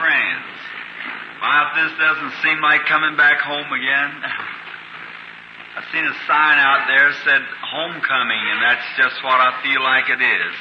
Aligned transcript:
friends. 0.00 0.48
Why, 1.44 1.52
if 1.68 1.70
this 1.76 1.92
doesn't 2.00 2.34
seem 2.40 2.58
like 2.64 2.88
coming 2.88 3.16
back 3.20 3.36
home 3.44 3.68
again, 3.68 4.10
I 5.76 5.84
seen 5.92 6.04
a 6.04 6.16
sign 6.24 6.56
out 6.56 6.88
there 6.88 7.12
said 7.24 7.42
homecoming, 7.68 8.44
and 8.50 8.58
that's 8.64 8.88
just 8.96 9.22
what 9.22 9.38
I 9.38 9.60
feel 9.62 9.80
like 9.84 10.08
it 10.08 10.20
is. 10.20 10.52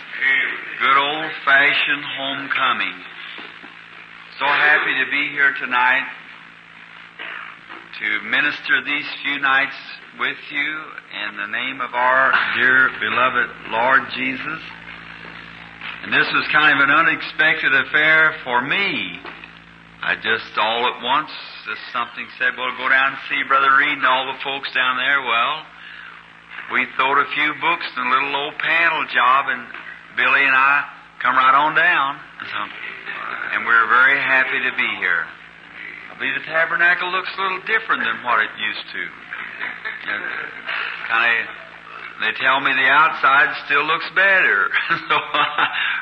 Good 0.80 1.00
old 1.00 1.32
fashioned 1.48 2.06
homecoming. 2.20 2.96
So 4.40 4.46
happy 4.46 4.94
to 5.04 5.08
be 5.12 5.32
here 5.32 5.54
tonight 5.60 6.08
to 8.00 8.08
minister 8.30 8.84
these 8.86 9.08
few 9.24 9.40
nights 9.40 9.76
with 10.20 10.38
you 10.52 10.70
in 11.28 11.36
the 11.36 11.48
name 11.48 11.82
of 11.82 11.94
our 11.94 12.32
dear 12.56 12.90
beloved 13.00 13.50
Lord 13.72 14.02
Jesus. 14.16 14.62
And 16.04 16.14
this 16.14 16.28
was 16.32 16.48
kind 16.56 16.80
of 16.80 16.80
an 16.88 16.92
unexpected 16.96 17.76
affair 17.76 18.40
for 18.44 18.64
me. 18.64 19.20
I 20.00 20.16
just 20.16 20.56
all 20.56 20.88
at 20.88 21.04
once, 21.04 21.32
just 21.68 21.84
something 21.92 22.24
said, 22.40 22.56
well, 22.56 22.72
go 22.80 22.88
down 22.88 23.20
and 23.20 23.22
see 23.28 23.44
Brother 23.44 23.76
Reed 23.76 24.00
and 24.00 24.08
all 24.08 24.32
the 24.32 24.40
folks 24.40 24.72
down 24.72 24.96
there. 24.96 25.20
Well, 25.20 25.56
we 26.72 26.88
throwed 26.96 27.20
a 27.20 27.28
few 27.36 27.52
books 27.60 27.84
and 28.00 28.08
a 28.08 28.12
little 28.16 28.32
old 28.32 28.56
panel 28.64 29.04
job, 29.12 29.52
and 29.52 29.68
Billy 30.16 30.40
and 30.48 30.56
I 30.56 30.88
come 31.20 31.36
right 31.36 31.52
on 31.52 31.76
down. 31.76 32.16
So, 32.48 32.60
and 33.60 33.68
we're 33.68 33.88
very 33.92 34.16
happy 34.24 34.56
to 34.56 34.72
be 34.80 34.90
here. 35.04 35.28
I 35.28 36.16
believe 36.16 36.40
the 36.40 36.48
tabernacle 36.48 37.12
looks 37.12 37.28
a 37.36 37.42
little 37.44 37.64
different 37.68 38.08
than 38.08 38.24
what 38.24 38.40
it 38.40 38.56
used 38.56 38.88
to. 38.88 39.04
Kind 41.12 41.44
of 41.44 41.60
they 42.20 42.36
tell 42.36 42.60
me 42.60 42.72
the 42.76 42.90
outside 42.92 43.48
still 43.66 43.86
looks 43.88 44.10
better, 44.12 44.68
so, 45.08 45.16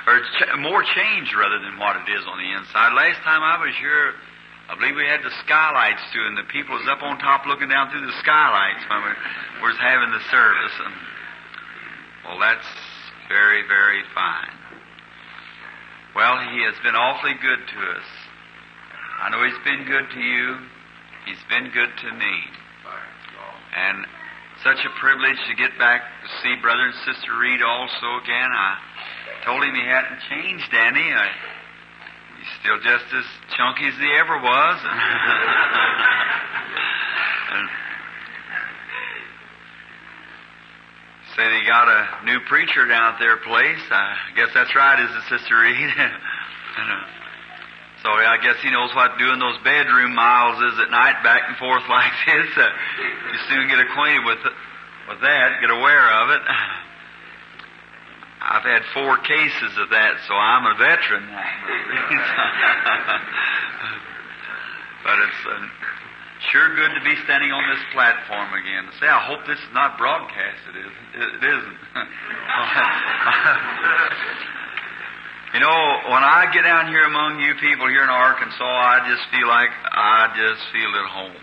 or 0.08 0.24
ch- 0.40 0.56
more 0.64 0.82
changed 0.96 1.36
rather 1.36 1.60
than 1.60 1.76
what 1.78 2.00
it 2.00 2.08
is 2.08 2.24
on 2.24 2.40
the 2.40 2.50
inside. 2.56 2.96
Last 2.96 3.20
time 3.28 3.44
I 3.44 3.60
was 3.60 3.76
here, 3.76 4.16
I 4.72 4.80
believe 4.80 4.96
we 4.96 5.04
had 5.04 5.20
the 5.20 5.36
skylights 5.44 6.02
too, 6.16 6.24
and 6.24 6.40
the 6.40 6.48
people 6.48 6.80
was 6.80 6.88
up 6.88 7.04
on 7.04 7.20
top 7.20 7.46
looking 7.46 7.68
down 7.68 7.92
through 7.92 8.08
the 8.08 8.18
skylights 8.24 8.88
when 8.88 9.04
we 9.04 9.14
was 9.68 9.76
having 9.84 10.12
the 10.16 10.24
service. 10.32 10.76
And 10.80 10.96
well, 12.24 12.40
that's 12.40 12.68
very, 13.28 13.68
very 13.68 14.04
fine. 14.16 14.56
Well, 16.16 16.40
he 16.56 16.64
has 16.64 16.76
been 16.82 16.96
awfully 16.96 17.36
good 17.44 17.62
to 17.68 17.80
us. 18.00 18.08
I 19.22 19.30
know 19.30 19.44
he's 19.44 19.64
been 19.68 19.84
good 19.86 20.08
to 20.08 20.22
you. 20.24 20.56
He's 21.28 21.44
been 21.52 21.70
good 21.76 21.92
to 21.92 22.10
me. 22.16 22.36
And 23.76 24.08
such 24.64 24.80
a 24.88 24.92
privilege 25.00 25.38
to 25.52 25.56
get 25.56 25.78
back 25.78 26.02
to 26.02 26.28
see 26.42 26.56
Brother 26.62 26.90
and 26.90 26.96
Sister 27.06 27.38
Reed 27.38 27.62
also 27.62 28.24
again. 28.24 28.50
I 28.50 28.80
told 29.48 29.64
him 29.64 29.72
he 29.72 29.88
hadn't 29.88 30.20
changed 30.28 30.68
any. 30.76 31.08
I, 31.08 31.32
he's 32.36 32.52
still 32.60 32.76
just 32.84 33.08
as 33.16 33.24
chunky 33.56 33.88
as 33.88 33.96
he 33.96 34.12
ever 34.20 34.44
was. 34.44 34.78
and 37.56 37.64
said 41.32 41.48
he 41.56 41.64
got 41.64 41.88
a 41.88 42.28
new 42.28 42.44
preacher 42.52 42.84
down 42.92 43.16
at 43.16 43.24
their 43.24 43.38
place. 43.38 43.80
I 43.88 44.36
guess 44.36 44.52
that's 44.52 44.76
right, 44.76 45.00
is 45.00 45.16
it, 45.16 45.24
Sister 45.32 45.64
Reed? 45.64 45.80
and, 45.96 46.12
uh, 46.92 47.08
so 48.04 48.12
I 48.12 48.36
guess 48.44 48.60
he 48.60 48.70
knows 48.70 48.94
what 48.94 49.16
doing 49.16 49.40
those 49.40 49.64
bedroom 49.64 50.14
miles 50.14 50.60
is 50.60 50.76
at 50.84 50.92
night 50.92 51.24
back 51.24 51.48
and 51.48 51.56
forth 51.56 51.88
like 51.90 52.12
this. 52.28 52.52
Uh, 52.52 52.68
you 53.32 53.40
soon 53.48 53.72
get 53.72 53.80
acquainted 53.80 54.28
with 54.28 54.44
with 55.08 55.24
that, 55.24 55.64
get 55.64 55.72
aware 55.72 56.12
of 56.20 56.36
it. 56.36 56.44
I've 58.42 58.64
had 58.64 58.84
four 58.94 59.18
cases 59.18 59.78
of 59.78 59.90
that, 59.90 60.18
so 60.28 60.34
I'm 60.34 60.66
a 60.66 60.74
veteran. 60.78 61.26
Now. 61.26 61.42
but 65.04 65.20
it's 65.20 65.46
uh, 65.50 65.68
sure 66.52 66.76
good 66.76 66.94
to 66.94 67.02
be 67.04 67.16
standing 67.26 67.52
on 67.52 67.68
this 67.74 67.84
platform 67.94 68.54
again. 68.54 68.88
Say, 69.00 69.08
I 69.08 69.20
hope 69.26 69.46
this 69.48 69.60
is 69.60 69.74
not 69.74 69.98
broadcasted. 69.98 70.76
It, 70.76 70.92
it 71.18 71.44
isn't. 71.44 71.78
You 75.54 75.62
know, 75.62 76.02
when 76.12 76.24
I 76.28 76.52
get 76.52 76.64
down 76.64 76.90
here 76.92 77.06
among 77.06 77.40
you 77.40 77.56
people 77.56 77.88
here 77.88 78.04
in 78.04 78.10
Arkansas, 78.12 78.62
I 78.62 79.00
just 79.08 79.24
feel 79.32 79.48
like 79.48 79.70
I 79.90 80.28
just 80.36 80.60
feel 80.76 80.92
at 80.92 81.08
home. 81.08 81.40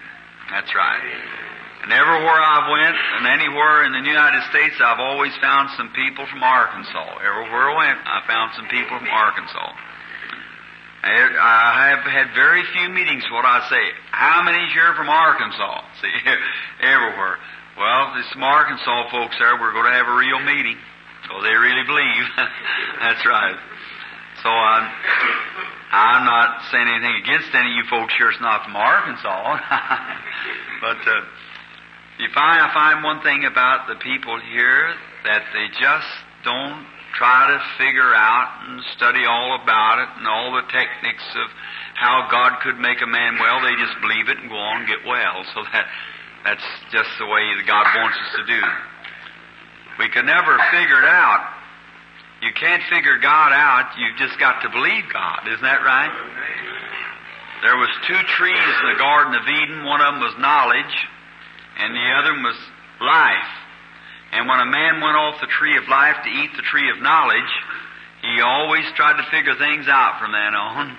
That's 0.52 0.68
right. 0.76 1.00
And 1.84 1.92
everywhere 1.92 2.40
I've 2.40 2.72
went, 2.72 2.96
and 2.96 3.28
anywhere 3.28 3.84
in 3.84 3.92
the 3.92 4.00
United 4.00 4.40
States, 4.48 4.72
I've 4.80 5.04
always 5.04 5.36
found 5.36 5.68
some 5.76 5.92
people 5.92 6.24
from 6.32 6.40
Arkansas. 6.40 7.20
Everywhere 7.20 7.68
I 7.68 7.76
went, 7.76 7.98
I 8.08 8.24
found 8.24 8.56
some 8.56 8.68
people 8.72 8.96
from 8.96 9.12
Arkansas. 9.12 9.68
I 11.04 11.92
have 11.92 12.08
had 12.08 12.32
very 12.32 12.64
few 12.72 12.88
meetings. 12.88 13.28
What 13.28 13.44
I 13.44 13.68
say, 13.68 13.84
how 14.08 14.40
many's 14.40 14.72
here 14.72 14.96
from 14.96 15.12
Arkansas? 15.12 15.84
See, 16.00 16.16
everywhere. 16.80 17.36
Well, 17.76 18.16
there's 18.16 18.32
some 18.32 18.40
Arkansas 18.40 19.12
folks 19.12 19.36
there. 19.36 19.60
We're 19.60 19.76
going 19.76 19.84
to 19.84 19.92
have 20.00 20.08
a 20.08 20.16
real 20.16 20.40
meeting 20.40 20.80
because 21.20 21.44
they 21.44 21.52
really 21.52 21.84
believe. 21.84 22.24
That's 23.04 23.20
right. 23.28 23.60
So 24.40 24.48
I'm, 24.48 24.88
I'm 25.92 26.24
not 26.24 26.64
saying 26.72 26.88
anything 26.88 27.20
against 27.20 27.52
any 27.52 27.76
of 27.76 27.76
you 27.76 27.84
folks 27.92 28.16
here. 28.16 28.32
It's 28.32 28.40
not 28.40 28.64
from 28.64 28.72
Arkansas, 28.72 29.60
but 30.80 31.00
uh, 31.04 31.20
find 32.34 32.62
I 32.62 32.70
find 32.72 33.02
one 33.02 33.22
thing 33.22 33.44
about 33.44 33.88
the 33.88 33.96
people 33.96 34.38
here 34.52 34.94
that 35.24 35.42
they 35.52 35.66
just 35.74 36.12
don't 36.44 36.86
try 37.18 37.46
to 37.50 37.58
figure 37.78 38.14
out 38.14 38.68
and 38.68 38.82
study 38.96 39.24
all 39.24 39.58
about 39.62 40.02
it 40.02 40.08
and 40.18 40.26
all 40.26 40.54
the 40.54 40.66
techniques 40.70 41.28
of 41.38 41.48
how 41.94 42.26
God 42.30 42.58
could 42.62 42.78
make 42.78 43.02
a 43.02 43.06
man 43.06 43.38
well. 43.38 43.62
They 43.62 43.74
just 43.78 43.94
believe 44.02 44.28
it 44.28 44.38
and 44.38 44.50
go 44.50 44.58
on 44.58 44.82
and 44.82 44.88
get 44.88 45.06
well. 45.06 45.42
So 45.54 45.62
that 45.72 45.86
that's 46.44 46.68
just 46.90 47.10
the 47.18 47.26
way 47.26 47.44
that 47.56 47.66
God 47.66 47.86
wants 47.96 48.18
us 48.18 48.30
to 48.38 48.44
do. 48.46 48.62
We 49.98 50.10
can 50.10 50.26
never 50.26 50.58
figure 50.70 51.00
it 51.02 51.08
out 51.08 51.54
you 52.44 52.52
can't 52.52 52.84
figure 52.92 53.16
God 53.24 53.56
out. 53.56 53.96
You've 53.96 54.20
just 54.20 54.38
got 54.38 54.60
to 54.60 54.68
believe 54.68 55.08
God. 55.08 55.48
Isn't 55.48 55.64
that 55.64 55.80
right? 55.80 56.12
There 57.64 57.80
was 57.80 57.88
two 58.04 58.20
trees 58.36 58.68
in 58.84 58.86
the 58.92 59.00
Garden 59.00 59.32
of 59.32 59.48
Eden. 59.48 59.88
One 59.88 60.04
of 60.04 60.12
them 60.12 60.20
was 60.20 60.36
knowledge, 60.36 60.94
and 61.78 61.94
the 61.94 62.08
other 62.18 62.32
was 62.42 62.58
life. 63.00 63.52
And 64.32 64.48
when 64.48 64.60
a 64.60 64.66
man 64.66 65.00
went 65.00 65.16
off 65.16 65.40
the 65.40 65.50
tree 65.58 65.76
of 65.76 65.86
life 65.88 66.16
to 66.24 66.30
eat 66.30 66.50
the 66.56 66.66
tree 66.66 66.90
of 66.90 67.02
knowledge, 67.02 67.52
he 68.22 68.40
always 68.40 68.84
tried 68.96 69.20
to 69.22 69.30
figure 69.30 69.54
things 69.54 69.86
out 69.86 70.18
from 70.18 70.32
then 70.32 70.54
on. 70.54 70.96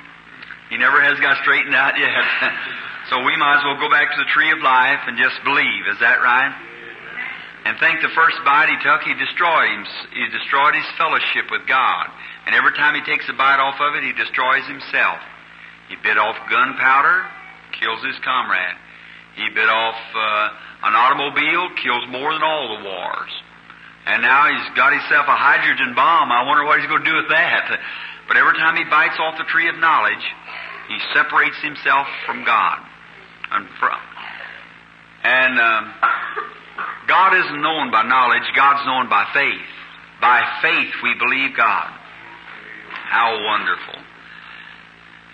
He 0.70 0.78
never 0.78 1.02
has 1.02 1.20
got 1.20 1.42
straightened 1.44 1.76
out 1.76 1.98
yet. 2.00 2.10
so 3.10 3.24
we 3.24 3.36
might 3.36 3.60
as 3.60 3.64
well 3.66 3.80
go 3.80 3.90
back 3.90 4.12
to 4.12 4.18
the 4.18 4.30
tree 4.32 4.52
of 4.52 4.60
life 4.60 5.04
and 5.08 5.18
just 5.18 5.38
believe. 5.44 5.84
Is 5.92 6.00
that 6.00 6.24
right? 6.24 6.54
and 7.66 7.74
think 7.82 7.98
the 8.00 8.14
first 8.14 8.38
bite 8.46 8.70
he 8.70 8.78
took, 8.86 9.02
he 9.02 9.18
destroyed 9.18 9.74
him. 9.74 9.84
He 10.14 10.30
destroyed 10.30 10.78
his 10.78 10.86
fellowship 11.02 11.50
with 11.50 11.66
God. 11.66 12.14
And 12.46 12.54
every 12.54 12.78
time 12.78 12.94
he 12.94 13.02
takes 13.02 13.26
a 13.26 13.34
bite 13.34 13.58
off 13.58 13.82
of 13.82 13.98
it, 13.98 14.06
he 14.06 14.14
destroys 14.14 14.62
himself. 14.70 15.18
He 15.90 15.98
bit 15.98 16.22
off 16.22 16.38
gunpowder, 16.46 17.26
kills 17.74 18.06
his 18.06 18.22
comrade. 18.22 18.78
He 19.34 19.50
bit 19.50 19.66
off 19.66 19.98
uh, 20.14 20.50
an 20.86 20.94
automobile, 20.94 21.74
kills 21.82 22.06
more 22.14 22.34
than 22.34 22.44
all 22.46 22.78
the 22.78 22.86
wars. 22.86 23.34
And 24.06 24.22
now 24.22 24.46
he's 24.54 24.70
got 24.78 24.94
himself 24.94 25.26
a 25.26 25.34
hydrogen 25.34 25.98
bomb. 25.98 26.30
I 26.30 26.46
wonder 26.46 26.64
what 26.64 26.78
he's 26.78 26.88
going 26.88 27.02
to 27.02 27.10
do 27.10 27.18
with 27.18 27.30
that. 27.34 27.74
But 28.30 28.38
every 28.38 28.54
time 28.54 28.78
he 28.78 28.86
bites 28.86 29.18
off 29.18 29.38
the 29.38 29.50
tree 29.50 29.68
of 29.68 29.78
knowledge, 29.82 30.22
he 30.88 30.98
separates 31.14 31.58
himself 31.66 32.06
from 32.26 32.46
God. 32.46 32.86
And, 33.50 33.66
from, 33.82 33.98
and 35.26 35.54
um, 35.58 35.94
God 37.08 37.34
isn't 37.34 37.62
known 37.62 37.90
by 37.90 38.04
knowledge, 38.06 38.46
God's 38.56 38.86
known 38.86 39.10
by 39.10 39.26
faith. 39.34 39.70
By 40.22 40.42
faith 40.62 40.94
we 41.02 41.18
believe 41.18 41.58
God. 41.58 41.90
How 43.10 43.34
wonderful. 43.34 44.02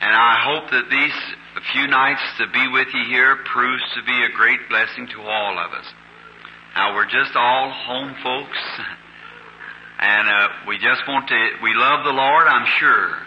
And 0.01 0.15
I 0.15 0.39
hope 0.47 0.71
that 0.71 0.89
these 0.89 1.17
few 1.59 1.87
nights 1.87 2.23
to 2.39 2.47
be 2.47 2.67
with 2.71 2.87
you 2.93 3.03
here 3.11 3.35
proves 3.51 3.83
to 3.95 4.03
be 4.07 4.23
a 4.23 4.31
great 4.31 4.63
blessing 4.69 5.07
to 5.11 5.19
all 5.19 5.59
of 5.59 5.71
us. 5.73 5.85
Now 6.75 6.95
we're 6.95 7.11
just 7.11 7.35
all 7.35 7.69
home 7.69 8.15
folks, 8.23 8.57
and 9.99 10.29
uh, 10.29 10.47
we 10.67 10.77
just 10.77 11.03
want 11.07 11.27
to, 11.27 11.35
we 11.61 11.73
love 11.75 12.05
the 12.05 12.15
Lord, 12.15 12.47
I'm 12.47 12.67
sure. 12.79 13.19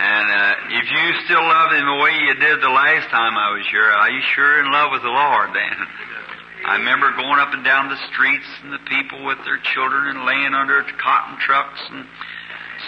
And 0.00 0.26
uh, 0.32 0.80
if 0.80 0.90
you 0.90 1.06
still 1.26 1.44
love 1.46 1.70
Him 1.70 1.86
the 1.86 2.00
way 2.02 2.10
you 2.18 2.34
did 2.34 2.58
the 2.58 2.74
last 2.74 3.06
time 3.14 3.38
I 3.38 3.54
was 3.54 3.66
here, 3.70 3.84
are 3.84 4.10
you 4.10 4.22
sure 4.34 4.58
in 4.58 4.72
love 4.72 4.90
with 4.90 5.02
the 5.02 5.14
Lord 5.14 5.54
then? 5.54 5.76
I 6.66 6.76
remember 6.76 7.12
going 7.16 7.38
up 7.38 7.54
and 7.54 7.64
down 7.64 7.88
the 7.88 8.00
streets 8.12 8.48
and 8.64 8.72
the 8.72 8.82
people 8.90 9.24
with 9.24 9.38
their 9.44 9.58
children 9.72 10.08
and 10.08 10.26
laying 10.26 10.52
under 10.52 10.82
cotton 10.98 11.38
trucks 11.38 11.80
and 11.90 12.04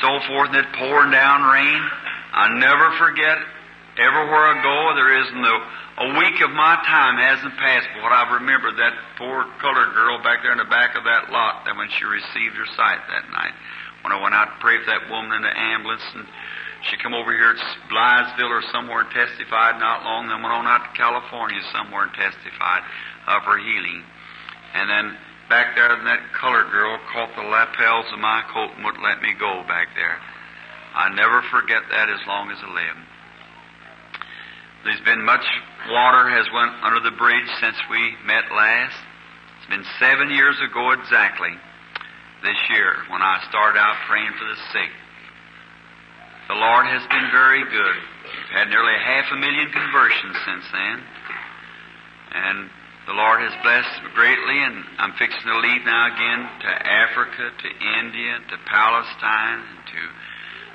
so 0.00 0.20
forth 0.26 0.50
and 0.50 0.66
it 0.66 0.72
pouring 0.76 1.10
down 1.10 1.46
rain. 1.46 1.80
I 2.32 2.48
never 2.56 2.96
forget. 2.96 3.38
Everywhere 4.00 4.44
I 4.48 4.56
go, 4.64 4.76
there 4.96 5.12
isn't 5.20 5.44
a, 5.44 5.56
a 6.00 6.08
week 6.16 6.40
of 6.40 6.50
my 6.56 6.80
time 6.88 7.20
hasn't 7.20 7.52
passed 7.60 7.92
but 7.92 8.02
what 8.02 8.12
I've 8.12 8.40
remembered 8.40 8.80
that 8.80 8.96
poor 9.20 9.44
colored 9.60 9.92
girl 9.92 10.16
back 10.24 10.40
there 10.40 10.52
in 10.52 10.56
the 10.56 10.72
back 10.72 10.96
of 10.96 11.04
that 11.04 11.28
lot 11.28 11.68
that 11.68 11.76
when 11.76 11.92
she 11.92 12.08
received 12.08 12.56
her 12.56 12.64
sight 12.72 13.04
that 13.12 13.28
night. 13.28 13.52
When 14.00 14.16
I 14.16 14.18
went 14.18 14.32
out 14.34 14.48
to 14.48 14.56
pray 14.64 14.80
for 14.80 14.88
that 14.88 15.12
woman 15.12 15.36
in 15.36 15.42
the 15.44 15.52
ambulance 15.52 16.02
and 16.16 16.24
She 16.90 16.96
come 16.98 17.14
over 17.14 17.30
here 17.30 17.54
at 17.54 17.62
Blytheville 17.86 18.50
or 18.50 18.62
somewhere 18.72 19.06
and 19.06 19.10
testified 19.14 19.78
not 19.78 20.02
long, 20.02 20.26
then 20.26 20.42
went 20.42 20.50
on 20.50 20.66
out 20.66 20.82
to 20.82 20.98
California 20.98 21.60
somewhere 21.70 22.10
and 22.10 22.14
testified 22.16 22.82
of 23.28 23.46
her 23.46 23.58
healing. 23.58 24.02
And 24.74 24.90
then 24.90 25.14
back 25.46 25.76
there, 25.76 25.94
that 25.94 26.32
colored 26.34 26.72
girl 26.72 26.98
caught 27.12 27.30
the 27.36 27.46
lapels 27.46 28.10
of 28.10 28.18
my 28.18 28.42
coat 28.50 28.74
and 28.74 28.82
wouldn't 28.82 29.04
let 29.04 29.22
me 29.22 29.30
go 29.38 29.62
back 29.68 29.94
there. 29.94 30.18
I 30.94 31.08
never 31.14 31.42
forget 31.50 31.82
that 31.90 32.08
as 32.08 32.20
long 32.26 32.50
as 32.50 32.58
I 32.62 32.68
live. 32.68 32.98
There's 34.84 35.04
been 35.06 35.24
much 35.24 35.44
water 35.88 36.28
has 36.28 36.46
went 36.52 36.74
under 36.82 37.00
the 37.00 37.16
bridge 37.16 37.48
since 37.60 37.76
we 37.90 38.16
met 38.26 38.50
last. 38.50 38.98
It's 39.58 39.70
been 39.70 39.86
seven 39.98 40.30
years 40.30 40.58
ago 40.58 40.90
exactly 40.90 41.54
this 42.42 42.58
year 42.68 43.06
when 43.08 43.22
I 43.22 43.38
started 43.48 43.78
out 43.78 43.94
praying 44.10 44.34
for 44.34 44.44
the 44.44 44.58
sick. 44.74 44.92
The 46.50 46.58
Lord 46.58 46.84
has 46.90 47.06
been 47.06 47.30
very 47.30 47.62
good. 47.62 47.96
We've 48.26 48.58
had 48.58 48.68
nearly 48.68 48.98
half 48.98 49.30
a 49.32 49.38
million 49.38 49.70
conversions 49.70 50.36
since 50.44 50.66
then. 50.74 50.98
And 52.34 52.58
the 53.06 53.14
Lord 53.14 53.40
has 53.40 53.54
blessed 53.62 54.14
greatly, 54.14 54.58
and 54.66 54.82
I'm 54.98 55.14
fixing 55.14 55.46
to 55.46 55.58
leave 55.58 55.82
now 55.86 56.10
again 56.10 56.40
to 56.42 56.70
Africa, 56.86 57.50
to 57.54 57.68
India, 58.02 58.34
to 58.50 58.56
Palestine, 58.66 59.62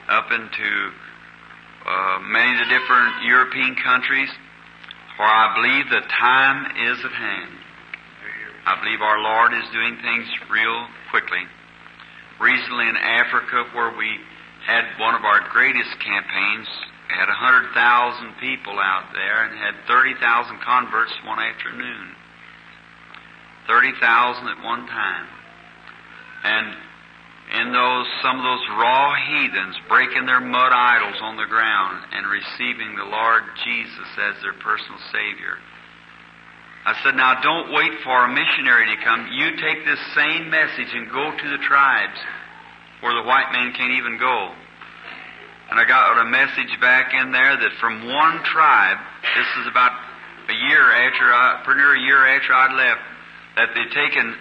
up 0.09 0.31
into 0.31 0.91
uh, 1.85 2.19
many 2.23 2.51
of 2.55 2.67
the 2.67 2.71
different 2.71 3.23
European 3.23 3.75
countries, 3.83 4.29
for 5.15 5.23
I 5.23 5.55
believe 5.55 5.89
the 5.89 6.07
time 6.07 6.65
is 6.75 6.97
at 7.03 7.11
hand. 7.11 7.53
I 8.67 8.75
believe 8.83 8.99
our 8.99 9.19
Lord 9.19 9.53
is 9.53 9.63
doing 9.71 9.95
things 10.03 10.27
real 10.51 10.87
quickly. 11.09 11.43
Recently 12.39 12.87
in 12.87 12.97
Africa, 12.97 13.63
where 13.73 13.95
we 13.95 14.19
had 14.67 14.83
one 14.99 15.15
of 15.15 15.23
our 15.23 15.47
greatest 15.49 15.95
campaigns, 16.03 16.67
had 17.07 17.31
100,000 17.31 17.71
people 18.43 18.75
out 18.83 19.15
there 19.15 19.47
and 19.47 19.57
had 19.57 19.87
30,000 19.87 20.59
converts 20.59 21.13
one 21.25 21.39
afternoon. 21.39 22.11
30,000 23.67 24.47
at 24.47 24.63
one 24.63 24.85
time. 24.87 25.27
And 26.43 26.75
in 27.47 27.71
those, 27.71 28.07
some 28.21 28.37
of 28.37 28.43
those 28.43 28.65
raw 28.75 29.15
heathens 29.15 29.79
breaking 29.87 30.25
their 30.25 30.41
mud 30.41 30.71
idols 30.75 31.15
on 31.21 31.37
the 31.37 31.47
ground 31.47 32.03
and 32.11 32.27
receiving 32.27 32.95
the 32.95 33.07
Lord 33.07 33.43
Jesus 33.63 34.09
as 34.19 34.35
their 34.43 34.57
personal 34.59 34.99
Savior. 35.15 35.55
I 36.83 36.95
said, 37.03 37.15
now 37.15 37.39
don't 37.39 37.71
wait 37.71 37.99
for 38.03 38.25
a 38.25 38.31
missionary 38.31 38.87
to 38.95 39.03
come. 39.03 39.27
You 39.31 39.55
take 39.59 39.83
this 39.83 39.99
same 40.15 40.49
message 40.49 40.91
and 40.91 41.11
go 41.11 41.31
to 41.31 41.47
the 41.51 41.63
tribes 41.63 42.19
where 42.99 43.15
the 43.15 43.27
white 43.27 43.51
man 43.51 43.71
can't 43.75 43.95
even 43.95 44.19
go. 44.19 44.51
And 45.69 45.79
I 45.79 45.83
got 45.83 46.19
a 46.19 46.27
message 46.27 46.71
back 46.79 47.11
in 47.13 47.31
there 47.31 47.59
that 47.59 47.73
from 47.79 48.07
one 48.07 48.43
tribe, 48.43 48.97
this 49.35 49.47
is 49.63 49.67
about 49.67 49.91
a 50.47 50.55
year 50.67 50.83
after 50.83 51.27
I, 51.27 51.61
pretty 51.63 51.79
near 51.79 51.95
a 51.95 51.99
year 51.99 52.23
after 52.39 52.53
I'd 52.55 52.75
left, 52.75 53.03
that 53.55 53.69
they'd 53.75 53.91
taken 53.91 54.35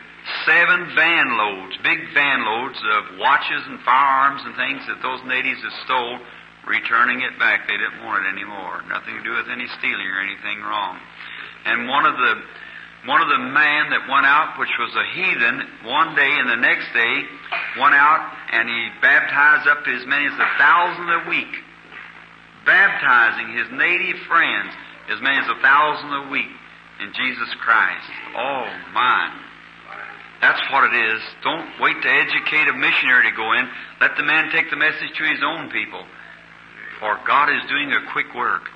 seven 0.47 0.87
van 0.95 1.37
loads, 1.37 1.75
big 1.83 1.99
van 2.15 2.47
loads 2.47 2.79
of 2.79 3.19
watches 3.19 3.63
and 3.67 3.83
firearms 3.83 4.41
and 4.47 4.55
things 4.55 4.81
that 4.87 5.03
those 5.03 5.21
natives 5.27 5.61
had 5.61 5.75
stole, 5.85 6.23
returning 6.71 7.21
it 7.21 7.35
back. 7.39 7.67
They 7.67 7.77
didn't 7.77 8.07
want 8.07 8.25
it 8.25 8.31
anymore. 8.31 8.87
Nothing 8.87 9.19
to 9.19 9.25
do 9.27 9.35
with 9.35 9.51
any 9.51 9.67
stealing 9.79 10.07
or 10.07 10.23
anything 10.23 10.63
wrong. 10.63 11.03
And 11.67 11.91
one 11.91 12.07
of 12.07 12.15
the 12.15 12.33
one 13.07 13.23
of 13.23 13.31
the 13.31 13.39
man 13.39 13.91
that 13.95 14.11
went 14.11 14.27
out, 14.27 14.59
which 14.59 14.73
was 14.83 14.91
a 14.99 15.07
heathen, 15.15 15.63
one 15.87 16.17
day 16.19 16.27
and 16.27 16.51
the 16.51 16.59
next 16.59 16.91
day 16.91 17.23
went 17.79 17.95
out 17.95 18.19
and 18.51 18.67
he 18.67 18.83
baptized 18.99 19.69
up 19.69 19.85
to 19.85 19.91
as 19.95 20.03
many 20.07 20.27
as 20.27 20.35
a 20.35 20.51
thousand 20.59 21.07
a 21.07 21.23
week, 21.31 21.55
baptizing 22.67 23.55
his 23.55 23.71
native 23.71 24.19
friends 24.27 24.75
as 25.11 25.23
many 25.23 25.39
as 25.39 25.47
a 25.47 25.63
thousand 25.63 26.11
a 26.27 26.31
week 26.31 26.51
in 26.99 27.15
Jesus 27.15 27.51
Christ. 27.63 28.11
Oh 28.35 28.67
my. 28.93 29.46
That's 30.41 30.61
what 30.71 30.93
it 30.93 30.95
is. 30.95 31.21
Don't 31.43 31.81
wait 31.81 31.97
to 32.03 32.09
educate 32.09 32.69
a 32.69 32.77
missionary 32.77 33.31
to 33.31 33.37
go 33.37 33.53
in. 33.53 33.69
Let 34.01 34.17
the 34.17 34.23
man 34.23 34.51
take 34.53 34.71
the 34.71 34.77
message 34.77 35.11
to 35.17 35.25
his 35.25 35.41
own 35.43 35.71
people. 35.71 36.05
For 37.01 37.19
God 37.27 37.49
is 37.49 37.63
doing 37.69 37.93
a 37.93 38.13
quick 38.13 38.35
work. 38.35 38.69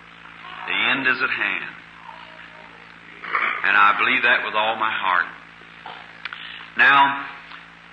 The 0.67 0.77
end 0.93 1.07
is 1.07 1.21
at 1.21 1.31
hand. 1.31 1.75
And 3.65 3.77
I 3.77 3.97
believe 3.99 4.23
that 4.23 4.45
with 4.45 4.55
all 4.55 4.77
my 4.77 4.91
heart. 4.91 5.29
Now, 6.77 7.27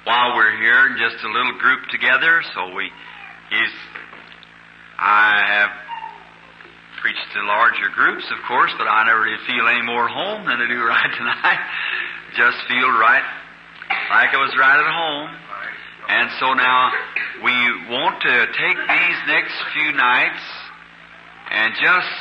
while 0.05 0.35
we're 0.35 0.55
here, 0.55 0.95
just 0.95 1.23
a 1.23 1.27
little 1.27 1.59
group 1.59 1.87
together, 1.91 2.41
so 2.55 2.73
we, 2.73 2.89
he's, 3.49 3.75
I 4.97 5.43
have 5.43 5.71
preached 7.01 7.27
to 7.35 7.43
larger 7.43 7.89
groups, 7.93 8.23
of 8.31 8.39
course, 8.47 8.71
but 8.77 8.87
I 8.87 9.05
never 9.05 9.25
did 9.25 9.39
feel 9.45 9.67
any 9.67 9.81
more 9.81 10.07
home 10.07 10.45
than 10.45 10.59
I 10.59 10.67
do 10.67 10.79
right 10.79 11.11
tonight. 11.17 11.59
just 12.35 12.57
feel 12.67 12.89
right, 12.95 13.23
like 13.89 14.33
I 14.33 14.37
was 14.37 14.55
right 14.57 14.79
at 14.79 14.91
home. 14.91 15.29
And 16.07 16.31
so 16.39 16.53
now, 16.53 16.91
we 17.43 17.53
want 17.91 18.21
to 18.21 18.45
take 18.55 18.77
these 18.77 19.19
next 19.27 19.53
few 19.73 19.91
nights 19.91 20.43
and 21.51 21.73
just 21.75 22.13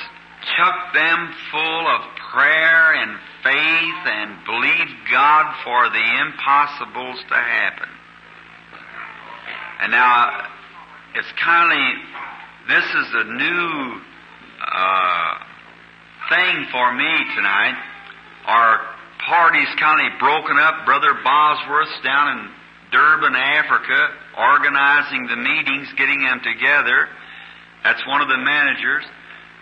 chuck 0.56 0.92
them 0.92 1.34
full 1.50 1.86
of 1.86 2.00
prayer 2.32 2.94
and 2.94 3.18
faith 3.42 4.02
and 4.06 4.44
believe 4.44 4.88
God 5.10 5.54
for 5.62 5.88
the 5.88 6.04
impossibles 6.26 7.22
to 7.28 7.34
happen. 7.34 7.88
And 9.82 9.92
now, 9.92 10.48
it's 11.14 11.32
kind 11.38 11.70
of, 11.70 12.68
this 12.68 12.84
is 12.84 13.14
a 13.14 13.24
new 13.24 14.00
uh, 14.66 15.34
thing 16.28 16.66
for 16.72 16.92
me 16.92 17.12
tonight. 17.36 17.78
Our 18.46 18.95
party's 19.26 19.70
kind 19.78 20.06
of 20.06 20.18
broken 20.18 20.56
up. 20.58 20.86
Brother 20.86 21.14
Bosworth's 21.22 21.98
down 22.02 22.38
in 22.38 22.40
Durban, 22.92 23.34
Africa, 23.34 24.00
organizing 24.38 25.26
the 25.26 25.36
meetings, 25.36 25.90
getting 25.98 26.22
them 26.22 26.40
together. 26.40 27.08
That's 27.82 28.02
one 28.06 28.22
of 28.22 28.28
the 28.28 28.38
managers. 28.38 29.04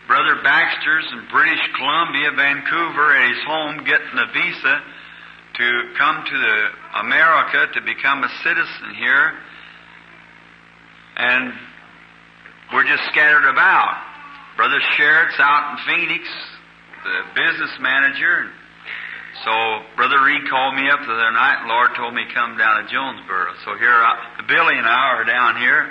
Brother 0.06 0.37
Baxter's 0.44 1.08
in 1.12 1.28
British 1.32 1.64
Columbia, 1.76 2.31
Vancouver, 2.37 3.16
at 3.16 3.28
his 3.32 3.43
home 3.49 3.84
getting 3.84 4.19
a 4.20 4.28
visa 4.32 4.75
to 5.56 5.66
come 5.96 6.25
to 6.28 6.37
the 6.37 6.58
America 7.00 7.72
to 7.72 7.81
become 7.81 8.22
a 8.22 8.28
citizen 8.44 8.94
here. 8.99 9.32
And 11.16 11.52
we're 12.72 12.84
just 12.84 13.05
scattered 13.12 13.49
about. 13.49 14.02
Brother 14.56 14.80
Sherritt's 14.97 15.38
out 15.38 15.73
in 15.73 15.76
Phoenix, 15.88 16.28
the 17.04 17.16
business 17.35 17.71
manager. 17.80 18.50
So 19.43 19.50
Brother 19.97 20.23
Reed 20.23 20.47
called 20.47 20.79
me 20.79 20.87
up 20.87 21.00
the 21.03 21.11
other 21.11 21.33
night, 21.35 21.67
and 21.67 21.69
Lord 21.69 21.91
told 21.97 22.14
me 22.14 22.23
come 22.31 22.55
down 22.55 22.85
to 22.85 22.87
Jonesboro. 22.87 23.59
So 23.67 23.75
here, 23.75 23.91
I, 23.91 24.47
Billy 24.47 24.79
and 24.79 24.87
I 24.87 25.19
are 25.19 25.26
down 25.26 25.59
here. 25.59 25.91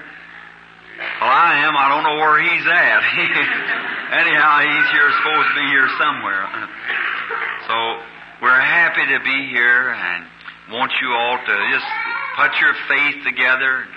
Well, 1.20 1.28
I 1.28 1.68
am. 1.68 1.76
I 1.76 1.92
don't 1.92 2.06
know 2.08 2.18
where 2.24 2.40
he's 2.40 2.64
at. 2.64 3.02
Anyhow, 4.24 4.64
he's 4.64 4.88
here, 4.96 5.10
supposed 5.20 5.48
to 5.52 5.56
be 5.60 5.68
here 5.68 5.90
somewhere. 6.00 6.44
So 7.64 7.76
we're 8.42 8.60
happy 8.60 9.08
to 9.08 9.24
be 9.24 9.48
here 9.48 9.96
and 9.96 10.28
want 10.70 10.92
you 11.00 11.08
all 11.16 11.40
to 11.40 11.56
just 11.72 11.88
put 12.36 12.52
your 12.60 12.76
faith 12.92 13.24
together 13.24 13.88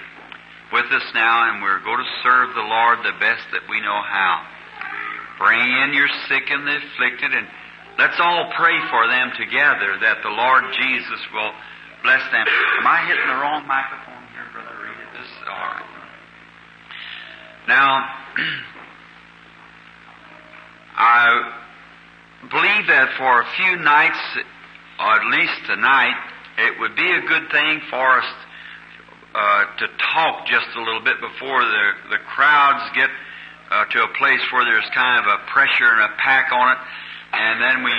with 0.72 0.86
us 0.86 1.02
now, 1.14 1.50
and 1.50 1.62
we're 1.62 1.82
going 1.82 1.98
to 1.98 2.12
serve 2.22 2.54
the 2.54 2.62
Lord 2.62 2.98
the 3.02 3.18
best 3.18 3.42
that 3.50 3.66
we 3.68 3.80
know 3.80 4.00
how. 4.06 4.46
Bring 5.38 5.58
in 5.58 5.94
your 5.94 6.06
sick 6.28 6.46
and 6.46 6.62
the 6.62 6.78
afflicted, 6.78 7.34
and 7.34 7.46
let's 7.98 8.18
all 8.20 8.50
pray 8.56 8.76
for 8.90 9.06
them 9.08 9.32
together 9.36 9.98
that 10.00 10.22
the 10.22 10.28
Lord 10.28 10.64
Jesus 10.72 11.20
will 11.32 11.52
bless 12.02 12.22
them. 12.30 12.46
Am 12.80 12.86
I 12.86 13.06
hitting 13.06 13.26
the 13.26 13.40
wrong 13.40 13.66
microphone 13.66 14.22
here, 14.32 14.46
Brother 14.52 14.76
Reed? 14.82 15.08
This 15.12 15.26
is 15.26 15.48
all 15.48 15.66
right. 15.74 15.84
Now, 17.68 18.08
I 20.96 21.52
believe 22.48 22.86
that 22.86 23.10
for 23.18 23.42
a 23.42 23.46
few 23.56 23.76
nights, 23.82 24.20
or 25.00 25.12
at 25.18 25.26
least 25.34 25.66
tonight, 25.66 26.16
it 26.58 26.80
would 26.80 26.96
be 26.96 27.10
a 27.10 27.20
good 27.26 27.50
thing 27.50 27.80
for 27.90 28.18
us 28.18 28.28
uh, 29.34 29.64
to 29.76 29.86
talk 30.14 30.46
just 30.46 30.68
a 30.76 30.80
little 30.80 31.02
bit 31.02 31.20
before 31.20 31.60
the, 31.60 32.16
the 32.16 32.18
crowds 32.24 32.88
get 32.94 33.10
uh, 33.70 33.84
to 33.84 34.04
a 34.04 34.08
place 34.16 34.40
where 34.52 34.64
there's 34.64 34.88
kind 34.94 35.20
of 35.20 35.26
a 35.26 35.38
pressure 35.52 35.90
and 35.90 36.00
a 36.00 36.16
pack 36.16 36.52
on 36.52 36.72
it, 36.72 36.78
and 37.36 37.60
then 37.60 37.84
we 37.84 37.96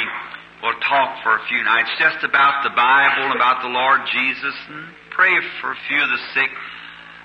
will 0.66 0.78
talk 0.82 1.22
for 1.22 1.38
a 1.38 1.44
few 1.46 1.62
nights 1.64 1.90
just 2.02 2.26
about 2.26 2.66
the 2.66 2.74
Bible, 2.74 3.38
about 3.38 3.62
the 3.62 3.70
Lord 3.70 4.02
Jesus, 4.10 4.56
and 4.70 4.90
pray 5.14 5.34
for 5.62 5.72
a 5.72 5.80
few 5.88 6.02
of 6.02 6.10
the 6.10 6.22
sick. 6.34 6.50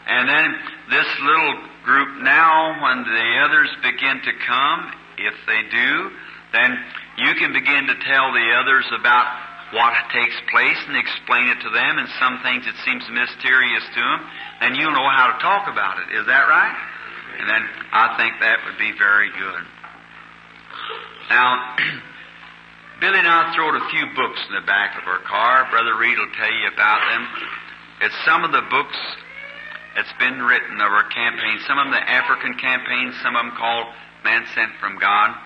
And 0.07 0.28
then 0.28 0.49
this 0.90 1.09
little 1.25 1.54
group 1.85 2.23
now, 2.23 2.76
when 2.85 3.04
the 3.04 3.28
others 3.49 3.71
begin 3.81 4.21
to 4.21 4.33
come, 4.45 4.81
if 5.16 5.35
they 5.47 5.62
do, 5.73 5.90
then 6.52 6.71
you 7.16 7.33
can 7.40 7.52
begin 7.52 7.88
to 7.88 7.97
tell 8.04 8.33
the 8.33 8.49
others 8.61 8.85
about 8.92 9.26
what 9.73 9.97
takes 10.12 10.37
place 10.52 10.81
and 10.85 10.97
explain 11.00 11.49
it 11.49 11.61
to 11.64 11.71
them 11.73 11.97
and 11.97 12.09
some 12.21 12.45
things 12.45 12.69
that 12.69 12.76
seems 12.85 13.09
mysterious 13.09 13.85
to 13.97 14.00
them, 14.00 14.21
then 14.61 14.76
you'll 14.76 14.92
know 14.92 15.09
how 15.09 15.33
to 15.33 15.37
talk 15.40 15.64
about 15.64 15.97
it. 16.04 16.12
Is 16.12 16.28
that 16.28 16.45
right? 16.45 16.76
And 17.40 17.49
then 17.49 17.64
I 17.92 18.12
think 18.21 18.37
that 18.45 18.61
would 18.69 18.76
be 18.76 18.92
very 19.00 19.33
good. 19.33 19.64
Now, 21.31 21.76
Billy 23.00 23.19
and 23.19 23.29
I 23.29 23.52
throwed 23.55 23.75
a 23.75 23.88
few 23.91 24.07
books 24.14 24.41
in 24.49 24.55
the 24.55 24.67
back 24.67 24.95
of 25.00 25.07
our 25.07 25.23
car. 25.26 25.67
Brother 25.71 25.99
Reed 25.99 26.19
will 26.19 26.35
tell 26.38 26.50
you 26.50 26.69
about 26.73 27.02
them. 27.11 27.23
It's 28.02 28.19
some 28.25 28.45
of 28.45 28.52
the 28.52 28.62
books 28.71 28.99
that's 29.95 30.12
been 30.19 30.43
written 30.43 30.81
of 30.81 30.91
our 30.91 31.09
campaign. 31.11 31.59
Some 31.67 31.79
of 31.79 31.87
them 31.87 31.95
the 31.95 32.02
African 32.02 32.55
campaigns, 32.59 33.14
some 33.23 33.37
of 33.37 33.45
them 33.45 33.55
called 33.59 33.87
Man 34.25 34.47
Sent 34.55 34.73
from 34.81 34.99
God. 34.99 35.37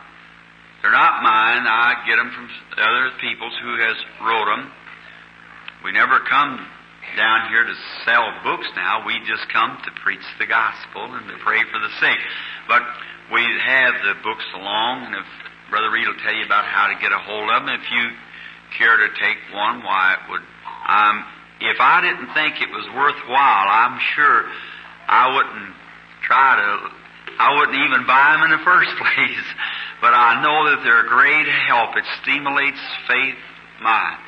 They're 0.82 0.94
not 0.94 1.22
mine. 1.22 1.66
I 1.66 2.04
get 2.06 2.16
them 2.16 2.30
from 2.30 2.48
other 2.78 3.10
people's 3.20 3.56
who 3.58 3.74
has 3.80 3.96
wrote 4.22 4.46
them. 4.46 4.70
We 5.82 5.92
never 5.92 6.20
come 6.28 6.60
down 7.16 7.48
here 7.48 7.64
to 7.64 7.76
sell 8.04 8.26
books 8.44 8.68
now. 8.76 9.06
We 9.06 9.18
just 9.26 9.48
come 9.52 9.78
to 9.84 9.90
preach 10.02 10.24
the 10.38 10.46
gospel 10.46 11.08
and 11.14 11.26
to 11.28 11.36
pray 11.42 11.62
for 11.72 11.78
the 11.80 11.92
sick. 12.00 12.18
But 12.68 12.82
we 13.32 13.42
have 13.42 13.94
the 14.04 14.14
books 14.22 14.44
along, 14.54 15.06
and 15.06 15.14
if 15.16 15.28
Brother 15.70 15.90
Reed 15.90 16.06
will 16.06 16.22
tell 16.22 16.34
you 16.34 16.44
about 16.44 16.64
how 16.64 16.86
to 16.88 16.96
get 17.00 17.10
a 17.12 17.18
hold 17.18 17.50
of 17.50 17.66
them. 17.66 17.74
If 17.74 17.90
you 17.90 18.04
care 18.78 18.96
to 18.96 19.08
take 19.18 19.38
one, 19.52 19.82
why 19.82 20.14
it 20.14 20.30
would. 20.30 20.44
Um, 20.86 21.24
if 21.60 21.80
I 21.80 22.00
didn't 22.02 22.30
think 22.34 22.60
it 22.62 22.70
was 22.70 22.86
worthwhile, 22.94 23.66
I'm 23.66 23.98
sure 24.14 24.46
I 25.08 25.34
wouldn't 25.34 25.74
try 26.22 26.56
to. 26.60 26.70
I 27.38 27.58
wouldn't 27.58 27.76
even 27.76 28.06
buy 28.06 28.36
them 28.36 28.44
in 28.46 28.50
the 28.54 28.64
first 28.70 28.92
place. 28.96 29.46
But 30.00 30.12
I 30.14 30.42
know 30.44 30.70
that 30.70 30.84
they're 30.84 31.06
a 31.06 31.08
great 31.08 31.48
help. 31.66 31.96
It 31.96 32.04
stimulates 32.22 32.80
faith, 33.08 33.40
mind. 33.80 34.20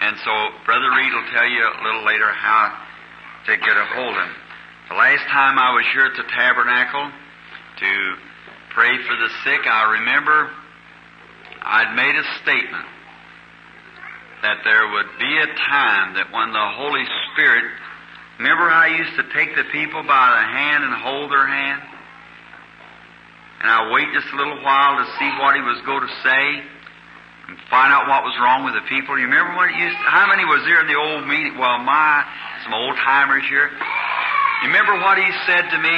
And 0.00 0.16
so 0.24 0.32
Brother 0.64 0.90
Reed 0.92 1.12
will 1.12 1.30
tell 1.32 1.48
you 1.48 1.62
a 1.62 1.82
little 1.84 2.04
later 2.04 2.28
how 2.32 2.74
to 3.46 3.56
get 3.56 3.76
a 3.76 3.86
hold 3.94 4.16
of 4.16 4.26
them. 4.26 4.34
The 4.88 4.96
last 4.96 5.24
time 5.28 5.58
I 5.58 5.72
was 5.74 5.84
here 5.92 6.06
at 6.06 6.16
the 6.16 6.26
tabernacle 6.30 7.10
to 7.80 7.90
pray 8.76 8.92
for 9.08 9.16
the 9.16 9.32
sick, 9.40 9.64
I 9.64 9.96
remember 9.96 10.52
I'd 11.64 11.96
made 11.96 12.12
a 12.12 12.26
statement 12.44 12.84
that 14.44 14.60
there 14.68 14.84
would 14.92 15.16
be 15.16 15.32
a 15.40 15.48
time 15.64 16.12
that 16.20 16.28
when 16.28 16.52
the 16.52 16.68
Holy 16.76 17.08
Spirit, 17.32 17.72
remember 18.36 18.68
I 18.68 19.00
used 19.00 19.16
to 19.16 19.24
take 19.32 19.56
the 19.56 19.64
people 19.72 20.04
by 20.04 20.28
the 20.28 20.44
hand 20.44 20.84
and 20.84 20.92
hold 20.92 21.32
their 21.32 21.48
hand? 21.48 21.88
And 23.64 23.72
I 23.72 23.88
wait 23.96 24.12
just 24.12 24.28
a 24.28 24.36
little 24.36 24.60
while 24.60 25.00
to 25.00 25.08
see 25.16 25.30
what 25.40 25.56
he 25.56 25.64
was 25.64 25.80
going 25.88 26.04
to 26.04 26.14
say 26.20 26.44
and 27.48 27.56
find 27.72 27.96
out 27.96 28.04
what 28.12 28.28
was 28.28 28.36
wrong 28.44 28.68
with 28.68 28.76
the 28.76 28.84
people. 28.92 29.16
You 29.16 29.24
remember 29.24 29.56
what 29.56 29.72
it 29.72 29.80
used 29.80 29.96
to, 29.96 30.04
how 30.04 30.28
many 30.28 30.44
was 30.44 30.60
there 30.68 30.84
in 30.84 30.88
the 30.92 31.00
old 31.00 31.24
meeting? 31.24 31.56
Well, 31.56 31.80
my, 31.80 32.28
some 32.60 32.76
old 32.76 33.00
timers 33.00 33.48
here. 33.48 33.72
You 33.72 34.68
remember 34.68 35.00
what 35.00 35.16
he 35.16 35.32
said 35.48 35.64
to 35.72 35.78
me? 35.80 35.96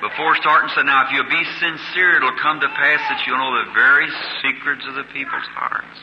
Before 0.00 0.36
starting 0.38 0.70
said, 0.74 0.86
Now, 0.86 1.06
if 1.06 1.12
you'll 1.12 1.30
be 1.30 1.44
sincere, 1.58 2.16
it'll 2.16 2.38
come 2.38 2.60
to 2.60 2.70
pass 2.70 3.00
that 3.10 3.22
you'll 3.26 3.38
know 3.38 3.64
the 3.66 3.72
very 3.74 4.06
secrets 4.42 4.86
of 4.86 4.94
the 4.94 5.06
people's 5.10 5.48
hearts. 5.54 5.98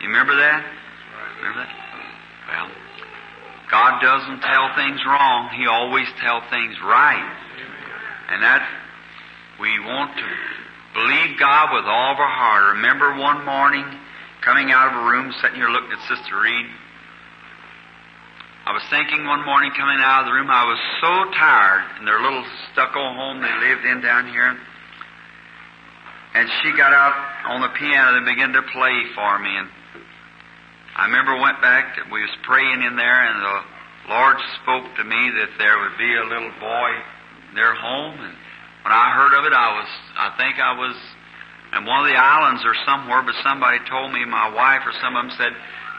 You 0.00 0.08
remember 0.08 0.36
that? 0.36 0.64
Remember 1.40 1.60
that? 1.60 1.72
Well, 2.48 2.68
God 3.70 4.00
doesn't 4.00 4.40
tell 4.40 4.74
things 4.76 5.00
wrong. 5.04 5.50
He 5.56 5.66
always 5.66 6.08
tells 6.20 6.44
things 6.48 6.76
right. 6.84 7.24
And 8.30 8.42
that 8.42 8.64
we 9.60 9.78
want 9.80 10.16
to 10.16 10.30
believe 10.94 11.38
God 11.38 11.74
with 11.74 11.84
all 11.84 12.12
of 12.12 12.18
our 12.18 12.34
heart. 12.34 12.76
Remember 12.76 13.16
one 13.18 13.44
morning 13.44 13.84
coming 14.44 14.72
out 14.72 14.92
of 14.92 15.02
a 15.02 15.04
room, 15.10 15.32
sitting 15.40 15.56
here 15.56 15.68
looking 15.68 15.92
at 15.92 16.00
Sister 16.08 16.40
Reed, 16.40 16.66
I 18.64 18.72
was 18.72 18.80
thinking 18.88 19.28
one 19.28 19.44
morning 19.44 19.76
coming 19.76 20.00
out 20.00 20.24
of 20.24 20.26
the 20.26 20.32
room, 20.32 20.48
I 20.48 20.64
was 20.64 20.80
so 20.96 21.12
tired 21.36 22.00
in 22.00 22.08
their 22.08 22.16
little 22.16 22.48
stucco 22.72 23.12
home 23.12 23.44
they 23.44 23.52
lived 23.60 23.84
in 23.84 24.00
down 24.00 24.24
here. 24.32 24.56
And 26.32 26.48
she 26.64 26.72
got 26.72 26.88
out 26.96 27.12
on 27.44 27.60
the 27.60 27.68
piano 27.76 28.16
and 28.16 28.24
began 28.24 28.56
to 28.56 28.64
play 28.72 29.04
for 29.12 29.36
me. 29.36 29.52
And 29.52 29.68
I 30.96 31.04
remember 31.12 31.36
went 31.36 31.60
back, 31.60 32.08
we 32.08 32.24
was 32.24 32.32
praying 32.48 32.80
in 32.80 32.96
there, 32.96 33.20
and 33.28 33.36
the 33.44 33.56
Lord 34.16 34.40
spoke 34.64 34.88
to 34.96 35.04
me 35.04 35.20
that 35.44 35.60
there 35.60 35.76
would 35.84 36.00
be 36.00 36.12
a 36.16 36.24
little 36.24 36.56
boy 36.56 36.90
in 37.52 37.60
their 37.60 37.76
home. 37.76 38.16
And 38.16 38.32
when 38.80 38.92
I 38.96 39.12
heard 39.12 39.36
of 39.36 39.44
it, 39.44 39.52
I 39.52 39.76
was, 39.76 39.90
I 40.16 40.28
think 40.40 40.56
I 40.56 40.72
was 40.72 40.96
in 41.76 41.84
one 41.84 42.00
of 42.00 42.08
the 42.08 42.16
islands 42.16 42.64
or 42.64 42.72
somewhere, 42.88 43.20
but 43.28 43.36
somebody 43.44 43.76
told 43.92 44.08
me, 44.08 44.24
my 44.24 44.48
wife 44.48 44.88
or 44.88 44.96
some 45.04 45.20
of 45.20 45.28
them 45.28 45.36
said, 45.36 45.52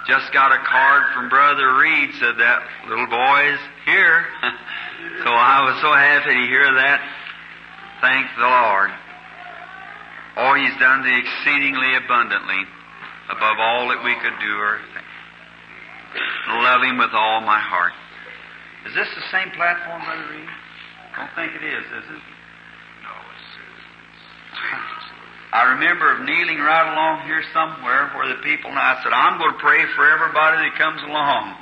just 0.08 0.32
got 0.34 0.54
a 0.54 0.62
card 0.70 1.04
from 1.14 1.30
Brother 1.30 1.82
Reed, 1.82 2.14
said 2.22 2.38
that 2.38 2.62
little 2.88 3.10
boy's 3.10 3.62
here. 3.86 4.26
so 5.26 5.30
I 5.34 5.66
was 5.66 5.82
so 5.82 5.90
happy 5.90 6.34
to 6.34 6.46
hear 6.46 6.70
that. 6.78 7.02
Thank 8.02 8.30
the 8.38 8.46
Lord. 8.46 8.92
Oh, 10.38 10.54
He's 10.54 10.78
done 10.78 11.02
the 11.02 11.16
exceedingly 11.16 11.98
abundantly 11.98 12.62
above 13.34 13.58
all 13.58 13.90
that 13.90 14.04
we 14.04 14.14
could 14.22 14.38
do 14.38 14.54
or 14.62 14.78
think. 14.94 15.10
Love 16.62 16.84
Him 16.84 16.98
with 17.02 17.14
all 17.14 17.42
my 17.42 17.60
heart. 17.60 17.94
Is 18.86 18.94
this 18.94 19.10
the 19.18 19.26
same 19.34 19.50
platform, 19.58 20.06
Brother 20.06 20.30
Reed? 20.30 20.46
I 20.46 21.26
don't 21.26 21.34
think 21.34 21.50
it 21.58 21.66
is, 21.66 21.82
is 21.82 22.06
it? 22.14 22.24
No, 23.02 23.14
it's, 23.34 23.50
it's 24.54 25.05
I 25.56 25.72
remember 25.80 26.12
of 26.12 26.28
kneeling 26.28 26.60
right 26.60 26.84
along 26.92 27.24
here 27.32 27.40
somewhere 27.56 28.12
where 28.12 28.28
the 28.28 28.44
people, 28.44 28.76
and 28.76 28.76
I 28.76 29.00
said, 29.00 29.16
I'm 29.16 29.40
going 29.40 29.56
to 29.56 29.62
pray 29.64 29.80
for 29.96 30.04
everybody 30.04 30.68
that 30.68 30.76
comes 30.76 31.00
along. 31.00 31.56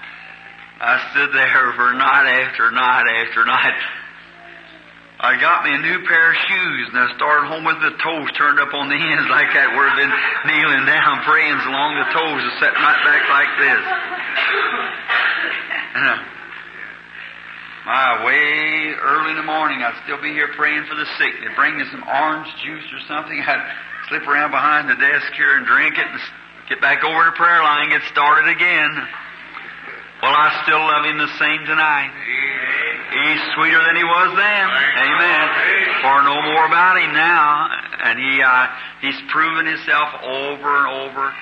I 0.81 0.97
stood 1.13 1.29
there 1.29 1.69
for 1.77 1.93
night 1.93 2.25
after 2.41 2.73
night 2.73 3.05
after 3.05 3.45
night. 3.45 3.77
I 5.21 5.37
got 5.37 5.61
me 5.61 5.77
a 5.77 5.81
new 5.85 6.01
pair 6.09 6.33
of 6.33 6.37
shoes, 6.41 6.85
and 6.89 7.05
I 7.05 7.07
started 7.21 7.45
home 7.53 7.69
with 7.69 7.85
the 7.85 7.93
toes 8.01 8.33
turned 8.33 8.57
up 8.57 8.73
on 8.73 8.89
the 8.89 8.97
ends 8.97 9.29
like 9.37 9.53
that, 9.53 9.77
where 9.77 9.85
I've 9.85 10.01
been 10.01 10.15
kneeling 10.49 10.89
down, 10.89 11.21
praying 11.29 11.53
along 11.53 12.01
the 12.01 12.09
toes 12.17 12.41
and 12.41 12.53
sitting 12.57 12.81
right 12.81 13.01
back 13.05 13.23
like 13.29 13.51
this. 13.61 13.83
Uh-huh. 15.93 16.32
My 17.85 18.23
way 18.23 18.95
early 18.95 19.31
in 19.31 19.37
the 19.37 19.43
morning, 19.43 19.83
I'd 19.83 19.99
still 20.07 20.21
be 20.21 20.31
here 20.31 20.47
praying 20.55 20.87
for 20.87 20.95
the 20.95 21.03
sick. 21.19 21.35
They'd 21.43 21.55
bring 21.55 21.75
me 21.75 21.83
some 21.91 22.03
orange 22.07 22.47
juice 22.63 22.87
or 22.95 23.01
something. 23.11 23.35
I'd 23.35 23.59
slip 24.07 24.23
around 24.23 24.51
behind 24.51 24.87
the 24.87 24.95
desk 24.95 25.27
here 25.35 25.59
and 25.59 25.67
drink 25.67 25.99
it 25.99 26.07
and 26.07 26.19
get 26.71 26.79
back 26.79 27.03
over 27.03 27.27
to 27.27 27.35
prayer 27.35 27.59
line, 27.59 27.91
and 27.91 27.99
get 27.99 28.07
started 28.07 28.47
again. 28.47 28.91
Well, 30.23 30.31
I 30.31 30.63
still 30.63 30.79
love 30.79 31.03
him 31.03 31.19
the 31.19 31.35
same 31.35 31.67
tonight. 31.67 32.07
He's 33.11 33.43
sweeter 33.59 33.83
than 33.83 33.99
he 33.99 34.07
was 34.07 34.31
then. 34.31 34.65
Amen. 35.03 35.45
For 35.99 36.23
no 36.23 36.39
more 36.39 36.63
about 36.63 36.95
him 37.03 37.11
now. 37.11 37.67
And 37.99 38.15
he, 38.15 38.39
uh, 38.39 38.67
he's 39.03 39.19
proven 39.27 39.67
himself 39.67 40.23
over 40.23 40.69
and 40.79 40.87
over. 40.87 41.35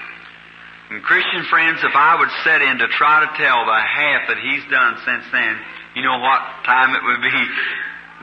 And 0.89 1.03
Christian 1.05 1.45
friends, 1.53 1.85
if 1.85 1.93
I 1.93 2.17
would 2.17 2.33
set 2.43 2.65
in 2.65 2.81
to 2.81 2.87
try 2.97 3.21
to 3.21 3.29
tell 3.37 3.63
the 3.69 3.77
half 3.77 4.27
that 4.33 4.41
he's 4.41 4.65
done 4.73 4.97
since 5.05 5.29
then, 5.31 5.61
you 5.95 6.01
know 6.01 6.19
what 6.19 6.41
time 6.63 6.95
it 6.95 7.03
would 7.03 7.21
be. 7.21 7.39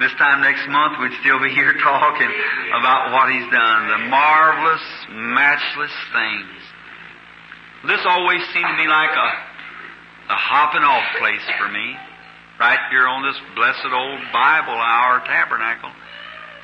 This 0.00 0.14
time 0.14 0.40
next 0.40 0.62
month, 0.70 0.94
we'd 1.02 1.18
still 1.20 1.42
be 1.42 1.50
here 1.50 1.74
talking 1.82 2.30
about 2.78 3.10
what 3.12 3.32
He's 3.34 3.50
done. 3.50 3.80
The 3.88 4.02
marvelous, 4.06 4.84
matchless 5.10 5.94
things. 6.14 6.58
This 7.86 8.02
always 8.06 8.42
seemed 8.54 8.66
to 8.66 8.78
me 8.78 8.86
like 8.86 9.10
a, 9.10 9.30
a 10.34 10.38
hopping 10.38 10.82
off 10.82 11.04
place 11.18 11.42
for 11.58 11.68
me. 11.68 11.96
Right 12.58 12.78
here 12.90 13.06
on 13.06 13.22
this 13.22 13.38
blessed 13.54 13.90
old 13.90 14.20
Bible, 14.32 14.74
hour 14.74 15.22
tabernacle. 15.26 15.90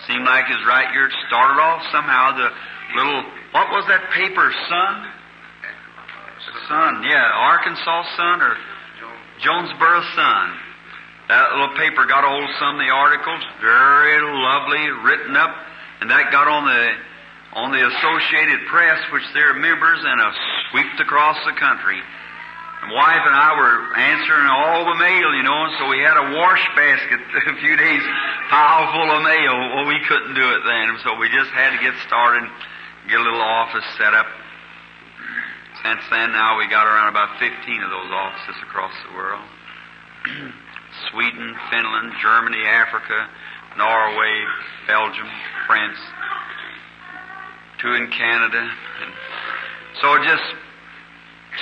Seemed 0.07 0.27
like 0.27 0.51
it 0.51 0.59
was 0.59 0.67
right 0.67 0.91
here. 0.91 1.07
It 1.07 1.15
started 1.27 1.59
off 1.63 1.83
somehow. 1.91 2.35
The 2.35 2.51
little, 2.99 3.23
what 3.55 3.71
was 3.71 3.87
that 3.87 4.11
paper, 4.11 4.51
Sun? 4.69 4.95
Sun, 6.69 7.03
yeah, 7.09 7.31
Arkansas 7.35 8.03
Sun 8.17 8.43
or 8.43 8.55
Jonesboro 9.41 10.03
Sun. 10.15 10.47
That 11.29 11.57
little 11.57 11.73
paper 11.81 12.05
got 12.05 12.21
hold 12.21 12.45
of 12.45 12.53
some 12.61 12.77
of 12.77 12.81
the 12.85 12.93
articles, 12.93 13.41
very 13.61 14.21
lovely, 14.21 14.85
written 15.09 15.37
up, 15.37 15.57
and 16.01 16.11
that 16.11 16.29
got 16.29 16.49
on 16.49 16.69
the 16.69 16.85
on 17.55 17.71
the 17.71 17.81
Associated 17.81 18.67
Press, 18.67 18.99
which 19.15 19.23
they're 19.33 19.55
members, 19.55 20.03
and 20.03 20.21
a 20.21 20.31
swept 20.71 20.99
across 21.01 21.39
the 21.47 21.55
country. 21.55 21.97
And 22.83 22.91
wife 22.91 23.25
and 23.25 23.33
I 23.33 23.55
were 23.55 23.95
answering 23.95 24.49
all 24.51 24.85
the 24.91 24.99
mail, 24.99 25.29
you 25.39 25.47
know, 25.47 25.55
and 25.65 25.73
so 25.79 25.87
we 25.87 26.03
had 26.03 26.19
a 26.19 26.35
wash 26.35 26.65
basket 26.75 27.23
a 27.55 27.57
few 27.63 27.79
days, 27.79 28.03
pile 28.51 28.91
full 28.91 29.09
of 29.09 29.23
mail. 29.23 29.55
Well, 29.71 29.87
we 29.87 30.03
couldn't 30.05 30.35
do 30.35 30.47
it 30.51 30.63
then, 30.67 30.99
so 31.07 31.17
we 31.17 31.31
just 31.31 31.49
had 31.55 31.79
to 31.79 31.81
get 31.81 31.95
started, 32.05 32.43
get 33.09 33.17
a 33.17 33.25
little 33.25 33.41
office 33.41 33.87
set 33.97 34.13
up. 34.13 34.27
Since 35.81 36.03
then, 36.11 36.35
now 36.35 36.59
we 36.59 36.67
got 36.69 36.91
around 36.91 37.09
about 37.09 37.39
15 37.39 37.49
of 37.55 37.89
those 37.89 38.11
offices 38.11 38.59
across 38.67 38.93
the 39.09 39.15
world. 39.15 39.47
Sweden, 41.15 41.55
Finland, 41.71 42.13
Germany, 42.21 42.59
Africa, 42.67 43.31
Norway, 43.79 44.35
Belgium, 44.91 45.31
France, 45.67 45.99
two 47.79 47.95
in 47.95 48.11
Canada. 48.11 48.59
And 48.59 49.13
so 50.03 50.15
it 50.19 50.27
just 50.27 50.49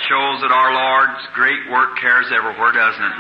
shows 0.09 0.41
that 0.41 0.49
our 0.49 0.73
Lord's 0.73 1.21
great 1.37 1.69
work 1.69 2.01
carries 2.01 2.33
everywhere, 2.33 2.73
doesn't 2.73 3.05
it? 3.05 3.15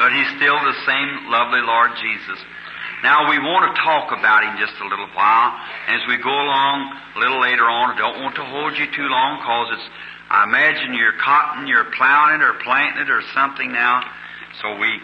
But 0.00 0.16
He's 0.16 0.30
still 0.40 0.56
the 0.56 0.78
same 0.88 1.28
lovely 1.28 1.60
Lord 1.60 1.92
Jesus. 2.00 2.40
Now 3.04 3.28
we 3.28 3.36
want 3.36 3.68
to 3.68 3.72
talk 3.84 4.08
about 4.16 4.48
him 4.48 4.56
just 4.56 4.80
a 4.80 4.88
little 4.88 5.12
while. 5.12 5.52
As 5.92 6.00
we 6.08 6.16
go 6.16 6.32
along 6.32 6.96
a 7.14 7.18
little 7.20 7.40
later 7.44 7.68
on, 7.68 7.92
I 7.92 7.96
don't 8.00 8.24
want 8.24 8.34
to 8.40 8.44
hold 8.48 8.72
you 8.80 8.88
too 8.96 9.04
long 9.04 9.36
because 9.44 9.76
it's, 9.76 9.88
I 10.32 10.48
imagine 10.48 10.96
you're 10.96 11.20
cotton, 11.20 11.68
you're 11.68 11.92
plowing 11.92 12.40
it 12.40 12.42
or 12.42 12.56
planting 12.64 13.04
it 13.04 13.10
or 13.12 13.20
something 13.36 13.68
now. 13.68 14.00
So 14.62 14.78
we 14.78 15.00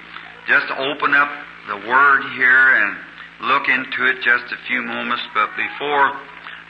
just 0.46 0.70
open 0.70 1.14
up 1.14 1.30
the 1.68 1.88
Word 1.88 2.22
here 2.34 2.68
and 2.76 2.96
look 3.42 3.68
into 3.68 4.06
it 4.10 4.22
just 4.22 4.52
a 4.52 4.58
few 4.66 4.82
moments. 4.82 5.22
But 5.34 5.50
before, 5.56 6.12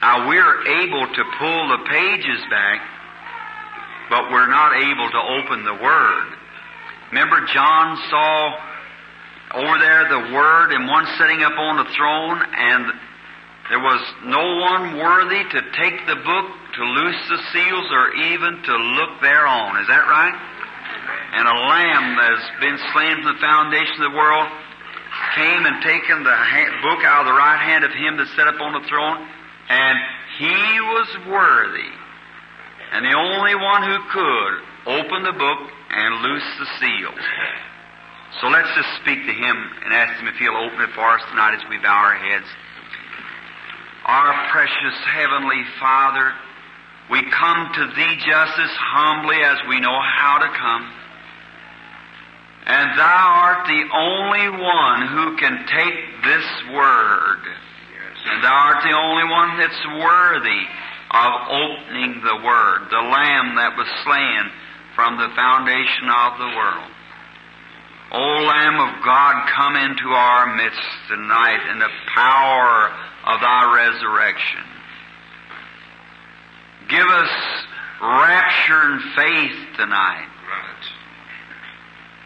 now 0.02 0.28
we're 0.28 0.66
able 0.82 1.06
to 1.06 1.22
pull 1.38 1.68
the 1.68 1.84
pages 1.88 2.40
back, 2.50 2.80
but 4.08 4.30
we're 4.30 4.48
not 4.48 4.76
able 4.76 5.08
to 5.10 5.22
open 5.40 5.64
the 5.64 5.82
Word. 5.82 6.26
Remember 7.12 7.44
John 7.52 7.98
saw 8.08 8.54
over 9.54 9.78
there 9.78 10.08
the 10.08 10.34
Word 10.34 10.72
and 10.72 10.86
one 10.88 11.06
sitting 11.18 11.42
up 11.42 11.58
on 11.58 11.76
the 11.76 11.90
throne 11.96 12.38
and 12.56 12.92
there 13.70 13.78
was 13.78 14.02
no 14.24 14.42
one 14.66 14.98
worthy 14.98 15.46
to 15.46 15.60
take 15.78 16.02
the 16.06 16.16
book, 16.16 16.46
to 16.74 16.82
loose 16.82 17.22
the 17.30 17.38
seals, 17.54 17.86
or 17.92 18.12
even 18.34 18.62
to 18.66 18.74
look 18.98 19.22
thereon. 19.22 19.78
Is 19.78 19.86
that 19.86 20.10
right? 20.10 20.34
And 21.32 21.46
a 21.46 21.58
lamb 21.68 22.16
that 22.16 22.30
has 22.36 22.46
been 22.60 22.78
slain 22.92 23.14
from 23.22 23.28
the 23.34 23.40
foundation 23.40 24.02
of 24.02 24.10
the 24.12 24.16
world 24.16 24.48
came 25.34 25.62
and 25.66 25.82
taken 25.82 26.22
the 26.22 26.36
book 26.82 27.02
out 27.04 27.22
of 27.22 27.26
the 27.26 27.38
right 27.38 27.60
hand 27.60 27.84
of 27.84 27.92
him 27.92 28.16
that 28.18 28.28
sat 28.34 28.48
upon 28.48 28.74
the 28.74 28.86
throne, 28.88 29.18
and 29.68 29.96
he 30.38 30.58
was 30.94 31.08
worthy. 31.30 31.92
And 32.92 33.06
the 33.06 33.14
only 33.14 33.54
one 33.54 33.82
who 33.86 33.98
could 34.10 34.54
open 34.98 35.22
the 35.22 35.36
book 35.38 35.60
and 35.90 36.22
loose 36.22 36.48
the 36.58 36.68
seals. 36.78 37.24
So 38.40 38.48
let's 38.48 38.70
just 38.74 38.88
speak 39.02 39.26
to 39.26 39.34
him 39.34 39.56
and 39.84 39.92
ask 39.92 40.18
him 40.18 40.28
if 40.28 40.34
he'll 40.38 40.56
open 40.56 40.80
it 40.80 40.90
for 40.94 41.06
us 41.06 41.22
tonight 41.30 41.54
as 41.58 41.62
we 41.68 41.78
bow 41.78 41.94
our 41.94 42.14
heads. 42.14 42.46
Our 44.06 44.50
precious 44.50 44.96
Heavenly 45.12 45.62
Father, 45.78 46.32
we 47.10 47.22
come 47.30 47.70
to 47.74 47.86
Thee 47.94 48.16
just 48.22 48.54
as 48.58 48.70
humbly 48.74 49.42
as 49.42 49.58
we 49.68 49.80
know 49.80 49.98
how 49.98 50.38
to 50.38 50.48
come. 50.56 50.99
And 52.70 52.96
Thou 52.96 53.26
art 53.42 53.66
the 53.66 53.82
only 53.82 54.46
one 54.62 55.00
who 55.10 55.36
can 55.42 55.66
take 55.66 56.22
this 56.22 56.46
Word. 56.70 57.42
And 58.30 58.44
Thou 58.44 58.54
art 58.54 58.84
the 58.86 58.94
only 58.94 59.26
one 59.26 59.58
that's 59.58 59.86
worthy 59.98 60.62
of 61.10 61.32
opening 61.50 62.22
the 62.22 62.38
Word, 62.46 62.86
the 62.94 63.02
Lamb 63.10 63.58
that 63.58 63.74
was 63.74 63.90
slain 64.06 64.54
from 64.94 65.18
the 65.18 65.34
foundation 65.34 66.06
of 66.14 66.38
the 66.38 66.54
world. 66.54 66.90
O 68.12 68.46
Lamb 68.46 68.78
of 68.78 69.02
God, 69.02 69.50
come 69.50 69.74
into 69.74 70.08
our 70.14 70.54
midst 70.54 70.86
tonight 71.08 71.66
in 71.72 71.80
the 71.80 71.90
power 72.14 72.94
of 73.34 73.40
Thy 73.40 73.90
resurrection. 73.90 74.62
Give 76.88 77.06
us 77.06 77.30
rapture 78.00 78.82
and 78.94 79.02
faith 79.18 79.76
tonight. 79.76 80.29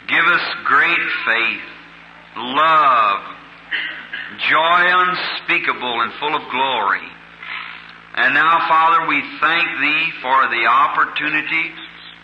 Give 0.09 0.25
us 0.25 0.47
great 0.65 1.05
faith, 1.25 1.67
love, 2.37 3.21
joy 4.51 4.83
unspeakable 4.85 6.01
and 6.03 6.13
full 6.21 6.35
of 6.37 6.51
glory. 6.51 7.09
And 8.17 8.35
now, 8.35 8.69
Father, 8.69 9.09
we 9.09 9.21
thank 9.41 9.67
Thee 9.81 10.13
for 10.23 10.49
the 10.53 10.67
opportunity 10.67 11.73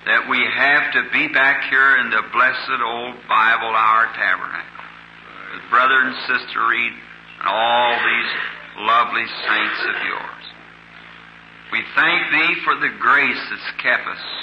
that 0.06 0.28
we 0.28 0.38
have 0.38 0.92
to 0.92 1.02
be 1.12 1.28
back 1.32 1.68
here 1.68 1.96
in 1.99 2.10
the 2.10 2.22
blessed 2.32 2.80
old 2.84 3.16
Bible, 3.28 3.72
our 3.75 4.06
tabernacle, 4.14 4.87
with 5.52 5.70
brother 5.70 6.00
and 6.04 6.14
sister 6.28 6.60
Reed 6.68 6.92
and 7.40 7.49
all 7.49 7.96
these 7.96 8.32
lovely 8.76 9.26
saints 9.26 9.80
of 9.88 9.96
yours. 10.06 10.44
We 11.73 11.82
thank 11.97 12.21
Thee 12.30 12.54
for 12.64 12.75
the 12.76 12.93
grace 13.00 13.43
that's 13.50 13.82
kept 13.82 14.06
us. 14.06 14.39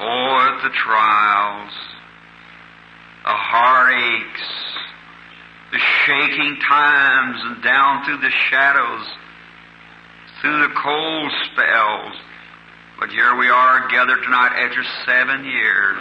Oh, 0.00 0.58
the 0.62 0.70
trials, 0.70 1.72
the 3.24 3.36
heartaches, 3.36 4.48
the 5.72 5.78
shaking 6.06 6.56
times, 6.66 7.36
and 7.44 7.62
down 7.62 8.04
through 8.04 8.18
the 8.18 8.30
shadows, 8.50 9.06
through 10.40 10.58
the 10.68 10.74
cold 10.82 11.30
spells. 11.52 12.16
But 12.98 13.10
here 13.10 13.36
we 13.36 13.48
are 13.48 13.88
gathered 13.88 14.22
tonight 14.22 14.56
after 14.56 14.82
seven 15.04 15.44
years, 15.44 15.98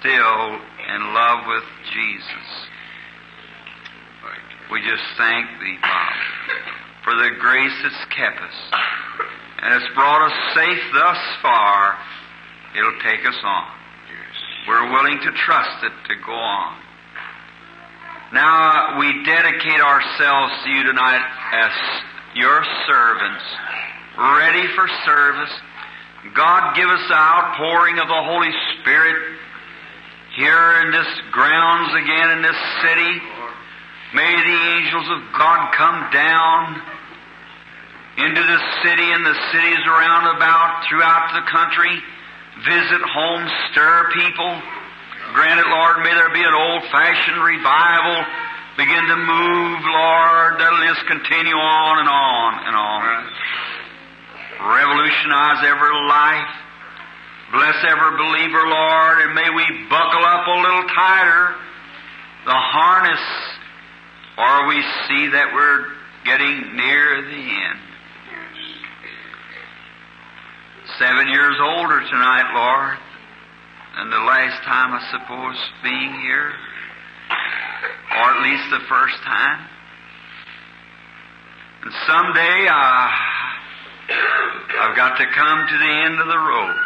still 0.00 0.60
in 0.94 1.14
love 1.14 1.46
with 1.48 1.64
Jesus. 1.92 2.48
We 4.70 4.80
just 4.82 5.04
thank 5.16 5.48
Thee, 5.60 5.78
Father, 5.80 6.60
for 7.04 7.14
the 7.14 7.30
grace 7.40 7.72
that's 7.82 8.04
kept 8.14 8.40
us. 8.40 8.80
And 9.62 9.74
it's 9.74 9.94
brought 9.94 10.22
us 10.26 10.54
safe 10.54 10.82
thus 10.92 11.18
far. 11.42 11.98
It'll 12.76 12.98
take 13.02 13.24
us 13.26 13.38
on. 13.42 13.66
We're 14.66 14.92
willing 14.92 15.18
to 15.20 15.30
trust 15.32 15.84
it 15.84 15.92
to 16.08 16.14
go 16.26 16.32
on. 16.32 16.76
Now 18.32 18.98
we 18.98 19.24
dedicate 19.24 19.80
ourselves 19.80 20.52
to 20.64 20.70
you 20.70 20.82
tonight 20.84 21.24
as 21.52 21.72
your 22.34 22.62
servants, 22.86 23.44
ready 24.18 24.66
for 24.76 24.86
service. 25.06 25.54
God, 26.34 26.76
give 26.76 26.88
us 26.88 27.00
the 27.08 27.14
outpouring 27.14 27.98
of 27.98 28.08
the 28.08 28.22
Holy 28.28 28.52
Spirit 28.76 29.16
here 30.36 30.82
in 30.84 30.90
this 30.92 31.08
grounds 31.32 31.90
again 31.96 32.30
in 32.36 32.42
this 32.42 32.60
city. 32.84 33.12
May 34.12 34.36
the 34.36 34.60
angels 34.76 35.08
of 35.08 35.20
God 35.32 35.72
come 35.72 36.12
down 36.12 36.82
into 38.18 38.42
this 38.42 38.64
city 38.84 39.08
and 39.08 39.24
the 39.24 39.36
cities 39.52 39.80
around 39.86 40.36
about 40.36 40.84
throughout 40.88 41.32
the 41.32 41.50
country. 41.50 42.02
Visit 42.64 43.02
homes, 43.02 43.50
stir 43.70 44.10
people. 44.14 44.62
Grant 45.34 45.60
it, 45.60 45.68
Lord, 45.68 46.02
may 46.02 46.14
there 46.14 46.32
be 46.32 46.42
an 46.42 46.54
old-fashioned 46.54 47.42
revival 47.42 48.24
begin 48.78 49.08
to 49.10 49.16
move, 49.16 49.80
Lord, 49.82 50.54
that'll 50.62 50.86
just 50.86 51.04
continue 51.10 51.58
on 51.58 51.98
and 51.98 52.08
on 52.08 52.50
and 52.62 52.76
on. 52.78 53.26
Revolutionize 54.70 55.66
every 55.66 55.94
life. 56.06 56.54
Bless 57.50 57.74
every 57.90 58.14
believer, 58.16 58.62
Lord, 58.70 59.18
and 59.26 59.34
may 59.34 59.50
we 59.50 59.66
buckle 59.90 60.24
up 60.24 60.46
a 60.46 60.58
little 60.62 60.86
tighter 60.94 61.54
the 62.46 62.54
harness, 62.54 63.20
or 64.38 64.68
we 64.68 64.80
see 65.08 65.26
that 65.34 65.50
we're 65.52 65.92
getting 66.24 66.76
near 66.76 67.22
the 67.22 67.44
end. 67.50 67.87
Seven 70.98 71.28
years 71.28 71.54
older 71.62 72.00
tonight, 72.10 72.50
Lord, 72.58 72.98
than 73.96 74.10
the 74.10 74.18
last 74.18 74.64
time, 74.64 74.90
I 74.90 75.02
suppose, 75.14 75.54
being 75.84 76.12
here, 76.26 76.50
or 78.18 78.26
at 78.34 78.42
least 78.42 78.66
the 78.70 78.82
first 78.90 79.14
time. 79.22 79.62
And 81.84 81.92
someday 82.04 82.66
I, 82.66 83.14
I've 84.80 84.96
got 84.96 85.18
to 85.18 85.26
come 85.30 85.68
to 85.70 85.78
the 85.78 85.92
end 86.02 86.18
of 86.18 86.26
the 86.26 86.38
road. 86.38 86.76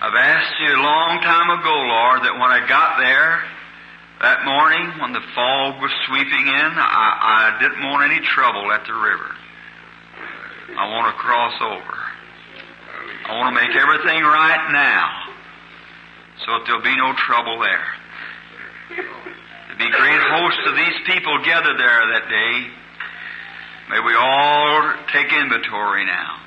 I've 0.00 0.14
asked 0.14 0.54
you 0.60 0.76
a 0.76 0.82
long 0.82 1.22
time 1.22 1.58
ago, 1.58 1.74
Lord, 1.74 2.22
that 2.22 2.38
when 2.38 2.52
I 2.54 2.62
got 2.68 2.98
there 3.02 3.42
that 4.22 4.44
morning 4.44 5.00
when 5.00 5.12
the 5.12 5.26
fog 5.34 5.82
was 5.82 5.90
sweeping 6.06 6.46
in, 6.46 6.70
I, 6.78 7.58
I 7.58 7.58
didn't 7.60 7.82
want 7.82 8.12
any 8.12 8.24
trouble 8.24 8.70
at 8.70 8.86
the 8.86 8.94
river. 8.94 9.34
I 10.72 10.88
want 10.88 11.14
to 11.14 11.20
cross 11.20 11.54
over. 11.60 11.96
I 13.28 13.38
want 13.38 13.54
to 13.54 13.60
make 13.60 13.76
everything 13.76 14.22
right 14.24 14.64
now 14.72 15.24
so 16.44 16.52
that 16.52 16.62
there'll 16.66 16.82
be 16.82 16.96
no 16.96 17.12
trouble 17.14 17.60
there. 17.60 17.88
There'll 18.96 19.78
be 19.78 19.90
great 19.96 20.22
hosts 20.34 20.64
of 20.66 20.74
these 20.76 20.98
people 21.06 21.36
gathered 21.44 21.78
there 21.78 22.00
that 22.16 22.28
day. 22.28 22.54
May 23.90 24.00
we 24.00 24.14
all 24.16 24.94
take 25.12 25.32
inventory 25.32 26.06
now. 26.06 26.40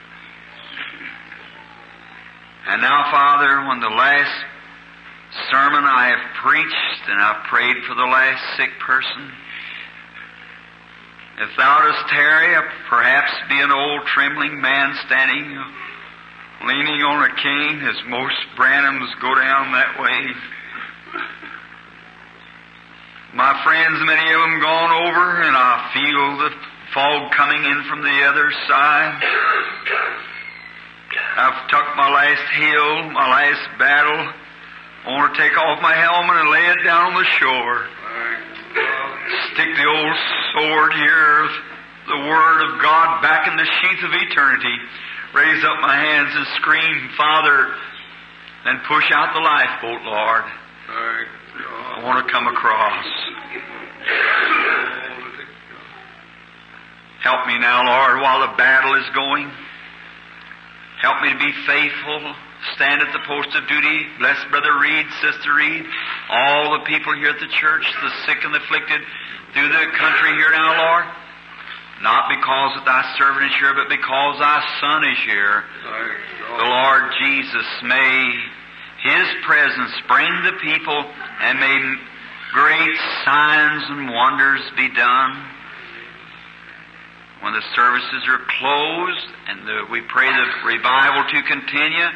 And 2.67 2.81
now, 2.81 3.09
Father, 3.11 3.67
when 3.69 3.79
the 3.79 3.89
last 3.89 4.35
sermon 5.51 5.83
I 5.85 6.09
have 6.09 6.35
preached 6.41 7.03
and 7.07 7.21
I've 7.21 7.43
prayed 7.45 7.77
for 7.87 7.95
the 7.95 8.09
last 8.09 8.43
sick 8.57 8.71
person, 8.79 9.31
if 11.37 11.49
thou 11.57 11.81
dost 11.81 12.09
tarry, 12.09 12.55
uh, 12.55 12.61
perhaps 12.89 13.31
be 13.49 13.59
an 13.59 13.71
old 13.71 14.05
trembling 14.07 14.59
man 14.61 14.95
standing, 15.05 15.57
uh, 15.57 16.67
leaning 16.67 17.01
on 17.03 17.29
a 17.29 17.35
cane, 17.35 17.81
as 17.87 17.95
most 18.07 18.35
Branhams 18.57 19.09
go 19.21 19.35
down 19.35 19.71
that 19.71 19.99
way. 19.99 20.33
My 23.33 23.53
friends, 23.63 23.99
many 24.05 24.33
of 24.33 24.41
them 24.41 24.59
gone 24.59 24.91
over, 25.07 25.41
and 25.43 25.55
I 25.55 25.89
feel 25.93 26.37
the 26.37 26.55
fog 26.93 27.31
coming 27.33 27.63
in 27.63 27.83
from 27.83 28.01
the 28.01 28.23
other 28.23 28.51
side. 28.67 29.23
I've 31.37 31.69
took 31.69 31.85
my 31.95 32.09
last 32.09 32.51
hill, 32.53 33.11
my 33.11 33.29
last 33.29 33.77
battle 33.77 34.33
I 35.07 35.11
want 35.15 35.33
to 35.33 35.39
take 35.39 35.57
off 35.57 35.81
my 35.81 35.95
helmet 35.95 36.35
and 36.35 36.49
lay 36.51 36.67
it 36.67 36.83
down 36.83 37.13
on 37.13 37.15
the 37.15 37.23
shore. 37.39 37.87
Stick 39.27 39.67
the 39.75 39.87
old 39.87 40.15
sword 40.53 40.93
here, 40.93 41.49
the 42.07 42.21
Word 42.29 42.59
of 42.63 42.81
God, 42.81 43.21
back 43.21 43.47
in 43.47 43.57
the 43.57 43.65
sheath 43.65 44.03
of 44.03 44.11
eternity. 44.13 44.77
Raise 45.33 45.63
up 45.65 45.81
my 45.81 45.95
hands 45.95 46.31
and 46.33 46.47
scream, 46.55 47.09
Father, 47.17 47.75
and 48.65 48.79
push 48.87 49.11
out 49.11 49.33
the 49.33 49.41
lifeboat, 49.41 50.01
Lord. 50.03 50.43
I 50.87 52.03
want 52.03 52.25
to 52.25 52.31
come 52.31 52.47
across. 52.47 53.05
Help 57.21 57.47
me 57.47 57.59
now, 57.59 57.83
Lord, 57.83 58.21
while 58.21 58.47
the 58.47 58.55
battle 58.55 58.95
is 58.95 59.09
going. 59.13 59.51
Help 61.01 61.21
me 61.21 61.33
to 61.33 61.39
be 61.39 61.51
faithful, 61.65 62.33
stand 62.75 63.01
at 63.01 63.13
the 63.13 63.23
post 63.25 63.49
of 63.55 63.67
duty. 63.67 64.07
Bless 64.19 64.37
Brother 64.49 64.79
Reed, 64.79 65.05
Sister 65.21 65.53
Reed, 65.53 65.85
all 66.29 66.77
the 66.79 66.85
people 66.85 67.13
here 67.15 67.29
at 67.29 67.39
the 67.39 67.51
church, 67.53 67.85
the 68.01 68.11
sick 68.25 68.43
and 68.43 68.53
the 68.53 68.59
afflicted 68.59 69.01
through 69.53 69.69
the 69.69 69.85
country 69.97 70.31
here 70.37 70.51
now, 70.51 70.77
Lord. 70.77 71.05
Not 72.01 72.29
because 72.29 72.77
thy 72.85 73.15
servant 73.17 73.45
is 73.45 73.57
here, 73.57 73.73
but 73.73 73.89
because 73.89 74.37
thy 74.39 74.61
Son 74.81 75.03
is 75.05 75.17
here. 75.25 75.63
The 76.57 76.69
Lord 76.69 77.03
Jesus 77.19 77.67
may 77.83 78.33
His 79.01 79.27
presence 79.45 79.93
bring 80.07 80.29
the 80.43 80.53
people 80.61 81.05
and 81.41 81.59
may 81.59 81.95
great 82.53 82.97
signs 83.25 83.83
and 83.89 84.09
wonders 84.09 84.61
be 84.75 84.89
done. 84.93 85.43
When 87.41 87.53
the 87.53 87.65
services 87.75 88.23
are 88.27 88.41
closed 88.59 89.27
and 89.47 89.67
the, 89.67 89.85
we 89.91 90.01
pray 90.01 90.29
the 90.29 90.67
revival 90.67 91.23
to 91.29 91.41
continue, 91.43 92.07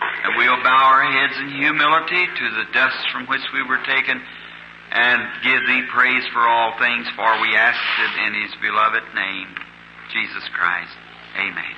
and 0.00 0.36
we'll 0.36 0.62
bow 0.62 0.84
our 0.92 1.04
heads 1.04 1.36
in 1.40 1.48
humility 1.48 2.26
to 2.26 2.46
the 2.56 2.66
dust 2.72 2.98
from 3.12 3.26
which 3.26 3.44
we 3.52 3.62
were 3.62 3.82
taken 3.84 4.20
and 4.92 5.22
give 5.44 5.60
thee 5.66 5.82
praise 5.92 6.24
for 6.32 6.40
all 6.40 6.76
things, 6.78 7.06
for 7.14 7.40
we 7.40 7.54
ask 7.54 7.78
it 8.00 8.26
in 8.26 8.42
his 8.42 8.54
beloved 8.60 9.04
name, 9.14 9.48
Jesus 10.12 10.48
Christ. 10.52 10.96
Amen. 11.36 11.76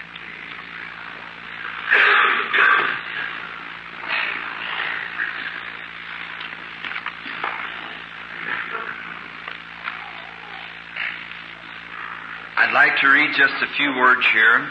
I'd 12.57 12.73
like 12.73 12.97
to 13.01 13.09
read 13.09 13.35
just 13.37 13.53
a 13.63 13.67
few 13.77 13.91
words 13.97 14.25
here, 14.33 14.71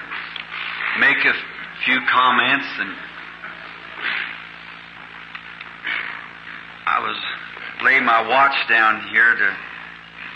make 1.00 1.18
a 1.18 1.34
few 1.86 2.00
comments, 2.10 2.66
and 2.80 2.90
I 6.92 7.00
was 7.00 7.16
laying 7.88 8.04
my 8.04 8.20
watch 8.28 8.68
down 8.68 9.00
here 9.16 9.32
to 9.32 9.50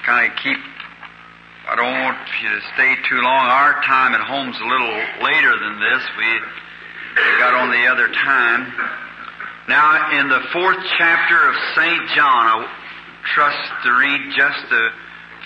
kind 0.08 0.32
of 0.32 0.40
keep. 0.40 0.56
I 1.68 1.76
don't 1.76 2.00
want 2.00 2.16
you 2.40 2.48
to 2.48 2.62
stay 2.72 2.96
too 3.12 3.20
long. 3.20 3.44
Our 3.52 3.84
time 3.84 4.16
at 4.16 4.24
home's 4.24 4.56
a 4.56 4.64
little 4.64 4.96
later 5.20 5.52
than 5.52 5.76
this. 5.84 6.04
We, 6.16 6.32
we 6.32 7.40
got 7.44 7.60
on 7.60 7.76
the 7.76 7.92
other 7.92 8.08
time. 8.08 8.72
Now, 9.68 10.16
in 10.16 10.30
the 10.32 10.48
fourth 10.56 10.80
chapter 10.96 11.36
of 11.36 11.56
St. 11.76 12.08
John, 12.16 12.48
I 12.48 12.72
trust 13.36 13.84
to 13.84 13.92
read 13.92 14.32
just 14.32 14.72
a 14.72 14.86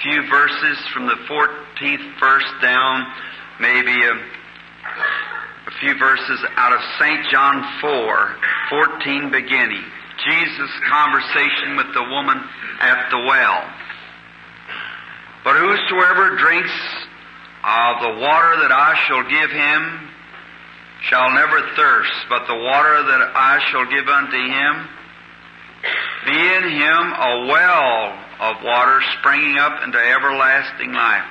few 0.05 0.29
verses 0.29 0.77
from 0.93 1.07
the 1.07 1.17
14th 1.25 2.19
verse 2.19 2.51
down, 2.61 3.09
maybe 3.59 3.97
a, 3.97 4.13
a 4.13 5.73
few 5.81 5.97
verses 5.97 6.37
out 6.53 6.71
of 6.71 6.81
St. 7.01 7.25
John 7.33 7.65
4, 7.81 8.35
14 8.69 9.31
beginning. 9.31 9.89
Jesus' 10.25 10.71
conversation 10.89 11.77
with 11.77 11.93
the 11.93 12.03
woman 12.03 12.37
at 12.81 13.09
the 13.09 13.19
well. 13.19 13.63
But 15.43 15.55
whosoever 15.55 16.37
drinks 16.37 16.75
of 17.63 18.01
the 18.01 18.19
water 18.19 18.53
that 18.63 18.71
I 18.71 18.95
shall 19.07 19.23
give 19.23 19.51
him 19.51 20.09
shall 21.07 21.31
never 21.31 21.61
thirst, 21.75 22.11
but 22.29 22.47
the 22.47 22.55
water 22.55 23.03
that 23.03 23.31
I 23.35 23.59
shall 23.71 23.85
give 23.85 24.07
unto 24.07 24.37
him 24.37 24.87
be 26.25 26.35
in 26.35 26.63
him 26.75 27.03
a 27.15 27.47
well 27.47 28.19
of 28.39 28.63
water 28.63 29.01
springing 29.19 29.57
up 29.57 29.83
into 29.83 29.97
everlasting 29.97 30.93
life. 30.93 31.27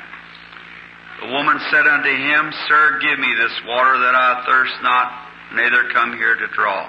The 1.21 1.33
woman 1.33 1.59
said 1.71 1.87
unto 1.87 2.09
him, 2.09 2.53
Sir, 2.69 3.01
give 3.01 3.19
me 3.19 3.35
this 3.37 3.53
water 3.67 3.99
that 3.99 4.15
I 4.15 4.45
thirst 4.47 4.75
not, 4.83 5.13
neither 5.55 5.91
come 5.91 6.13
here 6.13 6.35
to 6.37 6.47
draw. 6.49 6.89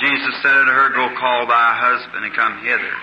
Jesus 0.00 0.34
said 0.42 0.54
unto 0.54 0.72
her, 0.72 0.90
Go 0.90 1.14
call 1.18 1.46
thy 1.46 1.70
husband 1.78 2.24
and 2.24 2.34
come 2.34 2.58
hither. 2.64 2.94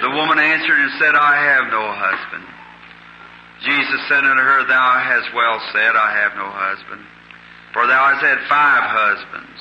The 0.00 0.10
woman 0.10 0.38
answered 0.38 0.78
and 0.78 0.92
said, 0.98 1.14
I 1.14 1.36
have 1.36 1.70
no 1.70 1.84
husband. 1.92 2.46
Jesus 3.60 4.00
said 4.08 4.24
unto 4.24 4.40
her, 4.40 4.64
Thou 4.64 4.90
hast 5.02 5.34
well 5.34 5.60
said, 5.72 5.96
I 5.96 6.12
have 6.22 6.36
no 6.36 6.48
husband. 6.48 7.02
For 7.72 7.86
thou 7.86 8.14
hast 8.14 8.24
had 8.24 8.38
five 8.48 8.84
husbands, 8.86 9.58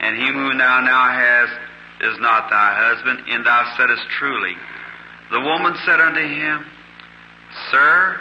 and 0.00 0.16
he 0.16 0.26
whom 0.26 0.58
thou 0.58 0.80
now 0.80 1.08
hast 1.08 1.54
is 2.02 2.18
not 2.20 2.50
thy 2.50 2.74
husband, 2.74 3.24
and 3.28 3.46
thou 3.46 3.72
saidest 3.76 4.04
truly. 4.18 4.54
The 5.30 5.40
woman 5.40 5.76
said 5.86 6.00
unto 6.00 6.20
him, 6.20 6.66
Sir, 7.70 8.20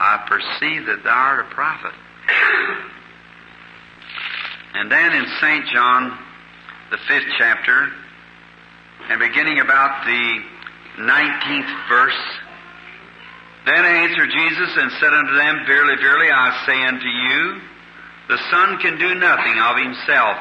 I 0.00 0.26
perceive 0.26 0.86
that 0.86 1.04
thou 1.04 1.14
art 1.14 1.46
a 1.46 1.54
prophet. 1.54 1.92
And 4.74 4.90
then 4.90 5.12
in 5.12 5.26
St. 5.40 5.66
John, 5.72 6.18
the 6.94 7.00
fifth 7.10 7.26
chapter, 7.38 7.90
and 9.10 9.18
beginning 9.18 9.58
about 9.58 10.06
the 10.06 10.26
19th 11.02 11.88
verse, 11.88 12.22
then 13.66 13.84
answered 13.84 14.30
Jesus 14.30 14.70
and 14.78 14.92
said 15.02 15.10
unto 15.10 15.34
them, 15.34 15.66
Verily, 15.66 15.98
verily, 15.98 16.30
I 16.30 16.54
say 16.62 16.78
unto 16.86 17.10
you, 17.10 17.60
the 18.28 18.38
Son 18.46 18.78
can 18.78 18.94
do 18.94 19.10
nothing 19.18 19.58
of 19.58 19.74
himself, 19.74 20.38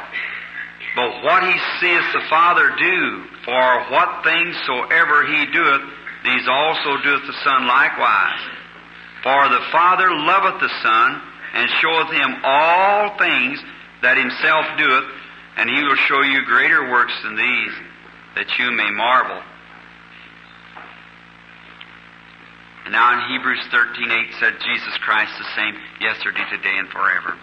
but 0.93 1.23
what 1.25 1.41
he 1.41 1.57
seeth 1.81 2.13
the 2.13 2.29
Father 2.29 2.69
do, 2.77 3.23
for 3.45 3.89
what 3.89 4.23
things 4.23 4.53
soever 4.69 5.25
he 5.25 5.49
doeth, 5.49 5.89
these 6.21 6.45
also 6.45 7.01
doeth 7.01 7.25
the 7.25 7.39
Son 7.41 7.65
likewise. 7.65 8.45
For 9.23 9.49
the 9.49 9.65
Father 9.71 10.05
loveth 10.13 10.61
the 10.61 10.73
Son, 10.85 11.21
and 11.55 11.69
showeth 11.81 12.13
him 12.13 12.45
all 12.45 13.17
things 13.17 13.57
that 14.03 14.21
himself 14.21 14.65
doeth, 14.77 15.22
and 15.57 15.69
he 15.69 15.83
will 15.83 15.95
show 15.95 16.21
you 16.21 16.45
greater 16.45 16.89
works 16.91 17.13
than 17.23 17.35
these, 17.35 17.73
that 18.35 18.59
you 18.59 18.71
may 18.71 18.89
marvel. 18.91 19.41
And 22.85 22.91
now 22.91 23.13
in 23.13 23.31
Hebrews 23.31 23.63
13:8 23.71 24.39
said 24.39 24.59
Jesus 24.59 24.97
Christ 24.97 25.31
the 25.37 25.45
same 25.55 25.75
yesterday, 26.01 26.43
today, 26.49 26.77
and 26.77 26.89
forever. 26.89 27.37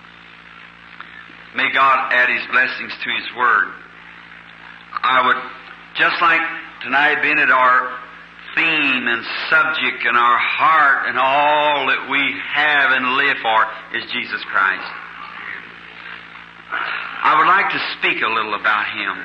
May 1.55 1.73
God 1.73 2.13
add 2.13 2.29
His 2.29 2.47
blessings 2.53 2.93
to 3.03 3.11
His 3.11 3.35
Word. 3.37 3.73
I 5.03 5.27
would, 5.27 5.37
just 5.97 6.21
like 6.21 6.41
tonight 6.83 7.23
being 7.23 7.39
at 7.39 7.51
our 7.51 7.99
theme 8.55 9.09
and 9.09 9.25
subject 9.49 10.05
and 10.05 10.17
our 10.17 10.39
heart 10.39 11.09
and 11.09 11.19
all 11.19 11.87
that 11.87 12.11
we 12.11 12.21
have 12.53 12.93
and 12.93 13.17
live 13.17 13.39
for 13.43 13.67
is 13.97 14.11
Jesus 14.13 14.43
Christ. 14.45 14.93
I 16.71 17.37
would 17.39 17.47
like 17.47 17.71
to 17.71 17.81
speak 17.99 18.23
a 18.23 18.29
little 18.29 18.55
about 18.55 18.87
Him, 18.87 19.17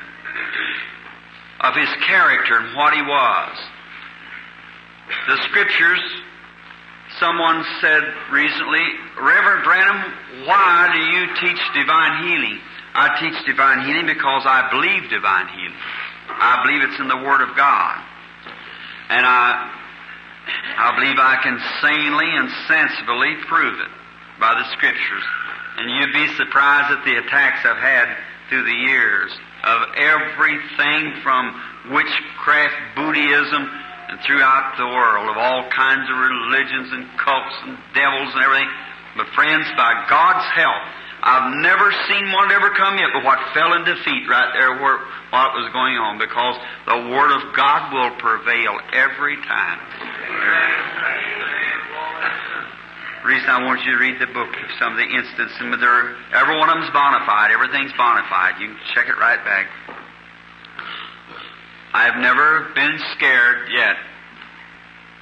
of 1.62 1.75
His 1.75 1.89
character 2.05 2.58
and 2.58 2.75
what 2.75 2.93
He 2.93 3.01
was. 3.01 3.58
The 5.27 5.38
Scriptures, 5.43 6.01
someone 7.19 7.63
said 7.81 8.03
recently, 8.31 8.86
Reverend 9.21 9.63
Branham, 9.63 10.45
why 10.45 10.89
do 10.93 10.99
you 10.99 11.23
teach 11.39 11.62
divine 11.73 12.27
healing? 12.27 12.60
I 12.95 13.19
teach 13.19 13.45
divine 13.45 13.86
healing 13.86 14.08
because 14.08 14.43
I 14.45 14.69
believe 14.71 15.10
divine 15.10 15.47
healing. 15.49 15.77
I 16.29 16.63
believe 16.63 16.81
it's 16.81 16.99
in 16.99 17.08
the 17.08 17.17
Word 17.17 17.41
of 17.41 17.55
God. 17.55 18.01
And 19.10 19.25
I, 19.25 19.69
I 20.77 20.95
believe 20.97 21.17
I 21.19 21.38
can 21.43 21.60
sanely 21.81 22.29
and 22.34 22.49
sensibly 22.67 23.36
prove 23.47 23.79
it 23.79 23.91
by 24.39 24.55
the 24.55 24.65
Scriptures. 24.73 25.23
And 25.78 25.92
you'd 25.92 26.14
be 26.14 26.28
surprised 26.36 26.92
at 26.92 27.04
the 27.04 27.18
attacks 27.18 27.66
I've 27.66 27.78
had 27.78 28.16
through 28.50 28.64
the 28.64 28.80
years 28.88 29.32
of 29.64 29.80
everything 29.98 31.20
from 31.24 31.52
witchcraft, 31.92 32.96
Buddhism, 32.96 33.64
and 34.08 34.20
throughout 34.22 34.78
the 34.78 34.88
world 34.88 35.30
of 35.30 35.38
all 35.38 35.68
kinds 35.74 36.06
of 36.10 36.16
religions 36.16 36.94
and 36.94 37.10
cults 37.18 37.56
and 37.66 37.78
devils 37.94 38.32
and 38.34 38.44
everything. 38.44 38.70
But 39.18 39.28
friends, 39.34 39.66
by 39.76 40.06
God's 40.08 40.46
help, 40.54 40.84
I've 41.26 41.58
never 41.58 41.90
seen 42.08 42.32
one 42.32 42.52
ever 42.52 42.70
come 42.78 42.98
yet 43.02 43.10
but 43.12 43.24
what 43.26 43.40
fell 43.54 43.74
in 43.74 43.84
defeat 43.84 44.30
right 44.30 44.54
there 44.54 44.78
where 44.78 45.00
what 45.34 45.58
was 45.58 45.74
going 45.74 45.98
on 45.98 46.22
because 46.22 46.56
the 46.86 47.10
Word 47.10 47.34
of 47.34 47.56
God 47.58 47.90
will 47.90 48.14
prevail 48.22 48.78
every 48.94 49.42
time. 49.42 49.80
The 53.26 53.34
reason 53.34 53.50
I 53.50 53.66
want 53.66 53.82
you 53.82 53.90
to 53.90 53.98
read 53.98 54.22
the 54.22 54.30
book 54.30 54.54
some 54.78 54.94
of 54.94 55.02
the 55.02 55.10
instances, 55.10 55.58
and 55.58 55.74
they're, 55.82 56.14
every 56.30 56.62
one 56.62 56.70
of 56.70 56.78
them's 56.78 56.94
bona 56.94 57.26
fide. 57.26 57.50
Everything's 57.50 57.90
bona 57.98 58.22
fide. 58.30 58.62
You 58.62 58.70
can 58.70 58.78
check 58.94 59.10
it 59.10 59.18
right 59.18 59.42
back. 59.42 59.66
I've 61.90 62.22
never 62.22 62.70
been 62.78 63.02
scared 63.18 63.74
yet. 63.74 63.98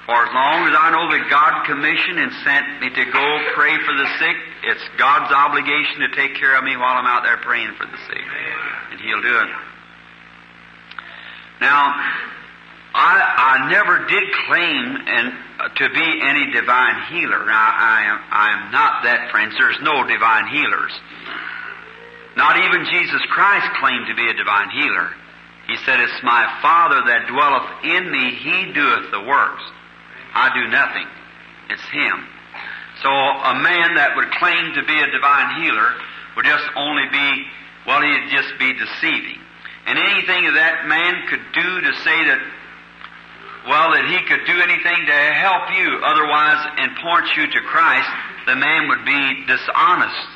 For 0.04 0.20
as 0.20 0.36
long 0.36 0.68
as 0.68 0.76
I 0.76 0.92
know 0.92 1.16
that 1.16 1.32
God 1.32 1.64
commissioned 1.64 2.20
and 2.20 2.32
sent 2.44 2.84
me 2.84 2.92
to 2.92 3.04
go 3.08 3.24
pray 3.56 3.72
for 3.88 3.96
the 3.96 4.08
sick, 4.20 4.36
it's 4.68 4.84
God's 5.00 5.32
obligation 5.32 6.04
to 6.04 6.12
take 6.12 6.36
care 6.36 6.60
of 6.60 6.68
me 6.68 6.76
while 6.76 7.00
I'm 7.00 7.08
out 7.08 7.24
there 7.24 7.40
praying 7.40 7.72
for 7.80 7.88
the 7.88 8.00
sick. 8.04 8.26
And 8.92 9.00
He'll 9.00 9.24
do 9.24 9.38
it. 9.48 9.50
Now, 11.64 11.96
I, 12.94 13.18
I 13.58 13.72
never 13.72 14.06
did 14.06 14.24
claim 14.46 14.98
and 15.08 15.34
uh, 15.60 15.70
to 15.70 15.90
be 15.90 16.08
any 16.22 16.52
divine 16.52 17.10
healer. 17.10 17.42
I 17.42 18.06
am, 18.06 18.20
I 18.30 18.48
am 18.54 18.72
not 18.72 19.04
that, 19.04 19.32
friends. 19.32 19.56
There's 19.58 19.82
no 19.82 20.06
divine 20.06 20.48
healers. 20.48 20.94
Not 22.38 22.58
even 22.58 22.86
Jesus 22.92 23.22
Christ 23.30 23.66
claimed 23.82 24.08
to 24.08 24.16
be 24.16 24.30
a 24.30 24.34
divine 24.34 24.70
healer. 24.70 25.10
He 25.68 25.78
said, 25.86 26.00
It's 26.00 26.22
my 26.24 26.46
Father 26.62 27.02
that 27.06 27.28
dwelleth 27.30 27.70
in 27.84 28.12
me, 28.12 28.36
He 28.36 28.74
doeth 28.74 29.10
the 29.10 29.22
works. 29.26 29.64
I 30.34 30.54
do 30.54 30.70
nothing. 30.70 31.08
It's 31.70 31.88
Him. 31.90 32.28
So 33.02 33.10
a 33.10 33.58
man 33.58 33.96
that 33.98 34.14
would 34.16 34.30
claim 34.38 34.74
to 34.76 34.84
be 34.86 34.98
a 35.02 35.10
divine 35.10 35.64
healer 35.64 35.98
would 36.36 36.46
just 36.46 36.66
only 36.76 37.10
be, 37.10 37.30
well, 37.86 38.02
he'd 38.02 38.30
just 38.30 38.54
be 38.60 38.74
deceiving. 38.74 39.42
And 39.86 39.98
anything 39.98 40.54
that 40.54 40.86
man 40.88 41.28
could 41.28 41.42
do 41.54 41.82
to 41.82 41.92
say 42.06 42.18
that, 42.30 42.40
well, 43.68 43.92
that 43.96 44.06
he 44.12 44.20
could 44.28 44.44
do 44.46 44.60
anything 44.60 45.00
to 45.08 45.20
help 45.40 45.72
you 45.72 46.04
otherwise 46.04 46.62
and 46.78 46.92
point 47.00 47.28
you 47.38 47.48
to 47.48 47.60
Christ, 47.64 48.10
the 48.46 48.56
man 48.56 48.90
would 48.90 49.06
be 49.06 49.46
dishonest. 49.48 50.28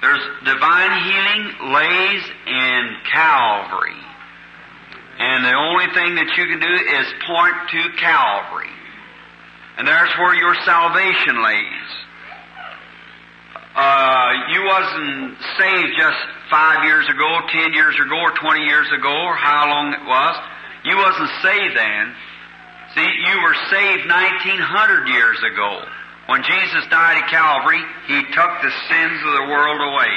There's 0.00 0.22
divine 0.44 0.92
healing 1.02 1.74
lays 1.74 2.24
in 2.46 2.82
Calvary. 3.10 4.00
And 5.18 5.44
the 5.44 5.52
only 5.52 5.86
thing 5.92 6.14
that 6.16 6.30
you 6.38 6.46
can 6.46 6.60
do 6.60 6.74
is 6.96 7.06
point 7.26 7.56
to 7.74 7.80
Calvary. 8.00 8.72
And 9.76 9.86
there's 9.86 10.10
where 10.16 10.34
your 10.34 10.54
salvation 10.64 11.42
lays. 11.42 11.90
Uh, 13.74 14.30
you 14.50 14.62
wasn't 14.64 15.36
saved 15.58 15.92
just 15.98 16.20
five 16.50 16.84
years 16.84 17.06
ago, 17.08 17.40
ten 17.52 17.72
years 17.72 17.94
ago, 18.00 18.18
or 18.18 18.32
twenty 18.32 18.64
years 18.64 18.88
ago, 18.92 19.12
or 19.12 19.36
how 19.36 19.68
long 19.68 19.92
it 19.92 20.04
was. 20.04 20.36
You 20.84 20.96
wasn't 20.96 21.30
saved 21.42 21.76
then. 21.76 22.14
See, 22.94 23.06
you 23.06 23.36
were 23.42 23.56
saved 23.70 24.08
1900 24.08 25.08
years 25.08 25.38
ago. 25.44 25.84
When 26.26 26.42
Jesus 26.42 26.86
died 26.90 27.22
at 27.22 27.30
Calvary, 27.30 27.82
He 28.06 28.22
took 28.32 28.52
the 28.62 28.72
sins 28.88 29.18
of 29.24 29.32
the 29.34 29.46
world 29.50 29.80
away. 29.80 30.14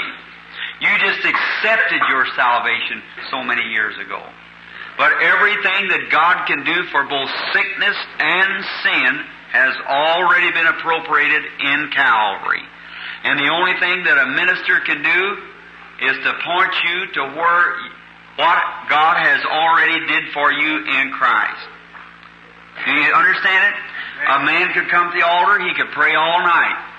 You 0.80 0.89
just 0.99 1.26
accepted 1.26 2.02
your 2.10 2.26
salvation 2.36 3.02
so 3.32 3.43
many 3.43 3.63
years 3.71 3.97
ago. 3.99 4.21
But 4.97 5.13
everything 5.21 5.89
that 5.89 6.10
God 6.12 6.45
can 6.45 6.63
do 6.63 6.86
for 6.91 7.04
both 7.10 7.30
sickness 7.54 7.97
and 8.19 8.52
sin 8.84 9.12
has 9.54 9.73
already 9.88 10.52
been 10.52 10.67
appropriated 10.67 11.43
in 11.60 11.89
Calvary. 11.93 12.62
And 13.23 13.39
the 13.39 13.49
only 13.49 13.80
thing 13.80 14.04
that 14.04 14.17
a 14.17 14.28
minister 14.34 14.82
can 14.86 15.02
do 15.02 15.21
is 16.10 16.15
to 16.26 16.32
point 16.45 16.73
you 16.84 16.97
to 17.13 17.21
where 17.38 17.78
what 18.35 18.59
God 18.89 19.17
has 19.21 19.45
already 19.45 20.07
did 20.07 20.33
for 20.33 20.51
you 20.51 20.85
in 20.85 21.11
Christ. 21.11 21.67
Do 22.85 22.91
you 22.91 23.13
understand 23.13 23.73
it? 23.73 23.79
A 24.29 24.39
man 24.45 24.73
could 24.73 24.89
come 24.89 25.11
to 25.11 25.17
the 25.17 25.25
altar, 25.25 25.59
he 25.59 25.73
could 25.75 25.91
pray 25.91 26.15
all 26.15 26.39
night. 26.39 26.89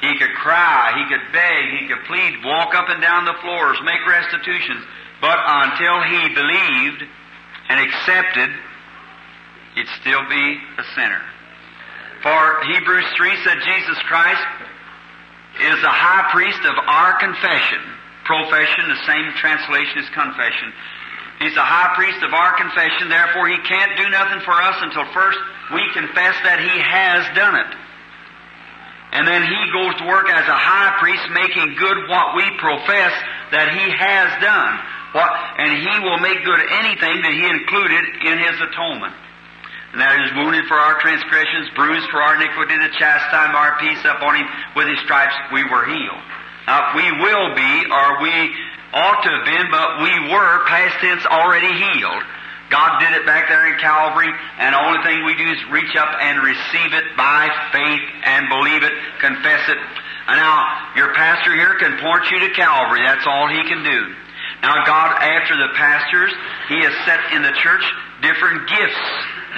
He 0.00 0.18
could 0.18 0.34
cry, 0.34 0.98
he 0.98 1.04
could 1.06 1.32
beg, 1.32 1.78
he 1.78 1.86
could 1.86 2.04
plead, 2.06 2.44
walk 2.44 2.74
up 2.74 2.88
and 2.88 3.00
down 3.00 3.24
the 3.24 3.38
floors, 3.40 3.78
make 3.84 4.04
restitutions. 4.06 4.84
But 5.20 5.38
until 5.38 6.02
he 6.02 6.34
believed 6.34 7.04
and 7.68 7.78
accepted, 7.78 8.50
he'd 9.76 9.86
still 10.00 10.28
be 10.28 10.58
a 10.78 10.84
sinner. 10.96 11.22
For 12.22 12.64
Hebrews 12.64 13.06
3 13.16 13.44
said 13.44 13.58
Jesus 13.62 13.98
Christ 14.10 14.42
is 15.60 15.80
the 15.82 15.90
high 15.90 16.30
priest 16.32 16.60
of 16.66 16.74
our 16.86 17.18
confession. 17.18 17.82
Profession, 18.24 18.88
the 18.88 19.02
same 19.06 19.26
translation 19.38 19.98
as 19.98 20.08
confession. 20.14 20.72
He's 21.42 21.54
the 21.58 21.64
high 21.64 21.90
priest 21.98 22.22
of 22.22 22.30
our 22.30 22.54
confession, 22.54 23.10
therefore 23.10 23.50
he 23.50 23.58
can't 23.66 23.98
do 23.98 24.06
nothing 24.14 24.40
for 24.46 24.54
us 24.54 24.78
until 24.78 25.02
first 25.10 25.38
we 25.74 25.82
confess 25.90 26.38
that 26.46 26.62
he 26.62 26.76
has 26.78 27.26
done 27.34 27.58
it. 27.58 27.70
And 29.12 29.28
then 29.28 29.44
he 29.44 29.60
goes 29.74 29.92
to 30.00 30.04
work 30.08 30.30
as 30.30 30.46
a 30.48 30.56
high 30.56 30.96
priest 30.96 31.26
making 31.34 31.76
good 31.76 31.98
what 32.08 32.32
we 32.32 32.46
profess 32.56 33.12
that 33.52 33.68
he 33.74 33.84
has 33.92 34.28
done. 34.40 34.72
What, 35.12 35.28
and 35.60 35.76
he 35.76 35.94
will 36.00 36.16
make 36.24 36.40
good 36.40 36.62
anything 36.80 37.20
that 37.20 37.34
he 37.36 37.44
included 37.44 38.04
in 38.24 38.36
his 38.40 38.56
atonement. 38.56 39.12
And 39.92 40.00
that 40.00 40.16
is 40.24 40.32
wounded 40.32 40.64
for 40.64 40.80
our 40.80 40.96
transgressions, 41.04 41.68
bruised 41.76 42.08
for 42.08 42.24
our 42.24 42.40
iniquity, 42.40 42.72
the 42.80 42.88
chastisement 42.96 43.52
of 43.52 43.60
our 43.60 43.76
peace 43.76 44.00
upon 44.08 44.40
him. 44.40 44.48
With 44.72 44.88
his 44.88 44.96
stripes 45.04 45.36
we 45.52 45.68
were 45.68 45.84
healed. 45.84 46.24
We 46.94 47.06
will 47.22 47.54
be, 47.54 47.74
or 47.90 48.22
we 48.22 48.34
ought 48.92 49.22
to 49.22 49.30
have 49.30 49.46
been, 49.46 49.66
but 49.70 50.02
we 50.02 50.12
were, 50.30 50.64
past 50.66 51.00
tense, 51.00 51.24
already 51.26 51.72
healed. 51.72 52.22
God 52.70 53.00
did 53.00 53.12
it 53.12 53.26
back 53.26 53.48
there 53.48 53.68
in 53.68 53.78
Calvary, 53.80 54.32
and 54.58 54.74
the 54.74 54.80
only 54.80 55.02
thing 55.04 55.24
we 55.24 55.36
do 55.36 55.44
is 55.44 55.60
reach 55.70 55.94
up 55.96 56.08
and 56.20 56.40
receive 56.40 56.92
it 56.94 57.16
by 57.16 57.48
faith 57.72 58.04
and 58.24 58.48
believe 58.48 58.82
it, 58.82 58.92
confess 59.20 59.68
it. 59.68 59.76
And 60.28 60.36
now, 60.40 60.94
your 60.96 61.12
pastor 61.14 61.52
here 61.54 61.76
can 61.76 61.98
point 62.00 62.30
you 62.30 62.40
to 62.48 62.50
Calvary. 62.54 63.02
That's 63.04 63.26
all 63.26 63.48
he 63.48 63.60
can 63.68 63.84
do. 63.84 64.14
Now, 64.62 64.86
God, 64.86 65.18
after 65.20 65.58
the 65.58 65.74
pastors, 65.74 66.32
He 66.68 66.78
has 66.86 66.94
set 67.04 67.18
in 67.34 67.42
the 67.42 67.52
church 67.58 67.82
different 68.22 68.68
gifts 68.70 69.04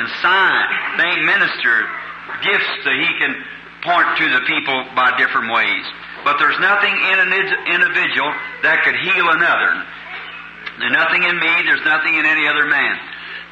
and 0.00 0.08
signs, 0.24 0.72
they 0.96 1.12
minister 1.22 1.86
gifts 2.40 2.72
that 2.88 2.96
He 2.96 3.10
can 3.20 3.32
point 3.84 4.08
to 4.16 4.26
the 4.32 4.42
people 4.48 4.88
by 4.96 5.12
different 5.20 5.52
ways. 5.52 5.84
But 6.24 6.40
there's 6.40 6.58
nothing 6.58 6.96
in 6.96 7.16
an 7.20 7.32
individual 7.68 8.32
that 8.64 8.80
could 8.84 8.96
heal 8.96 9.28
another. 9.28 9.84
There's 10.80 10.96
nothing 10.96 11.22
in 11.22 11.36
me, 11.38 11.52
there's 11.68 11.84
nothing 11.84 12.16
in 12.16 12.24
any 12.24 12.48
other 12.48 12.66
man. 12.66 12.96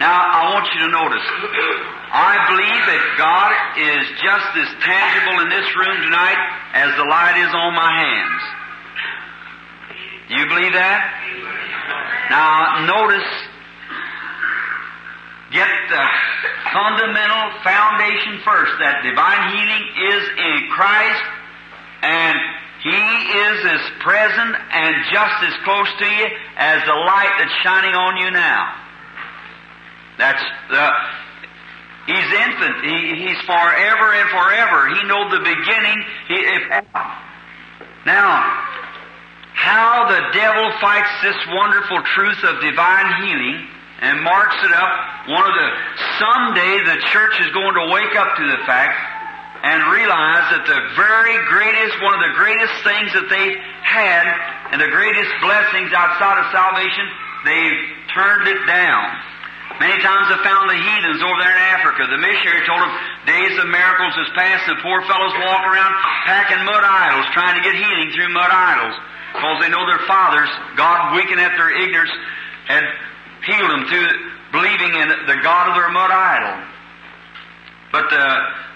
Now, 0.00 0.18
I 0.18 0.56
want 0.56 0.66
you 0.74 0.80
to 0.82 0.90
notice, 0.90 1.22
I 2.10 2.34
believe 2.50 2.82
that 2.90 3.02
God 3.20 3.52
is 3.78 4.02
just 4.18 4.50
as 4.58 4.68
tangible 4.82 5.44
in 5.44 5.48
this 5.52 5.68
room 5.78 6.00
tonight 6.02 6.40
as 6.74 6.90
the 6.96 7.06
light 7.06 7.38
is 7.38 7.52
on 7.54 7.70
my 7.76 7.92
hands. 7.92 8.42
Do 10.26 10.32
you 10.40 10.46
believe 10.48 10.72
that? 10.72 11.00
Now, 12.32 12.88
notice, 12.88 13.30
get 15.52 15.68
the 15.68 16.04
fundamental 16.72 17.52
foundation 17.62 18.40
first 18.42 18.72
that 18.80 19.04
divine 19.04 19.52
healing 19.52 19.84
is 20.08 20.22
in 20.40 20.56
Christ 20.72 21.24
and 22.02 22.61
He 22.82 22.90
is 22.90 23.58
as 23.64 23.80
present 24.00 24.56
and 24.72 24.96
just 25.12 25.38
as 25.44 25.54
close 25.64 25.88
to 25.98 26.06
you 26.06 26.26
as 26.56 26.82
the 26.84 26.94
light 26.94 27.32
that's 27.38 27.54
shining 27.62 27.94
on 27.94 28.16
you 28.16 28.30
now. 28.30 28.74
That's 30.18 30.42
the 30.68 30.90
He's 32.06 32.30
infant. 32.34 32.82
He, 32.82 32.98
he's 33.22 33.40
forever 33.46 34.08
and 34.10 34.28
forever. 34.30 34.88
He 34.90 35.06
knows 35.06 35.30
the 35.30 35.38
beginning. 35.38 35.98
He, 36.26 36.34
if, 36.34 36.62
now, 38.04 38.42
how 39.54 40.08
the 40.10 40.34
devil 40.34 40.72
fights 40.80 41.14
this 41.22 41.38
wonderful 41.46 42.02
truth 42.14 42.42
of 42.42 42.60
divine 42.60 43.22
healing 43.22 43.68
and 44.00 44.20
marks 44.20 44.56
it 44.64 44.72
up. 44.72 44.92
One 45.28 45.46
of 45.46 45.54
the 45.54 45.68
someday 46.18 46.82
the 46.90 46.98
church 47.14 47.38
is 47.38 47.52
going 47.54 47.74
to 47.74 47.92
wake 47.94 48.16
up 48.16 48.34
to 48.36 48.42
the 48.50 48.58
fact 48.66 48.98
and 49.62 49.78
realize 49.94 50.46
that 50.58 50.66
the 50.66 50.80
very 50.98 51.38
greatest, 51.46 51.94
one 52.02 52.18
of 52.18 52.22
the 52.26 52.34
greatest 52.34 52.74
things 52.82 53.14
that 53.14 53.30
they've 53.30 53.58
had 53.86 54.26
and 54.74 54.82
the 54.82 54.90
greatest 54.90 55.30
blessings 55.38 55.94
outside 55.94 56.42
of 56.42 56.50
salvation, 56.50 57.06
they've 57.46 57.78
turned 58.10 58.50
it 58.50 58.58
down. 58.66 59.06
Many 59.78 60.02
times 60.02 60.28
I 60.34 60.38
found 60.42 60.66
the 60.66 60.76
heathens 60.76 61.22
over 61.22 61.38
there 61.38 61.54
in 61.54 61.62
Africa. 61.78 62.10
The 62.10 62.20
missionary 62.20 62.66
told 62.66 62.82
them 62.82 62.92
days 63.24 63.54
of 63.56 63.70
miracles 63.70 64.14
is 64.18 64.28
past, 64.34 64.66
and 64.66 64.76
the 64.76 64.82
poor 64.82 65.00
fellows 65.06 65.34
walk 65.46 65.62
around 65.64 65.94
packing 66.26 66.62
mud 66.66 66.82
idols, 66.82 67.26
trying 67.32 67.56
to 67.56 67.64
get 67.64 67.78
healing 67.78 68.10
through 68.12 68.34
mud 68.34 68.50
idols. 68.50 68.98
Because 69.32 69.58
they 69.64 69.70
know 69.72 69.86
their 69.86 70.04
fathers, 70.04 70.50
God 70.76 71.16
weakened 71.16 71.40
at 71.40 71.56
their 71.56 71.72
ignorance, 71.72 72.12
had 72.66 72.84
healed 73.46 73.70
them 73.70 73.86
through 73.88 74.06
believing 74.52 74.92
in 74.92 75.08
the 75.24 75.38
God 75.40 75.72
of 75.72 75.74
their 75.78 75.88
mud 75.88 76.10
idol. 76.10 76.71
But 77.92 78.08
the, 78.08 78.28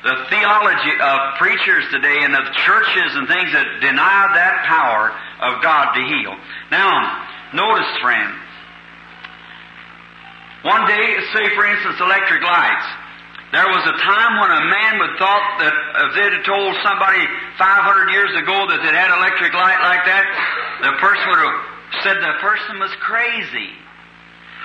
the 0.04 0.14
theology 0.28 0.94
of 1.00 1.18
preachers 1.40 1.84
today 1.90 2.20
and 2.20 2.36
of 2.36 2.44
churches 2.68 3.10
and 3.16 3.26
things 3.26 3.50
that 3.56 3.80
deny 3.80 4.28
that 4.36 4.68
power 4.68 5.08
of 5.40 5.64
God 5.64 5.96
to 5.96 6.02
heal. 6.04 6.36
Now, 6.70 7.24
notice, 7.56 7.88
friend, 8.04 8.32
one 10.68 10.84
day, 10.84 11.16
say 11.32 11.48
for 11.56 11.64
instance, 11.64 11.96
electric 11.96 12.44
lights. 12.44 12.86
There 13.54 13.70
was 13.70 13.84
a 13.86 13.96
time 14.02 14.32
when 14.42 14.50
a 14.50 14.62
man 14.68 14.92
would 14.98 15.14
thought 15.16 15.46
that 15.62 15.72
if 15.72 16.10
they'd 16.18 16.44
told 16.44 16.74
somebody 16.82 17.22
500 17.56 18.10
years 18.10 18.34
ago 18.36 18.66
that 18.68 18.82
they'd 18.82 18.98
had 18.98 19.14
electric 19.14 19.54
light 19.54 19.80
like 19.80 20.02
that, 20.04 20.26
the 20.82 20.92
person 20.98 21.24
would 21.30 21.40
have 21.40 21.58
said 22.02 22.16
the 22.18 22.36
person 22.42 22.82
was 22.82 22.90
crazy. 23.00 23.70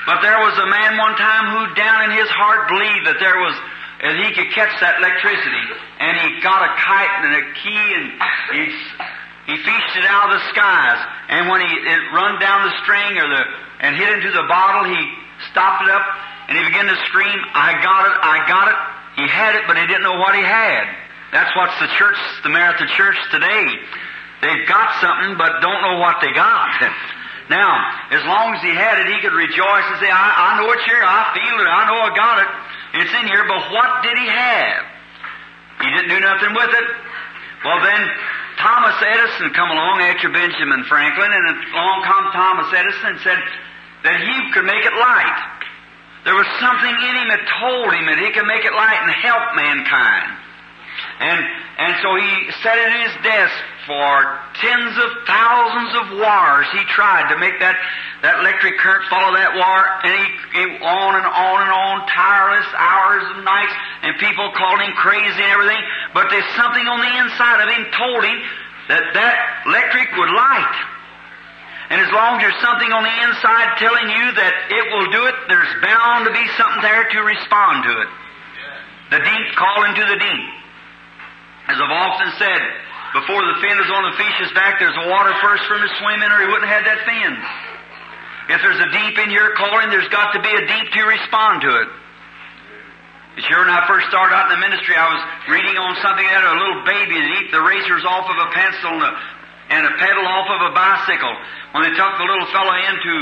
But 0.09 0.25
there 0.25 0.41
was 0.41 0.57
a 0.57 0.67
man 0.67 0.97
one 0.97 1.13
time 1.13 1.45
who 1.53 1.61
down 1.77 2.09
in 2.09 2.17
his 2.17 2.27
heart 2.33 2.67
believed 2.67 3.05
that 3.05 3.21
there 3.21 3.37
was 3.37 3.53
that 4.01 4.17
he 4.17 4.33
could 4.33 4.49
catch 4.57 4.73
that 4.81 4.97
electricity, 4.97 5.65
and 6.01 6.17
he 6.17 6.41
got 6.41 6.65
a 6.65 6.71
kite 6.73 7.13
and 7.21 7.33
a 7.37 7.45
key, 7.61 7.85
and 7.95 8.05
he 8.57 8.63
he 9.49 9.55
fished 9.61 9.93
it 9.97 10.05
out 10.09 10.29
of 10.29 10.41
the 10.41 10.43
skies. 10.53 10.99
And 11.29 11.49
when 11.49 11.61
he 11.61 11.69
it 11.69 12.01
run 12.13 12.41
down 12.41 12.65
the 12.65 12.75
string 12.81 13.17
or 13.21 13.29
the 13.29 13.43
and 13.85 13.95
hit 13.95 14.09
into 14.09 14.33
the 14.33 14.45
bottle, 14.49 14.89
he 14.89 15.01
stopped 15.53 15.85
it 15.85 15.89
up 15.89 16.05
and 16.49 16.57
he 16.57 16.63
began 16.65 16.89
to 16.89 16.97
scream, 17.09 17.37
"I 17.53 17.77
got 17.81 18.09
it! 18.09 18.15
I 18.21 18.37
got 18.49 18.65
it!" 18.69 18.79
He 19.21 19.25
had 19.29 19.55
it, 19.55 19.63
but 19.67 19.77
he 19.77 19.85
didn't 19.85 20.03
know 20.03 20.17
what 20.17 20.33
he 20.35 20.41
had. 20.41 20.89
That's 21.31 21.53
what's 21.55 21.77
the 21.79 21.87
church, 21.97 22.17
the 22.43 22.49
Marathon 22.49 22.87
Church 22.97 23.17
today. 23.31 23.65
They've 24.41 24.67
got 24.67 24.99
something, 24.99 25.37
but 25.37 25.61
don't 25.61 25.81
know 25.81 25.99
what 25.99 26.19
they 26.21 26.33
got. 26.33 26.73
Now, 27.49 27.67
as 28.15 28.23
long 28.23 28.55
as 28.55 28.63
he 28.63 28.71
had 28.71 28.95
it, 29.03 29.11
he 29.11 29.19
could 29.19 29.35
rejoice 29.35 29.83
and 29.91 29.99
say, 29.99 30.07
I, 30.07 30.23
I 30.31 30.49
know 30.55 30.71
it's 30.71 30.87
here, 30.87 31.03
I 31.03 31.35
feel 31.35 31.59
it, 31.59 31.67
I 31.67 31.83
know 31.83 31.99
I 31.99 32.11
got 32.15 32.39
it. 32.39 32.47
It's 32.93 33.13
in 33.13 33.25
here, 33.27 33.45
but 33.47 33.71
what 33.71 34.04
did 34.04 34.17
he 34.17 34.27
have? 34.27 34.84
He 35.80 35.89
didn't 35.95 36.12
do 36.12 36.19
nothing 36.19 36.54
with 36.54 36.71
it. 36.75 36.88
Well 37.63 37.82
then, 37.82 38.01
Thomas 38.58 38.97
Edison 39.01 39.54
come 39.54 39.71
along 39.71 40.01
after 40.01 40.30
Benjamin 40.30 40.84
Franklin, 40.86 41.32
and 41.32 41.45
along 41.73 42.04
come 42.04 42.25
Thomas 42.34 42.69
Edison 42.73 43.15
and 43.15 43.19
said 43.21 43.39
that 44.04 44.17
he 44.21 44.36
could 44.54 44.65
make 44.65 44.84
it 44.84 44.93
light. 44.93 45.62
There 46.25 46.36
was 46.36 46.45
something 46.62 46.93
in 46.93 47.13
him 47.17 47.27
that 47.34 47.41
told 47.58 47.89
him 47.93 48.06
that 48.06 48.19
he 48.21 48.30
could 48.34 48.45
make 48.45 48.65
it 48.65 48.73
light 48.73 48.99
and 49.01 49.10
help 49.10 49.56
mankind. 49.58 50.40
And, 51.21 51.38
and 51.77 51.93
so 52.01 52.10
he 52.17 52.49
sat 52.65 52.73
at 52.81 52.91
his 52.97 53.13
desk 53.21 53.53
for 53.86 54.41
tens 54.57 54.97
of 54.97 55.10
thousands 55.29 55.93
of 56.01 56.05
wires. 56.17 56.65
He 56.73 56.81
tried 56.89 57.29
to 57.29 57.38
make 57.38 57.62
that, 57.62 57.77
that 58.25 58.41
electric 58.41 58.81
current 58.81 59.05
follow 59.05 59.38
that 59.38 59.53
wire, 59.53 59.86
and 60.01 60.13
he, 60.17 60.25
he 60.57 60.63
on 60.81 61.12
and 61.21 61.27
on 61.29 61.57
and 61.62 61.73
on, 61.77 61.95
tireless 62.10 62.65
hours 62.73 63.21
and 63.38 63.45
nights, 63.45 63.75
and 64.01 64.17
people 64.17 64.49
called 64.57 64.81
him 64.81 64.97
crazy 64.97 65.45
and 65.45 65.53
everything. 65.53 65.81
But 66.17 66.34
there's 66.34 66.49
something 66.57 66.89
on 66.89 66.97
the 67.05 67.13
inside 67.21 67.60
of 67.62 67.69
him 67.69 67.86
told 67.93 68.21
him 68.25 68.38
that 68.89 69.13
that 69.13 69.36
electric 69.69 70.10
would 70.17 70.34
light. 70.34 70.75
And 71.93 72.01
as 72.01 72.10
long 72.10 72.41
as 72.41 72.49
there's 72.49 72.62
something 72.65 72.89
on 72.89 73.05
the 73.05 73.17
inside 73.29 73.77
telling 73.77 74.10
you 74.10 74.25
that 74.41 74.53
it 74.73 74.86
will 74.89 75.10
do 75.13 75.21
it, 75.29 75.38
there's 75.45 75.73
bound 75.86 76.25
to 76.25 76.34
be 76.34 76.45
something 76.57 76.81
there 76.81 77.05
to 77.13 77.19
respond 77.21 77.86
to 77.86 77.93
it. 78.01 78.10
The 79.13 79.21
deep 79.21 79.47
calling 79.53 79.93
to 80.01 80.05
the 80.10 80.17
deep. 80.17 80.61
As 81.67 81.78
I've 81.78 81.93
often 81.93 82.30
said, 82.41 82.62
before 83.13 83.43
the 83.43 83.58
fin 83.60 83.76
is 83.76 83.89
on 83.91 84.04
the 84.10 84.15
fish's 84.17 84.52
back, 84.56 84.80
there's 84.80 84.95
a 84.95 85.08
water 85.12 85.36
first 85.43 85.67
for 85.67 85.76
him 85.76 85.84
to 85.84 85.93
swim 86.00 86.24
in, 86.24 86.30
or 86.32 86.39
he 86.41 86.47
wouldn't 86.47 86.71
have 86.71 86.86
that 86.88 87.04
fin. 87.04 87.34
If 88.56 88.60
there's 88.63 88.82
a 88.82 88.89
deep 88.91 89.15
in 89.19 89.30
your 89.32 89.56
calling, 89.56 89.91
there's 89.91 90.10
got 90.10 90.34
to 90.34 90.41
be 90.41 90.50
a 90.50 90.63
deep 90.67 90.88
to 90.95 91.02
respond 91.06 91.62
to 91.62 91.71
it. 91.86 91.89
Sure, 93.47 93.63
when 93.63 93.71
I 93.71 93.88
first 93.88 94.12
started 94.12 94.36
out 94.36 94.52
in 94.52 94.60
the 94.60 94.63
ministry, 94.63 94.91
I 94.91 95.08
was 95.08 95.24
reading 95.47 95.80
on 95.80 95.95
something 96.04 96.28
that 96.28 96.43
a 96.43 96.56
little 96.60 96.84
baby 96.84 97.15
that 97.15 97.32
eat 97.39 97.47
the 97.52 97.63
racers 97.63 98.04
off 98.04 98.28
of 98.28 98.36
a 98.36 98.50
pencil 98.52 98.91
and 98.91 99.08
a, 99.08 99.13
and 99.71 99.82
a 99.88 99.93
pedal 100.04 100.28
off 100.28 100.52
of 100.52 100.60
a 100.67 100.71
bicycle. 100.76 101.32
When 101.71 101.88
they 101.88 101.95
took 101.95 102.12
the 102.19 102.28
little 102.28 102.50
fellow 102.52 102.76
in 102.76 102.95
to 103.00 103.13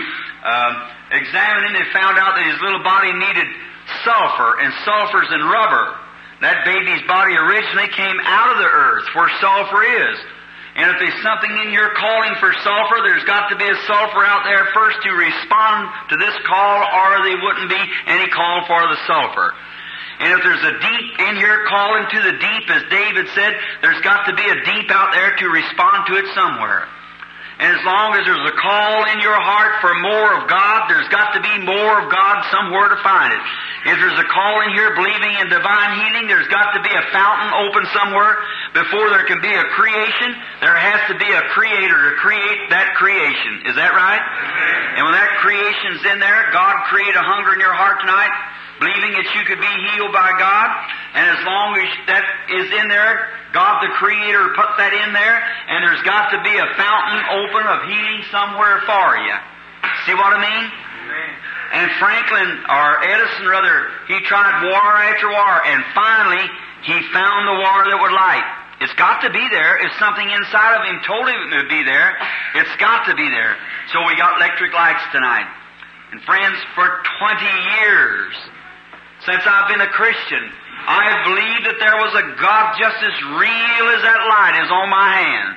uh, 0.49 0.71
examine 1.13 1.61
him, 1.69 1.73
they 1.77 1.85
found 1.93 2.17
out 2.17 2.33
that 2.33 2.45
his 2.49 2.57
little 2.57 2.81
body 2.81 3.13
needed 3.13 3.53
sulfur, 4.01 4.57
and 4.65 4.73
sulfur's 4.81 5.29
in 5.29 5.45
rubber. 5.45 6.08
That 6.41 6.63
baby's 6.63 7.03
body 7.03 7.35
originally 7.35 7.91
came 7.91 8.15
out 8.23 8.55
of 8.55 8.57
the 8.63 8.71
earth 8.71 9.07
where 9.11 9.27
sulfur 9.43 9.83
is. 9.83 10.17
And 10.79 10.87
if 10.95 10.95
there's 11.03 11.19
something 11.19 11.51
in 11.67 11.75
your 11.75 11.91
calling 11.99 12.31
for 12.39 12.55
sulfur, 12.63 13.03
there's 13.03 13.27
got 13.27 13.51
to 13.51 13.57
be 13.59 13.67
a 13.67 13.77
sulfur 13.83 14.23
out 14.23 14.47
there 14.47 14.63
first 14.71 15.03
to 15.03 15.11
respond 15.11 15.91
to 16.09 16.15
this 16.15 16.35
call, 16.47 16.77
or 16.79 17.27
there 17.27 17.35
wouldn't 17.43 17.67
be 17.67 17.83
any 18.07 18.31
call 18.31 18.63
for 18.63 18.79
the 18.87 18.95
sulfur. 19.03 19.51
And 20.19 20.31
if 20.31 20.39
there's 20.43 20.63
a 20.63 20.75
deep 20.79 21.07
in 21.27 21.35
here 21.35 21.67
calling 21.67 22.07
to 22.07 22.19
the 22.23 22.35
deep, 22.39 22.65
as 22.71 22.83
David 22.87 23.27
said, 23.35 23.51
there's 23.81 23.99
got 24.03 24.23
to 24.27 24.33
be 24.35 24.47
a 24.47 24.57
deep 24.63 24.87
out 24.91 25.11
there 25.11 25.35
to 25.35 25.45
respond 25.47 26.07
to 26.07 26.13
it 26.15 26.27
somewhere. 26.35 26.87
And 27.59 27.75
as 27.75 27.83
long 27.83 28.15
as 28.15 28.23
there's 28.23 28.47
a 28.47 28.55
call 28.55 29.03
in 29.11 29.19
your 29.19 29.35
heart 29.35 29.83
for 29.83 29.91
more 29.99 30.31
of 30.39 30.47
God, 30.47 30.87
there's 30.87 31.11
got 31.11 31.35
to 31.35 31.43
be 31.43 31.67
more 31.67 31.99
of 31.99 32.07
God 32.07 32.47
somewhere 32.55 32.87
to 32.87 32.99
find 33.03 33.35
it. 33.35 33.43
If 33.91 33.95
there's 33.99 34.19
a 34.19 34.27
call 34.31 34.63
in 34.63 34.71
here 34.75 34.95
believing 34.95 35.35
in 35.43 35.51
divine 35.51 35.91
healing, 35.99 36.31
there's 36.31 36.47
got 36.47 36.71
to 36.75 36.79
be 36.79 36.91
a 36.91 37.03
fountain 37.11 37.51
open 37.67 37.83
somewhere. 37.91 38.39
Before 38.73 39.09
there 39.09 39.25
can 39.25 39.41
be 39.41 39.49
a 39.49 39.65
creation, 39.73 40.29
there 40.61 40.77
has 40.77 41.01
to 41.09 41.17
be 41.17 41.25
a 41.25 41.43
creator 41.57 41.99
to 42.09 42.13
create 42.21 42.69
that 42.69 42.93
creation. 43.01 43.65
Is 43.65 43.73
that 43.73 43.97
right? 43.97 44.21
And 44.93 45.09
when 45.09 45.17
that 45.17 45.41
creation's 45.41 46.05
in 46.05 46.21
there, 46.21 46.53
God 46.53 46.77
create 46.93 47.17
a 47.17 47.25
hunger 47.25 47.57
in 47.57 47.59
your 47.59 47.73
heart 47.73 47.97
tonight, 47.97 48.29
believing 48.77 49.17
that 49.17 49.25
you 49.33 49.41
could 49.49 49.57
be 49.57 49.73
healed 49.89 50.13
by 50.13 50.37
God. 50.37 50.69
And 51.17 51.25
as 51.33 51.41
long 51.41 51.81
as 51.81 51.89
that 52.13 52.25
is 52.61 52.69
in 52.77 52.85
there, 52.93 53.33
God 53.57 53.81
the 53.81 53.89
Creator 53.97 54.53
put 54.53 54.77
that 54.77 54.93
in 54.93 55.09
there, 55.17 55.37
and 55.41 55.81
there's 55.81 56.05
got 56.05 56.29
to 56.29 56.39
be 56.45 56.53
a 56.53 56.69
fountain 56.77 57.21
open 57.41 57.65
of 57.65 57.89
healing 57.89 58.21
somewhere 58.29 58.85
for 58.85 59.17
you. 59.17 59.35
See 60.05 60.13
what 60.13 60.29
I 60.29 60.39
mean? 60.45 60.65
And 61.73 61.89
Franklin, 61.97 62.49
or 62.69 62.87
Edison 63.01 63.49
rather, 63.49 63.89
he 64.05 64.21
tried 64.29 64.61
war 64.61 64.89
after 65.09 65.29
war, 65.33 65.53
and 65.65 65.81
finally 65.97 66.45
he 66.85 66.97
found 67.09 67.49
the 67.49 67.57
war 67.57 67.77
that 67.89 67.97
would 67.97 68.13
light. 68.13 68.58
It's 68.79 68.95
got 68.95 69.19
to 69.27 69.29
be 69.29 69.43
there. 69.51 69.77
If 69.83 69.91
something 69.99 70.23
inside 70.23 70.79
of 70.79 70.83
him 70.87 71.03
told 71.03 71.27
him 71.27 71.35
it 71.35 71.55
would 71.63 71.71
be 71.71 71.83
there, 71.83 72.15
it's 72.55 72.75
got 72.79 73.03
to 73.11 73.15
be 73.15 73.27
there. 73.27 73.55
So 73.91 73.99
we 74.07 74.15
got 74.15 74.39
electric 74.39 74.71
lights 74.71 75.03
tonight. 75.11 75.47
And 76.11 76.23
friends, 76.23 76.57
for 76.73 76.87
20 76.87 77.43
years, 77.83 78.33
since 79.27 79.43
I've 79.43 79.67
been 79.67 79.83
a 79.83 79.91
Christian, 79.91 80.47
I 80.87 81.11
have 81.11 81.21
believed 81.27 81.63
that 81.67 81.77
there 81.83 81.99
was 81.99 82.13
a 82.15 82.25
God 82.39 82.65
just 82.79 82.97
as 83.03 83.15
real 83.35 83.85
as 83.93 84.01
that 84.01 84.21
light 84.31 84.55
is 84.63 84.71
on 84.71 84.87
my 84.87 85.11
hand. 85.11 85.49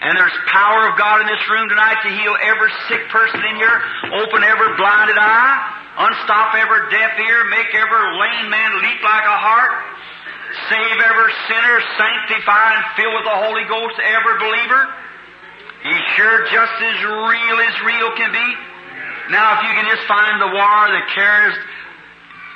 And 0.00 0.16
there's 0.16 0.32
power 0.48 0.88
of 0.88 0.96
God 0.96 1.20
in 1.20 1.28
this 1.28 1.44
room 1.50 1.68
tonight 1.68 2.00
to 2.06 2.08
heal 2.08 2.32
every 2.40 2.72
sick 2.88 3.04
person 3.12 3.44
in 3.44 3.60
here, 3.60 3.76
open 4.24 4.40
every 4.40 4.72
blinded 4.80 5.18
eye, 5.20 5.58
unstop 6.00 6.56
every 6.56 6.88
deaf 6.88 7.18
ear, 7.20 7.44
make 7.52 7.68
every 7.76 8.04
lame 8.16 8.48
man 8.48 8.80
leap 8.80 9.00
like 9.04 9.26
a 9.28 9.36
hart, 9.36 9.74
save 10.68 10.98
every 10.98 11.32
sinner, 11.48 11.76
sanctify 11.98 12.66
and 12.74 12.84
fill 12.96 13.12
with 13.14 13.24
the 13.24 13.38
Holy 13.46 13.64
Ghost 13.68 13.96
every 14.02 14.36
believer. 14.38 14.82
He's 15.82 16.06
sure 16.16 16.44
just 16.50 16.76
as 16.82 16.98
real 17.04 17.56
as 17.64 17.74
real 17.86 18.10
can 18.16 18.32
be. 18.32 18.48
Now, 19.30 19.58
if 19.58 19.68
you 19.68 19.72
can 19.78 19.86
just 19.88 20.06
find 20.06 20.40
the 20.40 20.50
wire 20.52 20.90
that 20.90 21.06
carries 21.14 21.56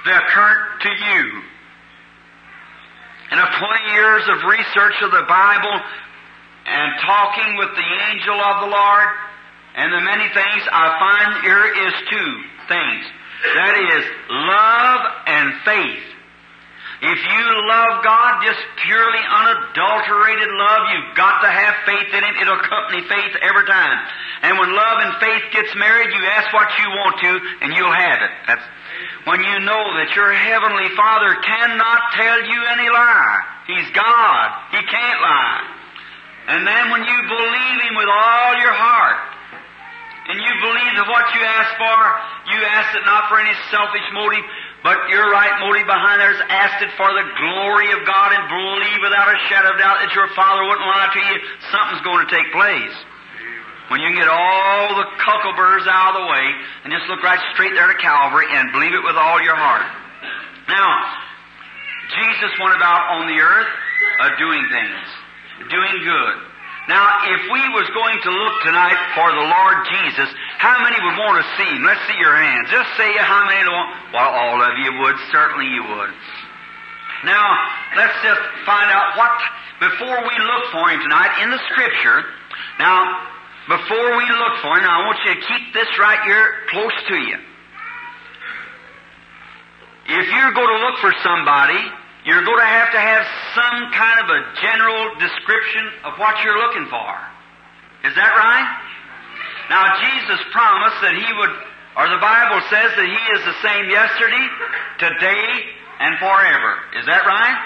the 0.04 0.18
current 0.28 0.82
to 0.82 0.90
you, 0.90 1.42
and 3.30 3.40
of 3.40 3.48
20 3.58 3.94
years 3.94 4.22
of 4.28 4.36
research 4.44 4.94
of 5.02 5.10
the 5.10 5.24
Bible 5.26 5.74
and 6.66 7.00
talking 7.00 7.56
with 7.56 7.70
the 7.74 7.88
angel 8.10 8.38
of 8.38 8.60
the 8.60 8.70
Lord 8.70 9.08
and 9.74 9.92
the 9.92 10.00
many 10.00 10.28
things, 10.34 10.62
I 10.70 10.86
find 11.02 11.42
here 11.42 11.66
is 11.88 11.94
two 12.10 12.32
things. 12.68 13.04
That 13.54 13.74
is 13.74 14.04
love 14.30 15.00
and 15.26 15.54
faith. 15.64 16.13
If 17.04 17.20
you 17.20 17.44
love 17.68 18.00
God, 18.00 18.40
just 18.48 18.64
purely 18.80 19.20
unadulterated 19.20 20.48
love, 20.56 20.82
you've 20.88 21.12
got 21.12 21.44
to 21.44 21.50
have 21.52 21.74
faith 21.84 22.08
in 22.16 22.24
Him. 22.24 22.34
It'll 22.40 22.56
accompany 22.56 23.04
faith 23.04 23.36
every 23.44 23.68
time. 23.68 23.98
And 24.40 24.56
when 24.56 24.72
love 24.72 24.96
and 25.04 25.12
faith 25.20 25.44
gets 25.52 25.68
married, 25.76 26.08
you 26.08 26.22
ask 26.32 26.48
what 26.56 26.72
you 26.80 26.88
want 26.88 27.14
to, 27.20 27.32
and 27.60 27.76
you'll 27.76 27.92
have 27.92 28.24
it. 28.24 28.32
That's 28.48 28.66
when 29.28 29.44
you 29.44 29.56
know 29.68 29.84
that 30.00 30.16
your 30.16 30.32
Heavenly 30.32 30.88
Father 30.96 31.36
cannot 31.44 32.00
tell 32.16 32.40
you 32.40 32.60
any 32.72 32.88
lie. 32.88 33.40
He's 33.68 33.88
God. 33.92 34.46
He 34.72 34.80
can't 34.88 35.20
lie. 35.20 35.60
And 36.56 36.64
then 36.64 36.88
when 36.88 37.04
you 37.04 37.18
believe 37.28 37.78
Him 37.84 38.00
with 38.00 38.08
all 38.08 38.52
your 38.64 38.72
heart, 38.72 39.34
and 40.24 40.40
you 40.40 40.52
believe 40.56 40.92
that 40.96 41.08
what 41.12 41.28
you 41.36 41.42
ask 41.44 41.72
for, 41.76 41.96
you 42.48 42.58
ask 42.64 42.96
it 42.96 43.04
not 43.04 43.28
for 43.28 43.36
any 43.36 43.52
selfish 43.68 44.08
motive, 44.16 44.40
but 44.84 45.08
your 45.08 45.32
right 45.32 45.56
motive 45.64 45.88
behind 45.88 46.20
there 46.20 46.36
is 46.36 46.44
asked 46.52 46.84
it 46.84 46.92
for 47.00 47.08
the 47.08 47.24
glory 47.40 47.88
of 47.96 48.04
God 48.04 48.36
and 48.36 48.44
believe 48.52 49.00
without 49.00 49.32
a 49.32 49.38
shadow 49.48 49.72
of 49.72 49.80
doubt 49.80 50.04
that 50.04 50.12
your 50.12 50.28
Father 50.36 50.60
wouldn't 50.60 50.84
lie 50.84 51.08
to 51.08 51.20
you, 51.24 51.36
something's 51.72 52.04
going 52.04 52.20
to 52.20 52.28
take 52.28 52.44
place. 52.52 52.92
When 53.88 54.04
you 54.04 54.12
can 54.12 54.20
get 54.20 54.28
all 54.28 54.92
the 54.92 55.08
cockleburs 55.24 55.88
out 55.88 56.12
of 56.12 56.20
the 56.20 56.26
way 56.28 56.46
and 56.84 56.92
just 56.92 57.08
look 57.08 57.24
right 57.24 57.40
straight 57.56 57.72
there 57.72 57.88
to 57.88 57.96
Calvary 57.96 58.44
and 58.52 58.76
believe 58.76 58.92
it 58.92 59.00
with 59.00 59.16
all 59.16 59.40
your 59.40 59.56
heart. 59.56 59.88
Now, 60.68 60.88
Jesus 62.12 62.52
went 62.60 62.76
about 62.76 63.08
on 63.16 63.28
the 63.28 63.40
earth 63.40 63.72
uh, 64.20 64.36
doing 64.36 64.68
things, 64.68 65.04
doing 65.72 65.96
good. 66.04 66.36
Now, 66.92 67.08
if 67.24 67.40
we 67.48 67.62
was 67.72 67.88
going 67.96 68.20
to 68.20 68.30
look 68.30 68.56
tonight 68.68 69.00
for 69.16 69.32
the 69.32 69.46
Lord 69.48 69.78
Jesus, 69.88 70.28
how 70.58 70.80
many 70.82 70.96
would 71.00 71.18
want 71.18 71.42
to 71.42 71.46
see 71.58 71.70
Him? 71.70 71.82
Let's 71.84 72.00
see 72.06 72.18
your 72.18 72.36
hands. 72.36 72.70
Just 72.70 72.90
say 72.96 73.10
how 73.18 73.46
many 73.46 73.66
want. 73.68 73.88
Well, 74.12 74.30
all 74.30 74.58
of 74.62 74.74
you 74.78 74.90
would. 75.00 75.16
Certainly 75.32 75.68
you 75.72 75.82
would. 75.82 76.14
Now, 77.24 77.46
let's 77.96 78.16
just 78.20 78.42
find 78.68 78.88
out 78.92 79.16
what, 79.16 79.32
before 79.80 80.18
we 80.20 80.34
look 80.44 80.64
for 80.72 80.84
him 80.92 81.00
tonight 81.00 81.40
in 81.42 81.50
the 81.50 81.60
Scripture, 81.72 82.20
now, 82.78 83.00
before 83.68 84.16
we 84.16 84.26
look 84.28 84.54
for 84.60 84.76
him, 84.76 84.84
I 84.84 85.08
want 85.08 85.18
you 85.24 85.34
to 85.34 85.40
keep 85.40 85.72
this 85.72 85.88
right 85.98 86.20
here 86.28 86.68
close 86.68 86.96
to 87.08 87.16
you. 87.16 87.38
If 90.04 90.26
you're 90.28 90.52
going 90.52 90.68
to 90.68 90.80
look 90.84 91.00
for 91.00 91.14
somebody, 91.24 91.80
you're 92.28 92.44
going 92.44 92.60
to 92.60 92.72
have 92.76 92.92
to 92.92 93.00
have 93.00 93.24
some 93.56 93.78
kind 93.96 94.20
of 94.20 94.28
a 94.28 94.40
general 94.60 95.16
description 95.16 95.84
of 96.04 96.18
what 96.20 96.44
you're 96.44 96.58
looking 96.60 96.86
for. 96.92 97.12
Is 98.04 98.12
that 98.16 98.32
right? 98.36 98.68
Now, 99.70 99.96
Jesus 99.96 100.40
promised 100.52 101.00
that 101.00 101.14
He 101.16 101.28
would, 101.40 101.54
or 101.96 102.06
the 102.12 102.20
Bible 102.20 102.60
says 102.68 102.90
that 102.96 103.08
He 103.08 103.22
is 103.36 103.40
the 103.48 103.56
same 103.64 103.84
yesterday, 103.88 104.46
today, 105.00 105.48
and 106.00 106.18
forever. 106.18 106.72
Is 107.00 107.06
that 107.06 107.24
right? 107.24 107.58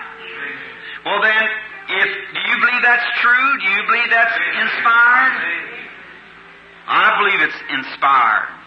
Well 1.05 1.23
then, 1.23 1.43
if, 1.89 2.09
do 2.37 2.41
you 2.53 2.57
believe 2.61 2.83
that's 2.85 3.09
true? 3.25 3.49
Do 3.65 3.69
you 3.73 3.83
believe 3.89 4.11
that's 4.13 4.37
inspired? 4.61 5.35
I 6.89 7.07
believe 7.21 7.41
it's 7.49 7.61
inspired. 7.73 8.59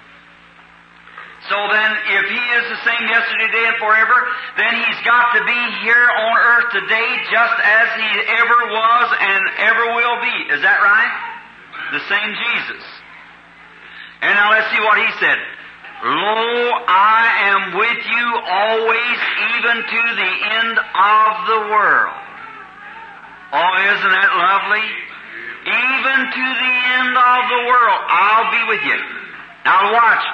So 1.50 1.58
then, 1.74 1.90
if 2.22 2.26
He 2.30 2.44
is 2.54 2.64
the 2.70 2.82
same 2.86 3.04
yesterday, 3.10 3.50
today, 3.50 3.66
and 3.66 3.78
forever, 3.82 4.18
then 4.58 4.74
He's 4.78 5.02
got 5.06 5.34
to 5.38 5.42
be 5.46 5.62
here 5.82 6.06
on 6.06 6.34
earth 6.38 6.70
today 6.70 7.10
just 7.34 7.58
as 7.62 7.88
He 7.98 8.12
ever 8.42 8.60
was 8.70 9.08
and 9.18 9.42
ever 9.70 9.86
will 9.98 10.18
be. 10.22 10.38
Is 10.54 10.62
that 10.62 10.78
right? 10.82 11.14
The 11.98 12.04
same 12.06 12.30
Jesus. 12.30 12.84
And 14.22 14.36
now 14.36 14.52
let's 14.52 14.70
see 14.72 14.80
what 14.80 14.98
He 14.98 15.10
said. 15.20 15.38
Lo, 16.04 16.72
I 16.88 17.22
am 17.54 17.78
with 17.78 18.02
you 18.10 18.26
always, 18.42 19.18
even 19.54 19.76
to 19.86 20.02
the 20.18 20.34
end 20.50 20.76
of 20.82 21.32
the 21.46 21.60
world. 21.70 22.18
Oh, 23.54 23.74
isn't 23.86 24.14
that 24.16 24.32
lovely? 24.34 24.88
Even 25.62 26.18
to 26.26 26.46
the 26.58 26.74
end 26.98 27.14
of 27.14 27.42
the 27.54 27.62
world, 27.70 28.02
I'll 28.10 28.50
be 28.50 28.64
with 28.66 28.82
you. 28.82 28.98
Now 29.66 29.94
watch. 29.94 30.26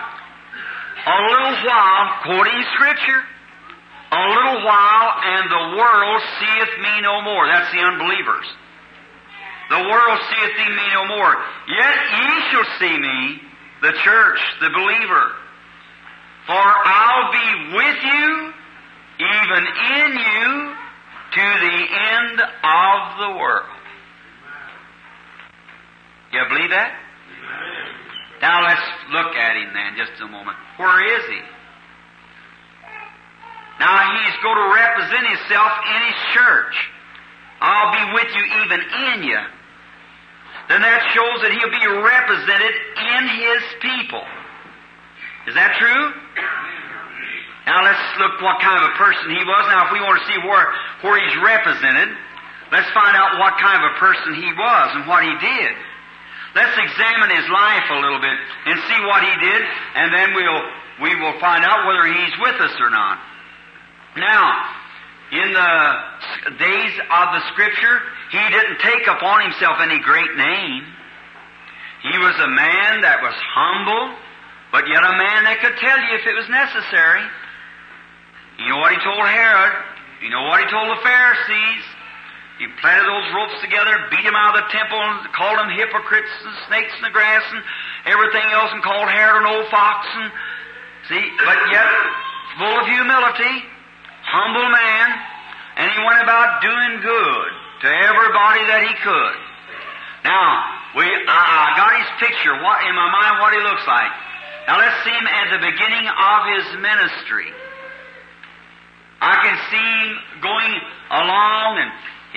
A 1.04 1.18
little 1.32 1.56
while, 1.68 2.04
quoting 2.24 2.64
Scripture, 2.76 3.24
a 4.12 4.24
little 4.30 4.64
while, 4.64 5.10
and 5.20 5.52
the 5.52 5.64
world 5.76 6.22
seeth 6.40 6.74
me 6.80 7.02
no 7.02 7.22
more. 7.22 7.48
That's 7.48 7.72
the 7.72 7.80
unbelievers. 7.80 8.48
The 9.70 9.84
world 9.84 10.20
seeth 10.32 10.54
thee 10.56 10.72
me 10.72 10.88
no 10.96 11.04
more. 11.12 11.36
Yet 11.68 11.96
ye 12.16 12.28
shall 12.52 12.68
see 12.80 12.98
me, 13.00 13.42
the 13.82 13.94
church, 14.04 14.40
the 14.62 14.70
believer. 14.70 15.32
For 16.48 16.54
I'll 16.56 17.32
be 17.32 17.76
with 17.76 18.00
you, 18.04 18.54
even 19.20 19.64
in 19.66 20.12
you, 20.18 20.74
to 21.34 21.42
the 21.42 21.78
end 22.14 22.40
of 22.40 23.00
the 23.20 23.40
world. 23.40 23.78
You 26.32 26.44
believe 26.50 26.70
that? 26.70 26.94
Now 28.42 28.64
let's 28.64 28.82
look 29.12 29.36
at 29.36 29.56
him 29.58 29.74
then 29.74 29.98
just 29.98 30.22
a 30.22 30.28
moment. 30.28 30.58
Where 30.78 31.04
is 31.18 31.26
he? 31.26 31.42
Now 33.80 33.98
he's 34.14 34.38
going 34.42 34.58
to 34.58 34.70
represent 34.74 35.28
himself 35.28 35.72
in 35.96 36.02
his 36.06 36.20
church. 36.34 36.76
I'll 37.62 37.92
be 37.94 38.14
with 38.14 38.30
you 38.36 38.44
even 38.64 38.80
in 38.82 39.24
you. 39.24 39.40
Then 40.68 40.84
that 40.84 41.00
shows 41.16 41.38
that 41.48 41.52
he'll 41.56 41.72
be 41.72 41.88
represented 42.04 42.74
in 42.76 43.24
his 43.40 43.62
people. 43.80 44.24
Is 45.48 45.56
that 45.56 45.80
true? 45.80 46.04
Now 47.68 47.84
let's 47.84 48.04
look 48.20 48.40
what 48.44 48.60
kind 48.60 48.80
of 48.80 48.92
a 48.92 48.96
person 49.00 49.32
he 49.32 49.44
was. 49.44 49.64
Now 49.72 49.88
if 49.88 49.92
we 49.96 50.04
want 50.04 50.20
to 50.20 50.26
see 50.28 50.40
where, 50.44 50.68
where 51.04 51.16
he's 51.20 51.36
represented, 51.40 52.12
let's 52.72 52.88
find 52.92 53.16
out 53.16 53.40
what 53.40 53.56
kind 53.60 53.80
of 53.80 53.84
a 53.92 53.96
person 54.00 54.36
he 54.36 54.52
was 54.52 54.88
and 55.00 55.08
what 55.08 55.24
he 55.24 55.32
did. 55.40 55.72
Let's 56.56 56.76
examine 56.76 57.32
his 57.32 57.48
life 57.48 57.88
a 57.92 58.00
little 58.00 58.20
bit 58.20 58.38
and 58.72 58.76
see 58.88 59.00
what 59.08 59.24
he 59.24 59.34
did, 59.40 59.62
and 59.96 60.08
then 60.12 60.36
we'll 60.36 60.64
we 61.00 61.14
will 61.22 61.38
find 61.40 61.64
out 61.64 61.86
whether 61.86 62.10
he's 62.10 62.36
with 62.42 62.58
us 62.60 62.74
or 62.82 62.90
not. 62.90 63.20
Now, 64.18 64.66
in 65.32 65.50
the 65.52 66.54
days 66.56 66.94
of 67.12 67.26
the 67.36 67.42
Scripture, 67.52 68.00
he 68.32 68.44
didn't 68.48 68.80
take 68.80 69.08
upon 69.08 69.44
himself 69.44 69.78
any 69.84 70.00
great 70.00 70.32
name. 70.38 70.84
He 72.04 72.16
was 72.18 72.36
a 72.40 72.48
man 72.48 73.02
that 73.04 73.20
was 73.20 73.36
humble, 73.36 74.16
but 74.72 74.88
yet 74.88 75.04
a 75.04 75.16
man 75.20 75.44
that 75.52 75.60
could 75.60 75.76
tell 75.84 76.00
you 76.00 76.12
if 76.16 76.24
it 76.24 76.36
was 76.36 76.48
necessary. 76.48 77.26
You 78.64 78.72
know 78.72 78.80
what 78.80 78.96
he 78.96 79.00
told 79.04 79.20
Herod? 79.20 79.74
You 80.24 80.30
know 80.32 80.48
what 80.48 80.64
he 80.64 80.68
told 80.72 80.88
the 80.96 81.02
Pharisees? 81.04 81.84
He 82.58 82.66
planted 82.82 83.06
those 83.06 83.28
ropes 83.38 83.60
together, 83.62 83.94
beat 84.10 84.26
them 84.26 84.34
out 84.34 84.58
of 84.58 84.66
the 84.66 84.70
temple, 84.74 84.98
and 84.98 85.30
called 85.36 85.60
them 85.60 85.70
hypocrites 85.78 86.32
and 86.42 86.56
snakes 86.72 86.90
in 86.98 87.04
the 87.06 87.14
grass 87.14 87.44
and 87.54 87.62
everything 88.10 88.48
else, 88.50 88.74
and 88.74 88.82
called 88.82 89.12
Herod 89.12 89.44
an 89.44 89.48
old 89.52 89.70
fox. 89.70 90.08
And 90.10 90.32
see, 91.06 91.24
but 91.44 91.60
yet 91.70 91.86
full 92.58 92.76
of 92.82 92.86
humility, 92.90 93.77
humble 94.28 94.68
man, 94.68 95.08
and 95.80 95.88
he 95.92 96.00
went 96.04 96.20
about 96.22 96.62
doing 96.62 96.94
good 97.00 97.50
to 97.84 97.88
everybody 97.88 98.64
that 98.68 98.82
he 98.84 98.94
could. 99.00 99.38
Now, 100.28 101.00
we 101.00 101.08
I, 101.08 101.40
I 101.40 101.68
got 101.80 101.92
his 101.96 102.12
picture 102.20 102.54
what, 102.60 102.84
in 102.84 102.94
my 102.96 103.08
mind 103.08 103.40
what 103.40 103.56
he 103.56 103.62
looks 103.64 103.86
like. 103.88 104.12
Now 104.68 104.84
let's 104.84 105.00
see 105.08 105.16
him 105.16 105.28
at 105.28 105.48
the 105.56 105.62
beginning 105.64 106.06
of 106.12 106.40
his 106.52 106.66
ministry. 106.84 107.50
I 109.24 109.34
can 109.42 109.56
see 109.72 109.88
him 109.88 110.10
going 110.44 110.74
along 111.10 111.80
and 111.80 111.90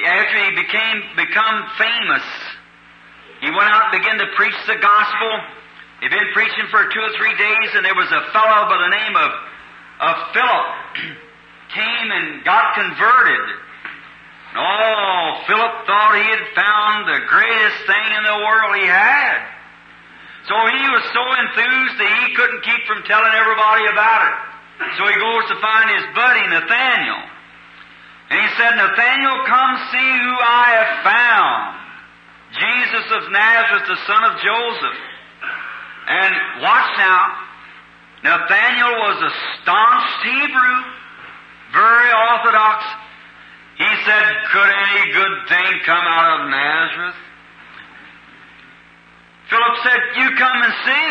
after 0.06 0.36
he 0.38 0.50
became 0.56 0.96
become 1.16 1.56
famous, 1.76 2.24
he 3.42 3.50
went 3.50 3.68
out 3.68 3.92
and 3.92 4.00
began 4.00 4.16
to 4.18 4.28
preach 4.36 4.56
the 4.66 4.78
gospel. 4.78 5.32
He'd 6.00 6.14
been 6.14 6.32
preaching 6.32 6.66
for 6.70 6.86
two 6.88 7.02
or 7.02 7.12
three 7.18 7.36
days, 7.36 7.68
and 7.74 7.84
there 7.84 7.94
was 7.94 8.08
a 8.08 8.22
fellow 8.32 8.68
by 8.70 8.78
the 8.78 8.92
name 8.94 9.14
of 9.16 9.30
of 10.00 10.14
Philip 10.32 10.66
came 11.74 12.08
and 12.10 12.44
got 12.44 12.74
converted. 12.74 13.44
Oh, 14.56 15.42
Philip 15.46 15.74
thought 15.86 16.18
he 16.18 16.26
had 16.26 16.44
found 16.58 17.06
the 17.06 17.20
greatest 17.30 17.78
thing 17.86 18.08
in 18.18 18.22
the 18.26 18.38
world 18.42 18.74
he 18.82 18.86
had. 18.86 19.38
So 20.50 20.56
he 20.58 20.82
was 20.90 21.04
so 21.14 21.22
enthused 21.22 21.96
that 22.02 22.10
he 22.10 22.34
couldn't 22.34 22.62
keep 22.66 22.82
from 22.90 23.06
telling 23.06 23.34
everybody 23.38 23.86
about 23.92 24.22
it. 24.26 24.36
So 24.98 25.06
he 25.06 25.14
goes 25.14 25.44
to 25.54 25.56
find 25.62 25.86
his 25.94 26.06
buddy 26.16 26.44
Nathaniel. 26.50 27.22
And 28.30 28.38
he 28.42 28.48
said, 28.58 28.74
Nathaniel, 28.74 29.38
come 29.46 29.72
see 29.94 30.10
who 30.18 30.34
I 30.38 30.66
have 30.74 30.92
found. 31.06 31.80
Jesus 32.50 33.06
of 33.14 33.22
Nazareth, 33.30 33.86
the 33.86 34.00
son 34.06 34.22
of 34.26 34.34
Joseph. 34.42 34.98
And 36.10 36.32
watch 36.62 36.90
now. 36.98 37.22
Nathaniel 38.22 38.94
was 39.06 39.18
a 39.22 39.32
staunch 39.62 40.10
Hebrew, 40.24 40.76
very 41.72 42.10
orthodox. 42.12 42.84
He 43.78 43.90
said, 44.04 44.24
Could 44.52 44.70
any 44.70 45.12
good 45.12 45.34
thing 45.48 45.70
come 45.86 46.04
out 46.04 46.40
of 46.40 46.50
Nazareth? 46.50 47.20
Philip 49.48 49.74
said, 49.82 50.00
You 50.20 50.26
come 50.36 50.58
and 50.62 50.74
see. 50.86 51.10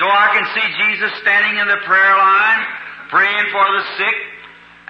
So 0.00 0.08
I 0.08 0.32
can 0.32 0.44
see 0.56 0.66
Jesus 0.88 1.12
standing 1.20 1.60
in 1.60 1.68
the 1.68 1.78
prayer 1.84 2.16
line, 2.16 2.62
praying 3.12 3.46
for 3.52 3.66
the 3.76 3.82
sick. 4.00 4.18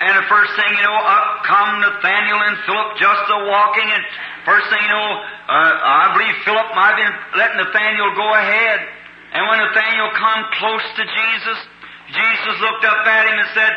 And 0.02 0.18
the 0.18 0.26
first 0.26 0.50
thing 0.58 0.70
you 0.72 0.82
know, 0.82 0.98
up 0.98 1.46
come 1.46 1.78
Nathaniel 1.82 2.40
and 2.42 2.56
Philip 2.66 2.88
just 2.98 3.24
a 3.28 3.38
walking. 3.50 3.86
And 3.86 4.02
first 4.46 4.66
thing 4.70 4.82
you 4.82 4.92
know, 4.94 5.10
uh, 5.46 5.74
I 5.78 6.14
believe 6.16 6.34
Philip 6.46 6.68
might 6.74 6.96
have 6.96 7.02
been 7.02 7.16
letting 7.38 7.58
Nathaniel 7.66 8.10
go 8.14 8.28
ahead. 8.34 8.78
And 9.34 9.42
when 9.46 9.58
Nathaniel 9.62 10.10
come 10.16 10.40
close 10.58 10.86
to 10.96 11.04
Jesus, 11.06 11.58
Jesus 12.14 12.54
looked 12.62 12.84
up 12.86 13.02
at 13.06 13.26
him 13.26 13.36
and 13.36 13.50
said, 13.54 13.72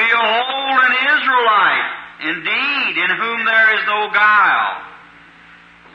Behold 0.00 0.80
an 0.80 0.94
Israelite, 1.12 1.90
indeed, 2.24 2.92
in 3.04 3.10
whom 3.20 3.44
there 3.44 3.68
is 3.76 3.84
no 3.86 4.08
guile. 4.14 4.80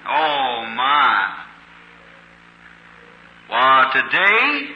Oh 0.05 0.65
my. 0.77 1.45
Well, 3.49 3.91
today, 3.93 4.69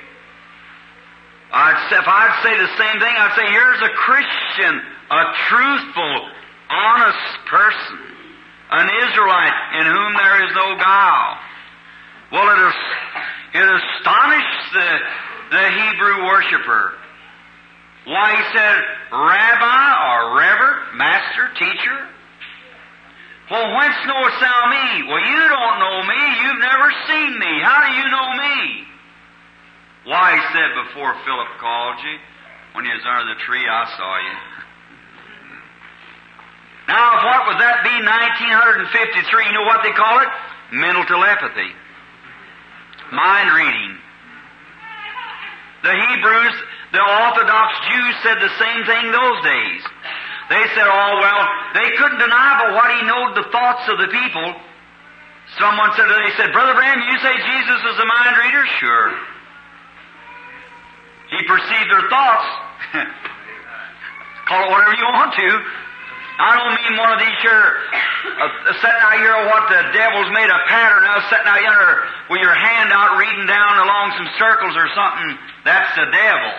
I'd 1.53 1.89
say, 1.89 1.97
if 1.97 2.07
I'd 2.07 2.41
say 2.41 2.57
the 2.57 2.73
same 2.73 2.97
thing, 2.97 3.13
I'd 3.13 3.35
say 3.37 3.45
here's 3.53 3.81
a 3.85 3.93
Christian, 4.01 4.81
a 5.11 5.23
truthful, 5.45 6.29
honest 6.69 7.45
person, 7.45 7.99
an 8.71 8.89
Israelite 9.09 9.57
in 9.77 9.85
whom 9.93 10.13
there 10.17 10.45
is 10.45 10.51
no 10.55 10.75
guile. 10.77 11.37
Well, 12.31 12.49
it, 12.49 12.73
it 13.53 13.65
astonished 13.77 14.73
the, 14.73 14.89
the 15.51 15.65
Hebrew 15.69 16.25
worshiper. 16.25 16.93
Why, 18.09 18.33
he 18.33 18.43
said, 18.57 18.75
Rabbi 19.13 19.85
or 20.09 20.33
Reverend, 20.33 20.97
Master, 20.97 21.45
Teacher. 21.61 21.99
Well, 23.53 23.69
whence 23.77 23.97
knowest 24.05 24.37
thou 24.41 24.59
me? 24.69 25.05
Well, 25.05 25.21
you 25.21 25.41
don't 25.45 25.77
know 25.77 25.97
me. 26.09 26.21
You've 26.41 26.61
never 26.61 26.89
seen 27.05 27.37
me. 27.37 27.53
How 27.61 27.85
do 27.85 27.91
you 27.93 28.05
know 28.09 28.29
me? 28.33 28.55
Why, 30.09 30.37
he 30.37 30.41
said 30.57 30.69
before 30.89 31.13
Philip 31.21 31.49
called 31.61 31.97
you, 32.01 32.17
when 32.73 32.85
he 32.85 32.91
was 32.91 33.05
under 33.05 33.33
the 33.33 33.39
tree, 33.45 33.61
I 33.61 33.85
saw 33.97 34.13
you. 34.25 34.37
Now, 36.89 37.13
what 37.29 37.45
would 37.45 37.61
that 37.61 37.85
be? 37.85 37.93
1953. 37.93 39.45
You 39.45 39.53
know 39.53 39.69
what 39.69 39.85
they 39.85 39.93
call 39.93 40.17
it? 40.21 40.29
Mental 40.73 41.05
telepathy. 41.05 41.69
Mind 43.13 43.53
reading. 43.53 43.97
The 45.83 45.93
Hebrews, 45.93 46.57
the 46.91 47.01
Orthodox 47.01 47.69
Jews 47.85 48.13
said 48.25 48.37
the 48.41 48.53
same 48.57 48.81
thing 48.85 49.11
those 49.13 49.39
days. 49.45 49.81
They 50.49 50.65
said, 50.73 50.87
oh, 50.89 51.13
well, 51.21 51.41
they 51.77 51.89
couldn't 51.93 52.17
deny 52.17 52.49
but 52.57 52.73
what 52.73 52.89
he 52.89 53.05
knowed 53.05 53.37
the 53.37 53.47
thoughts 53.53 53.85
of 53.85 54.01
the 54.01 54.09
people. 54.09 54.47
Someone 55.61 55.93
said, 55.93 56.09
they 56.09 56.33
said, 56.37 56.49
Brother 56.53 56.73
Branham, 56.73 57.05
you 57.05 57.17
say 57.21 57.33
Jesus 57.33 57.79
is 57.85 57.97
a 58.01 58.07
mind 58.09 58.33
reader? 58.41 58.65
Sure. 58.81 59.07
He 61.29 61.39
perceived 61.45 61.89
their 61.93 62.09
thoughts. 62.09 62.47
Call 64.49 64.65
it 64.65 64.69
whatever 64.73 64.97
you 64.97 65.05
want 65.13 65.33
to. 65.37 65.49
I 66.39 66.55
don't 66.55 66.71
mean 66.71 66.95
one 66.97 67.11
of 67.13 67.19
these 67.19 67.39
here, 67.43 67.67
uh, 68.39 68.73
sitting 68.79 69.03
out 69.03 69.19
here 69.19 69.35
what 69.51 69.67
the 69.69 69.91
devil's 69.91 70.31
made 70.31 70.47
a 70.47 70.61
pattern 70.71 71.03
of, 71.11 71.19
sitting 71.27 71.45
out 71.45 71.59
here 71.59 72.07
with 72.31 72.41
your 72.41 72.55
hand 72.55 72.89
out 72.95 73.19
reading 73.19 73.45
down 73.45 73.75
along 73.83 74.15
some 74.17 74.29
circles 74.39 74.73
or 74.73 74.87
something. 74.95 75.37
That's 75.67 75.91
the 75.99 76.07
devil. 76.09 76.53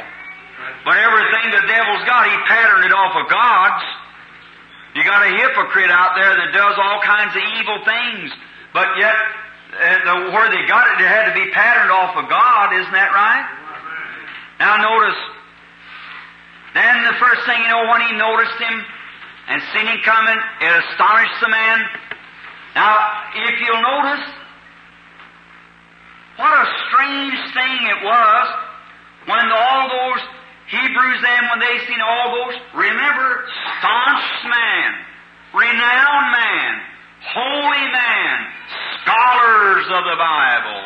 But 0.84 0.96
everything 0.96 1.50
the 1.52 1.64
devil's 1.66 2.04
got, 2.06 2.26
he 2.26 2.36
patterned 2.48 2.84
it 2.84 2.92
off 2.92 3.14
of 3.16 3.26
God's. 3.30 3.84
You 4.94 5.04
got 5.04 5.22
a 5.22 5.30
hypocrite 5.30 5.90
out 5.90 6.18
there 6.18 6.34
that 6.34 6.50
does 6.50 6.74
all 6.78 6.98
kinds 7.02 7.30
of 7.36 7.42
evil 7.58 7.78
things, 7.86 8.34
but 8.74 8.88
yet 8.98 9.14
uh, 9.70 10.02
the, 10.02 10.14
where 10.34 10.50
they 10.50 10.66
got 10.66 10.90
it, 10.90 10.98
it 10.98 11.06
had 11.06 11.30
to 11.30 11.34
be 11.34 11.46
patterned 11.54 11.94
off 11.94 12.16
of 12.18 12.26
God. 12.28 12.74
Isn't 12.74 12.92
that 12.92 13.14
right? 13.14 13.46
Now 14.58 14.82
notice. 14.82 15.20
Then 16.74 17.06
the 17.06 17.16
first 17.22 17.46
thing 17.46 17.62
you 17.62 17.70
know, 17.70 17.86
when 17.86 18.02
he 18.02 18.12
noticed 18.18 18.58
him 18.58 18.76
and 19.48 19.62
seen 19.74 19.86
him 19.86 20.00
coming, 20.02 20.38
it 20.60 20.72
astonished 20.74 21.38
the 21.40 21.50
man. 21.50 21.78
Now, 22.74 22.98
if 23.34 23.60
you'll 23.62 23.82
notice, 23.82 24.26
what 26.36 26.50
a 26.50 26.66
strange 26.90 27.38
thing 27.54 27.78
it 27.94 28.00
was 28.02 28.46
when 29.26 29.46
all 29.50 29.88
those 29.90 30.22
Hebrews 30.70 31.20
then, 31.22 31.42
when 31.50 31.58
they 31.58 31.76
seen 31.90 31.98
all 31.98 32.30
those, 32.30 32.54
remember, 32.78 33.28
staunch 33.82 34.30
man, 34.46 34.90
renowned 35.50 36.30
man, 36.30 36.72
holy 37.34 37.86
man, 37.90 38.36
scholars 39.02 39.86
of 39.90 40.02
the 40.06 40.14
Bible. 40.14 40.80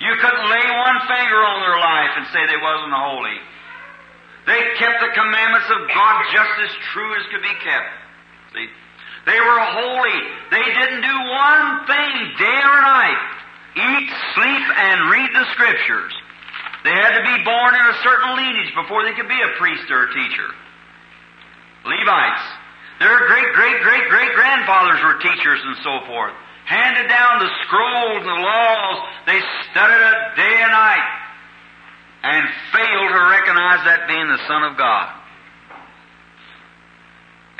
You 0.00 0.12
couldn't 0.20 0.48
lay 0.48 0.66
one 0.76 0.98
finger 1.08 1.40
on 1.40 1.58
their 1.64 1.80
life 1.80 2.12
and 2.20 2.24
say 2.32 2.40
they 2.52 2.60
wasn't 2.60 2.92
holy. 2.92 3.40
They 4.44 4.60
kept 4.76 5.00
the 5.08 5.12
commandments 5.12 5.68
of 5.72 5.80
God 5.88 6.16
just 6.32 6.54
as 6.68 6.72
true 6.92 7.16
as 7.16 7.24
could 7.32 7.44
be 7.44 7.56
kept. 7.64 7.92
See? 8.52 8.68
They 9.24 9.40
were 9.40 9.60
holy. 9.72 10.20
They 10.52 10.64
didn't 10.68 11.00
do 11.00 11.16
one 11.16 11.86
thing 11.88 12.12
day 12.36 12.60
or 12.60 12.80
night. 12.84 13.20
Eat, 13.76 14.08
sleep, 14.36 14.66
and 14.76 15.10
read 15.12 15.30
the 15.32 15.46
Scriptures. 15.52 16.12
They 16.84 16.96
had 16.96 17.12
to 17.18 17.24
be 17.24 17.36
born 17.44 17.72
in 17.76 17.84
a 17.92 17.96
certain 18.02 18.36
lineage 18.36 18.72
before 18.74 19.04
they 19.04 19.12
could 19.12 19.28
be 19.28 19.36
a 19.36 19.52
priest 19.60 19.90
or 19.90 20.08
a 20.08 20.10
teacher. 20.12 20.48
Levites. 21.84 22.46
Their 23.00 23.16
great, 23.28 23.52
great, 23.56 23.80
great, 23.80 24.04
great 24.08 24.32
grandfathers 24.36 25.00
were 25.04 25.16
teachers 25.20 25.60
and 25.64 25.76
so 25.84 26.04
forth. 26.06 26.32
Handed 26.64 27.08
down 27.08 27.40
the 27.40 27.52
scrolls 27.64 28.22
and 28.24 28.32
the 28.36 28.42
laws. 28.44 28.96
They 29.26 29.40
studied 29.72 30.04
it 30.04 30.18
day 30.36 30.56
and 30.60 30.72
night 30.72 31.08
and 32.22 32.44
failed 32.72 33.10
to 33.16 33.22
recognize 33.32 33.80
that 33.88 34.04
being 34.08 34.28
the 34.28 34.40
Son 34.44 34.62
of 34.68 34.76
God. 34.76 35.08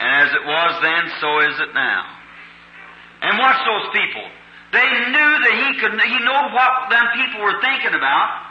And 0.00 0.08
as 0.24 0.28
it 0.32 0.44
was 0.44 0.72
then, 0.80 1.02
so 1.20 1.28
is 1.44 1.56
it 1.60 1.72
now. 1.74 2.04
And 3.20 3.36
watch 3.36 3.60
those 3.64 3.88
people. 3.92 4.24
They 4.72 4.88
knew 5.12 5.32
that 5.44 5.54
he 5.60 5.68
could, 5.80 5.92
he 6.00 6.18
knew 6.20 6.40
what 6.56 6.88
them 6.88 7.04
people 7.16 7.44
were 7.44 7.60
thinking 7.60 7.92
about. 7.96 8.49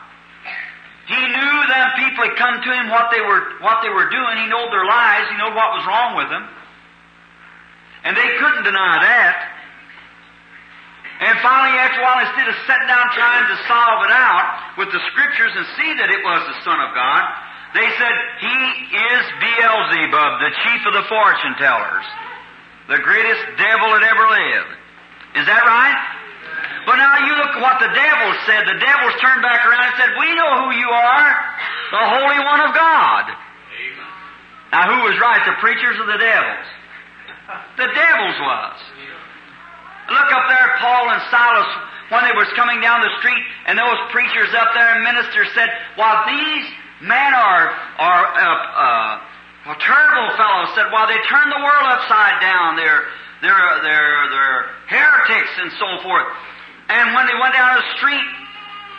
He 1.10 1.18
knew 1.18 1.56
them 1.66 1.88
people 1.98 2.22
had 2.22 2.38
come 2.38 2.62
to 2.62 2.70
him 2.70 2.94
what 2.94 3.10
they 3.10 3.18
were, 3.26 3.58
what 3.66 3.82
they 3.82 3.90
were 3.90 4.14
doing. 4.14 4.34
He 4.38 4.46
knew 4.46 4.62
their 4.70 4.86
lies. 4.86 5.26
He 5.34 5.36
knew 5.42 5.50
what 5.58 5.74
was 5.74 5.84
wrong 5.90 6.14
with 6.14 6.30
them. 6.30 6.46
And 8.06 8.14
they 8.14 8.30
couldn't 8.38 8.62
deny 8.62 9.02
that. 9.02 9.38
And 11.20 11.34
finally, 11.42 11.76
after 11.82 12.00
a 12.00 12.06
while, 12.06 12.22
instead 12.24 12.48
of 12.48 12.56
sitting 12.64 12.88
down 12.88 13.10
trying 13.18 13.44
to 13.50 13.58
solve 13.66 14.06
it 14.06 14.14
out 14.14 14.78
with 14.78 14.94
the 14.94 15.02
scriptures 15.12 15.52
and 15.52 15.66
see 15.82 15.92
that 15.98 16.14
it 16.14 16.22
was 16.22 16.40
the 16.46 16.58
Son 16.62 16.78
of 16.78 16.94
God, 16.94 17.22
they 17.74 17.90
said, 17.98 18.14
He 18.40 18.60
is 18.94 19.24
Beelzebub, 19.42 20.32
the 20.46 20.54
chief 20.62 20.82
of 20.88 20.94
the 20.94 21.06
fortune 21.10 21.58
tellers, 21.58 22.06
the 22.88 23.02
greatest 23.02 23.44
devil 23.58 23.98
that 23.98 24.06
ever 24.06 24.26
lived. 24.30 24.74
Is 25.42 25.46
that 25.50 25.66
right? 25.66 26.19
But 26.90 26.98
now 26.98 27.22
you 27.22 27.38
look 27.38 27.54
at 27.54 27.62
what 27.62 27.78
the 27.78 27.94
devil 27.94 28.30
said. 28.50 28.66
The 28.66 28.82
devils 28.82 29.14
turned 29.22 29.46
back 29.46 29.62
around 29.62 29.94
and 29.94 29.98
said, 30.02 30.10
We 30.18 30.34
know 30.34 30.66
who 30.66 30.74
you 30.74 30.90
are, 30.90 31.30
the 31.94 32.02
Holy 32.18 32.40
One 32.42 32.66
of 32.66 32.74
God. 32.74 33.30
Amen. 33.30 34.10
Now 34.74 34.84
who 34.90 34.98
was 35.06 35.14
right, 35.22 35.38
the 35.46 35.54
preachers 35.62 36.02
or 36.02 36.10
the 36.10 36.18
devils? 36.18 36.66
The 37.78 37.94
devils 37.94 38.38
was. 38.42 38.78
Look 40.18 40.30
up 40.34 40.46
there, 40.50 40.68
Paul 40.82 41.14
and 41.14 41.22
Silas, 41.30 41.70
when 42.10 42.26
they 42.26 42.34
was 42.34 42.50
coming 42.58 42.82
down 42.82 43.06
the 43.06 43.14
street, 43.22 43.44
and 43.70 43.78
those 43.78 44.02
preachers 44.10 44.50
up 44.58 44.74
there 44.74 44.90
and 44.90 45.06
ministers 45.06 45.46
said, 45.54 45.70
"While 45.94 46.26
these 46.26 46.66
men 47.06 47.38
are 47.38 47.70
are 48.02 48.24
uh, 48.34 48.42
uh, 48.42 49.12
well, 49.70 49.78
terrible 49.78 50.34
fellows," 50.42 50.74
said, 50.74 50.90
"While 50.90 51.06
they 51.06 51.22
turn 51.30 51.54
the 51.54 51.62
world 51.62 51.86
upside 51.86 52.42
down, 52.42 52.82
they're 52.82 53.06
they're 53.46 53.70
they're 53.86 54.22
they're 54.34 54.62
heretics 54.90 55.54
and 55.62 55.70
so 55.78 56.02
forth." 56.02 56.26
And 56.90 57.14
when 57.14 57.26
they 57.28 57.38
went 57.40 57.54
down 57.54 57.76
the 57.78 57.88
street, 57.98 58.30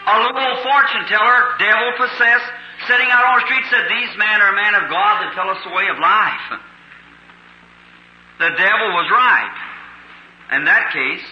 a 0.07 0.16
little 0.22 0.57
fortune 0.62 1.05
teller, 1.07 1.55
devil 1.59 1.93
possessed, 1.99 2.51
sitting 2.86 3.11
out 3.11 3.24
on 3.26 3.41
the 3.41 3.45
street, 3.47 3.64
said, 3.68 3.88
"These 3.91 4.16
men 4.16 4.41
are 4.41 4.53
men 4.53 4.74
of 4.74 4.88
God 4.88 5.22
that 5.22 5.34
tell 5.34 5.51
us 5.51 5.62
the 5.64 5.70
way 5.70 5.88
of 5.88 5.99
life." 5.99 6.61
The 8.38 8.51
devil 8.57 8.88
was 8.95 9.11
right 9.11 9.55
in 10.53 10.64
that 10.64 10.91
case. 10.93 11.26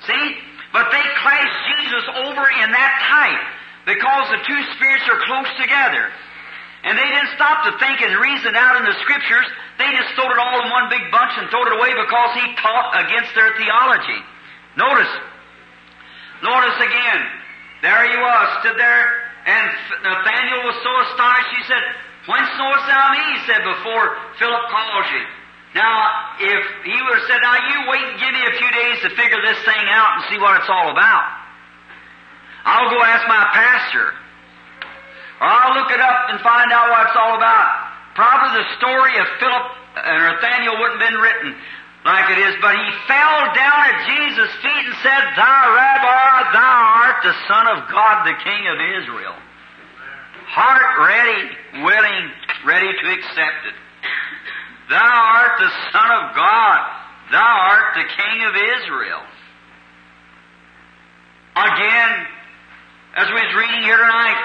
See? 0.00 0.42
But 0.72 0.90
they 0.90 1.02
clashed 1.22 1.58
Jesus 1.78 2.04
over 2.26 2.50
in 2.50 2.72
that 2.72 2.94
type 3.06 3.44
because 3.86 4.28
the 4.30 4.44
two 4.44 4.62
spirits 4.74 5.08
are 5.08 5.20
close 5.24 5.48
together. 5.56 6.12
And 6.84 6.98
they 6.98 7.06
didn't 7.06 7.32
stop 7.34 7.64
to 7.64 7.72
think 7.78 8.02
and 8.02 8.16
reason 8.18 8.54
out 8.56 8.76
in 8.76 8.84
the 8.84 8.94
scriptures. 9.00 9.46
They 9.78 9.90
just 9.96 10.14
threw 10.14 10.26
it 10.26 10.38
all 10.38 10.60
in 10.62 10.70
one 10.70 10.88
big 10.88 11.10
bunch 11.10 11.32
and 11.38 11.48
threw 11.50 11.64
it 11.66 11.72
away 11.72 11.94
because 11.94 12.30
he 12.34 12.54
taught 12.56 13.00
against 13.06 13.34
their 13.34 13.56
theology. 13.56 14.22
Notice. 14.76 15.12
Notice 16.44 16.78
again. 16.80 17.20
There 17.82 18.02
he 18.08 18.16
was, 18.16 18.46
stood 18.64 18.78
there, 18.80 19.04
and 19.44 19.64
Nathaniel 20.02 20.64
was 20.64 20.76
so 20.80 20.92
astonished, 21.06 21.52
he 21.60 21.62
said, 21.68 21.82
Whence 22.26 22.50
knowest 22.58 22.84
thou 22.88 23.04
me? 23.14 23.22
He 23.22 23.40
said, 23.46 23.62
before 23.62 24.16
Philip 24.40 24.64
calls 24.66 25.06
you. 25.14 25.24
Now, 25.78 25.94
if 26.40 26.62
he 26.82 26.96
would 26.98 27.16
have 27.20 27.26
said, 27.28 27.38
now 27.44 27.54
you 27.54 27.76
wait 27.86 28.02
and 28.02 28.18
give 28.18 28.32
me 28.32 28.42
a 28.42 28.54
few 28.58 28.70
days 28.74 28.96
to 29.06 29.08
figure 29.14 29.38
this 29.44 29.60
thing 29.62 29.84
out 29.92 30.18
and 30.18 30.20
see 30.32 30.38
what 30.40 30.58
it's 30.58 30.72
all 30.72 30.90
about. 30.90 31.24
I'll 32.64 32.90
go 32.90 32.98
ask 32.98 33.28
my 33.28 33.44
pastor. 33.54 34.10
Or 35.38 35.46
I'll 35.46 35.78
look 35.78 35.92
it 35.92 36.00
up 36.00 36.32
and 36.34 36.40
find 36.40 36.72
out 36.72 36.90
what 36.90 37.06
it's 37.06 37.18
all 37.20 37.36
about. 37.36 37.68
Probably 38.16 38.58
the 38.58 38.68
story 38.80 39.14
of 39.20 39.26
Philip 39.38 39.66
and 40.02 40.18
Nathaniel 40.34 40.80
wouldn't 40.80 40.98
have 40.98 41.06
been 41.06 41.20
written 41.20 41.54
like 42.06 42.30
it 42.30 42.38
is, 42.38 42.54
but 42.62 42.70
he 42.70 42.88
fell 43.10 43.38
down 43.50 43.80
at 43.90 43.96
Jesus' 44.06 44.54
feet 44.62 44.84
and 44.86 44.96
said, 45.02 45.22
Thou 45.34 45.62
Rabbi, 45.74 46.52
thou 46.54 46.76
art 47.02 47.18
the 47.26 47.34
Son 47.50 47.66
of 47.74 47.90
God, 47.90 48.22
the 48.22 48.38
King 48.46 48.62
of 48.70 48.78
Israel. 49.02 49.34
Heart 50.46 50.90
ready, 51.02 51.82
willing, 51.82 52.24
ready 52.64 52.92
to 52.94 53.06
accept 53.10 53.60
it. 53.66 53.76
Thou 54.88 55.02
art 55.02 55.58
the 55.58 55.72
Son 55.90 56.10
of 56.22 56.36
God. 56.38 56.78
Thou 57.32 57.54
art 57.74 57.98
the 57.98 58.06
King 58.06 58.38
of 58.46 58.54
Israel. 58.54 59.22
Again, 61.56 62.12
as 63.16 63.26
we 63.34 63.40
was 63.42 63.54
reading 63.58 63.82
here 63.82 63.98
tonight, 63.98 64.40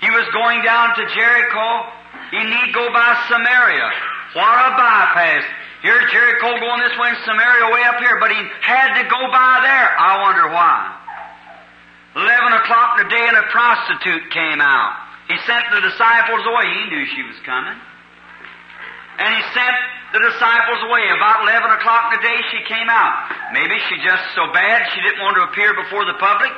he 0.00 0.10
was 0.10 0.30
going 0.30 0.62
down 0.62 0.94
to 0.94 1.02
Jericho. 1.10 1.90
He 2.30 2.38
need 2.38 2.72
go 2.72 2.86
by 2.92 3.18
Samaria. 3.26 3.90
What 4.34 4.46
a 4.46 4.70
bypass. 4.78 5.42
Here's 5.80 6.10
Jericho 6.10 6.58
going 6.58 6.80
this 6.82 6.96
way 6.98 7.14
and 7.14 7.22
Samaria 7.22 7.70
way 7.70 7.82
up 7.86 8.02
here, 8.02 8.18
but 8.18 8.34
he 8.34 8.40
had 8.66 8.98
to 8.98 9.04
go 9.06 9.20
by 9.30 9.62
there. 9.62 9.88
I 9.94 10.18
wonder 10.26 10.50
why. 10.50 10.98
Eleven 12.18 12.50
o'clock 12.58 12.98
in 12.98 13.06
the 13.06 13.10
day 13.14 13.24
and 13.30 13.38
a 13.38 13.46
prostitute 13.54 14.26
came 14.34 14.58
out. 14.58 15.06
He 15.30 15.38
sent 15.46 15.70
the 15.70 15.78
disciples 15.84 16.42
away. 16.50 16.66
He 16.66 16.84
knew 16.90 17.04
she 17.14 17.22
was 17.22 17.38
coming. 17.46 17.78
And 19.22 19.30
he 19.34 19.42
sent 19.54 19.76
the 20.16 20.22
disciples 20.24 20.80
away. 20.88 21.04
About 21.14 21.46
11 21.46 21.78
o'clock 21.78 22.10
in 22.10 22.18
the 22.18 22.24
day, 22.26 22.38
she 22.50 22.60
came 22.66 22.88
out. 22.90 23.28
Maybe 23.54 23.76
she 23.86 24.02
just 24.02 24.24
so 24.34 24.50
bad 24.50 24.88
she 24.94 24.98
didn't 25.04 25.22
want 25.22 25.36
to 25.36 25.46
appear 25.52 25.78
before 25.78 26.08
the 26.08 26.16
public. 26.18 26.50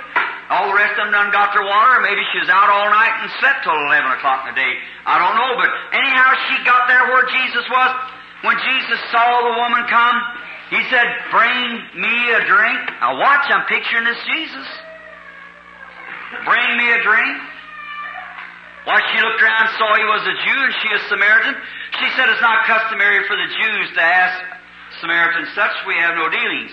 All 0.48 0.70
the 0.70 0.76
rest 0.76 0.96
of 0.96 1.08
them 1.08 1.12
done 1.12 1.28
got 1.34 1.52
their 1.52 1.66
water. 1.66 2.00
Maybe 2.00 2.22
she 2.32 2.38
was 2.40 2.48
out 2.48 2.70
all 2.72 2.88
night 2.88 3.20
and 3.20 3.28
slept 3.42 3.66
till 3.66 3.74
11 3.74 4.16
o'clock 4.16 4.46
in 4.46 4.54
the 4.54 4.58
day. 4.58 4.74
I 5.04 5.18
don't 5.18 5.34
know, 5.34 5.52
but 5.60 5.70
anyhow, 5.92 6.30
she 6.48 6.56
got 6.64 6.88
there 6.88 7.04
where 7.10 7.26
Jesus 7.26 7.66
was. 7.68 7.90
When 8.42 8.56
Jesus 8.56 9.00
saw 9.12 9.26
the 9.44 9.54
woman 9.60 9.84
come, 9.88 10.16
he 10.70 10.80
said, 10.88 11.06
Bring 11.30 11.60
me 11.98 12.16
a 12.32 12.40
drink. 12.46 12.80
Now 13.00 13.18
watch, 13.18 13.44
I'm 13.50 13.66
picturing 13.66 14.04
this 14.04 14.22
Jesus. 14.24 14.68
Bring 16.46 16.68
me 16.78 16.86
a 16.94 17.00
drink. 17.02 17.36
Why, 18.88 18.96
she 19.12 19.18
looked 19.20 19.42
around 19.42 19.68
and 19.68 19.76
saw 19.76 19.92
he 19.92 20.08
was 20.08 20.24
a 20.24 20.36
Jew 20.40 20.60
and 20.64 20.74
she 20.80 20.88
a 20.88 21.00
Samaritan. 21.12 21.54
She 22.00 22.08
said 22.16 22.32
it's 22.32 22.40
not 22.40 22.64
customary 22.64 23.26
for 23.28 23.36
the 23.36 23.48
Jews 23.50 23.86
to 23.98 24.00
ask 24.00 24.40
Samaritans 25.04 25.52
such. 25.52 25.74
We 25.86 25.94
have 26.00 26.16
no 26.16 26.30
dealings. 26.32 26.72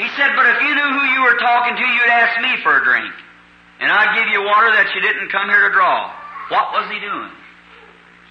He 0.00 0.08
said, 0.16 0.32
but 0.36 0.46
if 0.56 0.58
you 0.60 0.72
knew 0.72 0.90
who 0.92 1.04
you 1.12 1.20
were 1.24 1.36
talking 1.36 1.76
to, 1.76 1.84
you'd 1.84 2.12
ask 2.12 2.40
me 2.40 2.52
for 2.62 2.80
a 2.80 2.84
drink. 2.84 3.12
And 3.80 3.92
I'd 3.92 4.16
give 4.16 4.28
you 4.32 4.40
water 4.44 4.72
that 4.72 4.88
you 4.94 5.00
didn't 5.00 5.28
come 5.32 5.48
here 5.48 5.68
to 5.68 5.72
draw. 5.72 6.12
What 6.48 6.72
was 6.72 6.88
he 6.92 7.00
doing? 7.00 7.32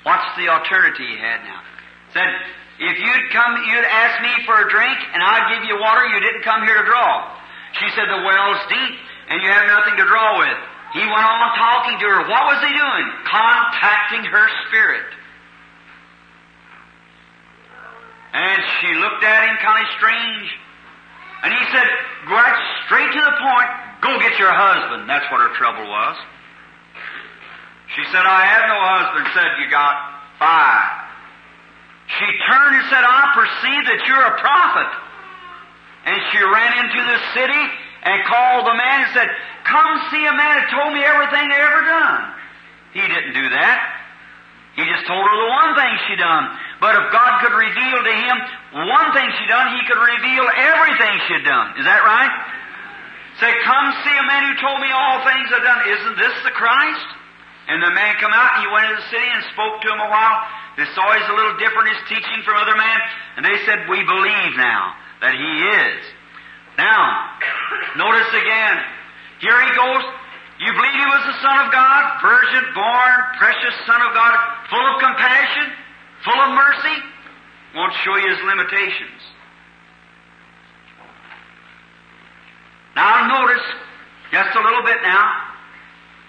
What's 0.05 0.29
the 0.37 0.53
alternative 0.53 1.01
he 1.01 1.17
had 1.17 1.41
now? 1.41 1.65
Said, 2.13 2.29
if 2.77 2.95
you'd 3.01 3.25
come, 3.33 3.57
you'd 3.65 3.89
ask 3.89 4.21
me 4.21 4.29
for 4.45 4.53
a 4.53 4.69
drink, 4.69 4.97
and 5.17 5.19
I'd 5.23 5.57
give 5.57 5.65
you 5.65 5.81
water 5.81 6.05
you 6.05 6.21
didn't 6.21 6.45
come 6.45 6.61
here 6.61 6.77
to 6.77 6.85
draw. 6.85 7.33
She 7.81 7.89
said, 7.97 8.05
the 8.05 8.21
well's 8.21 8.61
deep, 8.69 8.95
and 9.33 9.41
you 9.41 9.49
have 9.49 9.65
nothing 9.65 9.97
to 9.97 10.05
draw 10.05 10.37
with. 10.37 10.59
He 10.93 11.01
went 11.01 11.25
on 11.25 11.49
talking 11.57 11.97
to 11.99 12.05
her. 12.05 12.21
What 12.29 12.43
was 12.53 12.59
he 12.61 12.71
doing? 12.71 13.05
Contacting 13.25 14.23
her 14.29 14.45
spirit. 14.69 15.09
And 18.35 18.61
she 18.79 18.93
looked 18.93 19.23
at 19.23 19.49
him 19.49 19.57
kind 19.57 19.81
of 19.81 19.89
strange. 19.97 20.47
And 21.43 21.49
he 21.49 21.63
said, 21.73 21.87
Go 22.29 22.35
right 22.35 22.61
straight 22.85 23.11
to 23.11 23.21
the 23.25 23.35
point, 23.41 23.69
go 24.01 24.19
get 24.19 24.37
your 24.37 24.53
husband. 24.53 25.09
That's 25.09 25.25
what 25.31 25.41
her 25.41 25.53
trouble 25.57 25.87
was. 25.89 26.15
She 27.95 28.03
said, 28.11 28.27
I 28.27 28.43
have 28.43 28.63
no 28.67 28.79
husband. 28.79 29.23
Said, 29.31 29.49
you 29.63 29.71
got 29.71 29.95
five. 30.35 31.05
She 32.19 32.27
turned 32.43 32.73
and 32.75 32.85
said, 32.91 33.01
I 33.01 33.33
perceive 33.33 33.81
that 33.89 33.99
you're 34.05 34.27
a 34.29 34.35
prophet. 34.37 34.91
And 36.05 36.17
she 36.29 36.39
ran 36.43 36.71
into 36.85 37.01
the 37.01 37.19
city 37.33 37.63
and 38.05 38.21
called 38.29 38.69
the 38.69 38.77
man 38.77 39.09
and 39.09 39.11
said, 39.15 39.29
Come 39.65 39.89
see 40.13 40.21
a 40.21 40.35
man 40.37 40.61
that 40.61 40.69
told 40.69 40.93
me 40.93 41.01
everything 41.01 41.49
I 41.49 41.57
ever 41.57 41.81
done. 41.89 42.21
He 42.93 43.01
didn't 43.01 43.33
do 43.33 43.47
that. 43.57 43.77
He 44.77 44.83
just 44.85 45.07
told 45.09 45.23
her 45.23 45.35
the 45.39 45.51
one 45.55 45.71
thing 45.73 45.91
she 46.05 46.15
done. 46.19 46.45
But 46.83 46.99
if 46.99 47.05
God 47.09 47.41
could 47.41 47.55
reveal 47.55 47.99
to 48.05 48.13
him 48.13 48.35
one 48.91 49.09
thing 49.15 49.25
she 49.39 49.47
done, 49.47 49.71
he 49.73 49.81
could 49.87 49.97
reveal 49.97 50.45
everything 50.45 51.13
she'd 51.25 51.47
done. 51.47 51.79
Is 51.79 51.87
that 51.87 52.03
right? 52.03 52.33
Say, 53.39 53.51
come 53.65 53.85
see 54.03 54.15
a 54.15 54.25
man 54.27 54.51
who 54.51 54.53
told 54.61 54.79
me 54.83 54.91
all 54.91 55.23
things 55.25 55.47
I've 55.49 55.63
done. 55.63 55.81
Isn't 55.89 56.17
this 56.19 56.35
the 56.43 56.53
Christ? 56.53 57.07
And 57.67 57.81
the 57.81 57.89
man 57.91 58.13
come 58.21 58.29
out 58.29 58.57
and 58.57 58.61
he 58.61 58.69
went 58.69 58.85
into 58.85 59.01
the 59.01 59.09
city 59.09 59.25
and 59.25 59.41
spoke 59.53 59.81
to 59.81 59.87
him 59.89 59.97
a 59.97 60.09
while. 60.09 60.37
They 60.77 60.85
saw 60.93 61.01
he's 61.17 61.29
a 61.29 61.37
little 61.37 61.57
different, 61.57 61.89
his 61.97 62.03
teaching 62.09 62.39
from 62.45 62.61
other 62.61 62.77
men. 62.77 62.97
And 63.37 63.41
they 63.41 63.57
said, 63.65 63.89
we 63.89 64.05
believe 64.05 64.51
now 64.53 64.93
that 65.25 65.33
he 65.33 65.51
is. 65.65 65.99
Now, 66.77 67.33
notice 67.97 68.29
again, 68.37 68.75
here 69.41 69.57
he 69.65 69.71
goes. 69.73 70.03
You 70.59 70.71
believe 70.71 70.93
he 70.93 71.09
was 71.09 71.23
the 71.25 71.37
Son 71.43 71.57
of 71.65 71.71
God, 71.71 72.01
virgin 72.21 72.63
born, 72.75 73.17
precious 73.39 73.75
Son 73.87 73.99
of 73.99 74.13
God, 74.13 74.33
full 74.69 74.85
of 74.87 74.95
compassion, 75.01 75.73
full 76.23 76.39
of 76.39 76.49
mercy? 76.55 76.97
Won't 77.75 77.93
show 78.05 78.15
you 78.15 78.29
his 78.29 78.39
limitations. 78.45 79.19
Now 82.95 83.27
notice, 83.27 83.65
just 84.31 84.55
a 84.55 84.61
little 84.63 84.83
bit 84.83 85.01
now, 85.03 85.44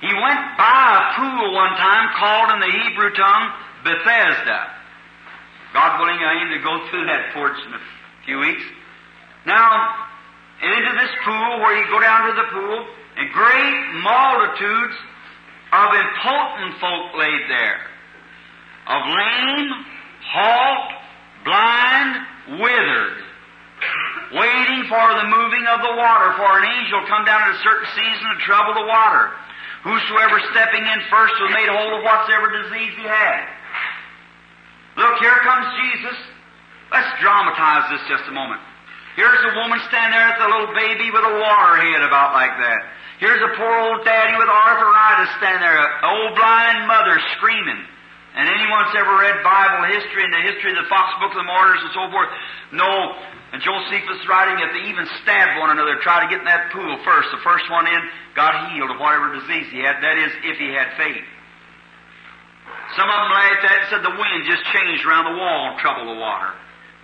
he 0.00 0.12
went 0.12 0.42
by 0.58 0.80
a 0.92 1.02
pool 1.16 1.54
one 1.54 1.72
time 1.76 2.12
called 2.18 2.52
in 2.52 2.60
the 2.60 2.72
Hebrew 2.72 3.10
tongue 3.16 3.46
Bethesda. 3.84 4.76
God 5.72 6.00
willing, 6.00 6.20
I 6.20 6.42
aim 6.42 6.48
to 6.52 6.62
go 6.64 6.88
through 6.90 7.06
that 7.06 7.32
porch 7.32 7.56
in 7.66 7.72
a 7.72 7.82
few 8.24 8.38
weeks. 8.38 8.64
Now, 9.46 10.06
and 10.62 10.72
into 10.72 10.92
this 11.00 11.12
pool 11.24 11.60
where 11.60 11.76
you 11.76 11.84
go 11.88 12.00
down 12.00 12.28
to 12.28 12.34
the 12.34 12.48
pool, 12.52 12.86
and 13.16 13.32
great 13.32 13.76
multitudes 14.02 14.96
of 15.72 15.86
impotent 15.92 16.80
folk 16.80 17.16
laid 17.16 17.42
there, 17.48 17.80
of 18.88 19.00
lame, 19.04 19.70
halt, 20.32 20.92
blind, 21.44 22.60
withered, 22.60 23.18
waiting 24.32 24.80
for 24.88 25.06
the 25.20 25.26
moving 25.28 25.64
of 25.68 25.80
the 25.80 25.94
water, 25.96 26.36
for 26.36 26.58
an 26.60 26.64
angel 26.64 27.00
come 27.08 27.24
down 27.24 27.42
at 27.48 27.56
a 27.56 27.60
certain 27.64 27.88
season 27.96 28.26
to 28.32 28.38
trouble 28.44 28.74
the 28.74 28.86
water. 28.86 29.32
Whosoever 29.86 30.42
stepping 30.50 30.82
in 30.82 30.98
first 31.06 31.38
was 31.38 31.54
made 31.54 31.70
whole 31.70 31.94
of 31.94 32.02
whatsoever 32.02 32.50
disease 32.50 32.90
he 32.98 33.06
had. 33.06 33.46
Look, 34.98 35.22
here 35.22 35.38
comes 35.46 35.70
Jesus. 35.78 36.18
Let's 36.90 37.06
dramatize 37.22 37.94
this 37.94 38.02
just 38.10 38.26
a 38.26 38.34
moment. 38.34 38.58
Here's 39.14 39.38
a 39.46 39.54
woman 39.62 39.78
standing 39.86 40.10
there 40.10 40.26
with 40.34 40.42
a 40.42 40.50
little 40.50 40.74
baby 40.74 41.06
with 41.14 41.22
a 41.22 41.34
water 41.38 41.78
head 41.78 42.02
about 42.02 42.34
like 42.34 42.58
that. 42.58 42.82
Here's 43.22 43.38
a 43.38 43.54
poor 43.54 43.74
old 43.86 44.02
daddy 44.02 44.34
with 44.34 44.50
arthritis 44.50 45.30
standing 45.38 45.62
there, 45.62 45.78
an 45.78 45.90
old 46.02 46.34
blind 46.34 46.90
mother 46.90 47.16
screaming. 47.38 47.80
And 48.34 48.44
anyone's 48.50 48.92
ever 48.98 49.14
read 49.22 49.38
Bible 49.46 49.86
history 49.86 50.26
and 50.26 50.34
the 50.34 50.44
history 50.50 50.74
of 50.74 50.82
the 50.82 50.90
Fox 50.90 51.14
Book 51.22 51.30
of 51.30 51.40
the 51.40 51.48
Martyrs 51.48 51.80
and 51.80 51.92
so 51.94 52.04
forth, 52.10 52.28
know, 52.74 53.14
and 53.54 53.62
Josephus 53.62 54.20
writing 54.26 54.58
that 54.58 54.74
they 54.74 54.90
even 54.90 55.06
stabbed 55.22 55.62
one 55.62 55.70
another, 55.70 56.02
try 56.02 56.18
to 56.24 56.28
get 56.28 56.42
in 56.42 56.48
that 56.50 56.74
pool 56.74 56.98
first. 57.06 57.30
The 57.30 57.42
first 57.46 57.70
one 57.70 57.86
in 57.86 58.00
got 58.34 58.74
healed 58.74 58.90
of 58.90 58.98
whatever 58.98 59.30
disease 59.38 59.70
he 59.70 59.78
had. 59.80 60.02
That 60.02 60.18
is, 60.18 60.34
if 60.42 60.58
he 60.58 60.74
had 60.74 60.90
faith. 60.98 61.22
Some 62.98 63.06
of 63.06 63.16
them 63.16 63.30
laughed 63.30 63.64
at 63.66 63.72
it 63.72 63.80
and 63.86 63.88
said 63.90 64.02
the 64.02 64.18
wind 64.18 64.40
just 64.50 64.62
changed 64.74 65.06
around 65.06 65.30
the 65.30 65.38
wall 65.38 65.70
and 65.70 65.74
troubled 65.78 66.10
the 66.10 66.18
water. 66.18 66.50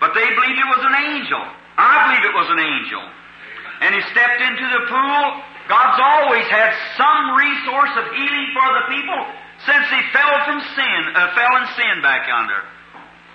But 0.03 0.18
they 0.18 0.26
believed 0.26 0.59
it 0.59 0.70
was 0.70 0.82
an 0.82 0.99
angel. 0.99 1.43
I 1.78 2.11
believe 2.11 2.24
it 2.26 2.34
was 2.34 2.51
an 2.51 2.62
angel. 2.62 3.03
And 3.86 3.90
he 3.95 4.03
stepped 4.11 4.40
into 4.43 4.66
the 4.66 4.82
pool. 4.90 5.22
God's 5.70 5.99
always 6.03 6.47
had 6.51 6.74
some 6.99 7.38
resource 7.38 7.95
of 8.03 8.05
healing 8.14 8.49
for 8.51 8.68
the 8.82 8.84
people 8.90 9.20
since 9.62 9.86
he 9.95 10.01
fell 10.11 10.34
from 10.43 10.59
sin, 10.74 11.01
uh, 11.14 11.34
fell 11.38 11.55
in 11.62 11.66
sin 11.78 12.03
back 12.03 12.26
under. 12.26 12.66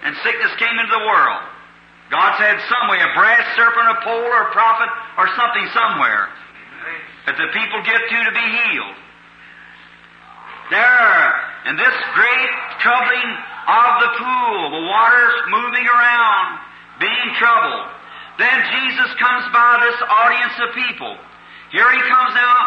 And 0.04 0.12
sickness 0.24 0.52
came 0.60 0.76
into 0.76 0.92
the 0.92 1.08
world. 1.08 1.44
God's 2.10 2.40
had 2.40 2.58
some 2.72 2.88
way, 2.88 3.04
a 3.04 3.12
brass 3.20 3.44
serpent, 3.60 3.88
a 3.92 3.98
pole, 4.04 4.32
or 4.32 4.48
a 4.48 4.52
prophet, 4.56 4.88
or 5.20 5.28
something 5.36 5.68
somewhere 5.76 6.32
that 7.28 7.36
the 7.36 7.52
people 7.52 7.84
get 7.84 8.00
to 8.00 8.18
to 8.24 8.32
be 8.32 8.48
healed. 8.48 8.98
There, 10.72 11.24
in 11.68 11.76
this 11.76 11.98
great 12.16 12.52
troubling 12.80 13.30
of 13.68 13.92
the 14.00 14.12
pool, 14.16 14.56
the 14.72 14.84
waters 14.88 15.36
moving 15.52 15.84
around, 15.84 16.48
being 17.04 17.30
troubled. 17.36 17.92
Then 18.40 18.58
Jesus 18.72 19.12
comes 19.20 19.44
by 19.52 19.84
this 19.84 20.00
audience 20.08 20.56
of 20.64 20.70
people. 20.76 21.14
Here 21.76 21.92
he 21.92 22.02
comes 22.08 22.32
now, 22.32 22.58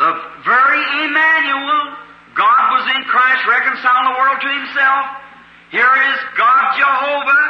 the 0.00 0.12
very 0.48 0.84
Emmanuel. 1.04 2.00
God 2.32 2.64
was 2.80 2.84
in 2.96 3.02
Christ 3.04 3.44
reconciling 3.44 4.04
the 4.08 4.16
world 4.16 4.40
to 4.40 4.50
himself. 4.52 5.04
Here 5.72 5.94
is 6.12 6.16
God 6.36 6.62
Jehovah 6.76 7.44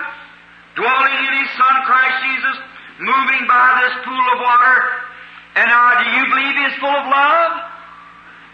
dwelling 0.77 1.17
in 1.25 1.33
his 1.41 1.51
Son 1.57 1.75
Christ 1.89 2.17
Jesus, 2.23 2.57
moving 3.01 3.43
by 3.49 3.67
this 3.83 3.95
pool 4.05 4.27
of 4.37 4.39
water. 4.45 4.79
And 5.57 5.67
now, 5.73 6.05
do 6.05 6.07
you 6.13 6.25
believe 6.29 6.53
he 6.53 6.65
is 6.69 6.77
full 6.79 6.93
of 6.93 7.07
love? 7.09 7.53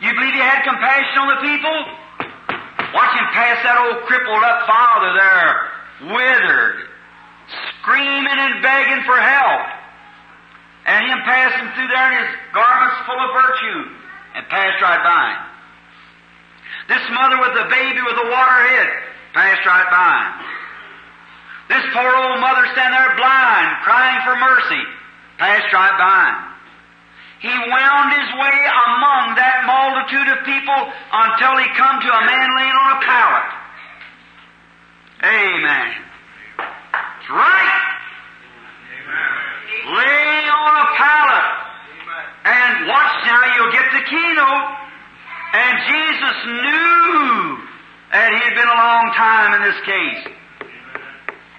You 0.01 0.11
believe 0.14 0.35
he 0.35 0.43
had 0.43 0.62
compassion 0.62 1.18
on 1.18 1.29
the 1.35 1.41
people? 1.43 1.77
Watch 2.95 3.12
him 3.18 3.27
pass 3.35 3.59
that 3.66 3.77
old 3.79 4.05
crippled 4.07 4.45
up 4.45 4.59
father 4.68 5.11
there, 5.16 5.51
withered, 6.14 6.79
screaming 7.81 8.39
and 8.39 8.62
begging 8.62 9.03
for 9.03 9.18
help. 9.18 9.62
And 10.85 11.07
him 11.07 11.20
passing 11.23 11.70
through 11.75 11.89
there 11.89 12.11
in 12.12 12.27
his 12.27 12.35
garments 12.53 12.99
full 13.07 13.18
of 13.18 13.31
virtue 13.35 13.81
and 14.35 14.43
passed 14.51 14.83
right 14.83 15.03
by 15.03 15.23
him. 15.31 15.43
This 16.91 17.05
mother 17.14 17.39
with 17.39 17.55
the 17.55 17.66
baby 17.70 18.03
with 18.03 18.18
the 18.18 18.29
water 18.31 18.59
head 18.66 18.91
passed 19.33 19.64
right 19.66 19.89
by 19.91 20.11
him. 20.11 20.62
This 21.69 21.85
poor 21.93 22.11
old 22.11 22.41
mother 22.41 22.67
standing 22.73 22.99
there 22.99 23.17
blind, 23.17 23.69
crying 23.85 24.21
for 24.27 24.37
mercy, 24.37 24.83
passed 25.39 25.73
right 25.73 25.97
by 25.99 26.21
him. 26.31 26.53
He 27.43 27.51
wound 27.51 28.09
his 28.15 28.31
way 28.39 28.59
among 28.71 29.35
that 29.35 29.67
multitude 29.67 30.29
of 30.31 30.47
people 30.47 30.81
until 31.11 31.59
he 31.59 31.67
come 31.75 31.99
to 31.99 32.11
a 32.11 32.23
man 32.23 32.49
laying 32.55 32.71
on 32.71 32.89
a 32.95 33.01
pallet. 33.03 33.51
Amen. 35.27 35.89
That's 36.59 37.31
right. 37.31 37.83
Laying 39.91 40.47
on 40.55 40.73
a 40.83 40.89
pallet. 40.95 41.49
And 42.47 42.87
watch 42.87 43.15
now, 43.27 43.43
you'll 43.59 43.75
get 43.75 43.91
the 43.91 44.03
keynote. 44.07 44.67
And 45.53 45.75
Jesus 45.91 46.37
knew 46.47 47.59
that 48.15 48.31
he 48.35 48.39
had 48.39 48.55
been 48.55 48.71
a 48.71 48.79
long 48.79 49.11
time 49.19 49.51
in 49.59 49.63
this 49.67 49.81
case. 49.83 50.41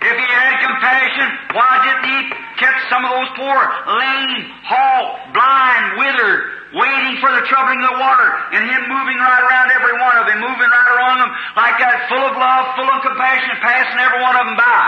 If 0.04 0.16
he 0.20 0.28
had 0.28 0.54
compassion, 0.60 1.28
why 1.56 1.72
didn't 1.88 2.06
he 2.12 2.20
catch 2.60 2.80
some 2.91 3.08
of 3.08 3.12
those 3.16 3.32
poor, 3.39 3.60
lame, 3.88 4.51
halt, 4.68 5.32
blind, 5.32 5.86
withered, 5.95 6.41
waiting 6.76 7.16
for 7.24 7.32
the 7.32 7.47
troubling 7.47 7.80
of 7.80 7.95
the 7.95 7.99
water, 8.04 8.30
and 8.51 8.68
him 8.68 8.84
moving 8.91 9.16
right 9.16 9.43
around 9.47 9.72
every 9.72 9.95
one 9.95 10.16
of 10.20 10.26
them, 10.28 10.43
moving 10.43 10.68
right 10.68 10.89
around 10.99 11.18
them 11.24 11.32
like 11.56 11.80
that, 11.80 12.12
full 12.12 12.20
of 12.20 12.36
love, 12.36 12.76
full 12.76 12.89
of 12.91 12.99
compassion, 12.99 13.56
passing 13.64 13.99
every 14.04 14.20
one 14.20 14.36
of 14.36 14.43
them 14.43 14.60
by. 14.60 14.84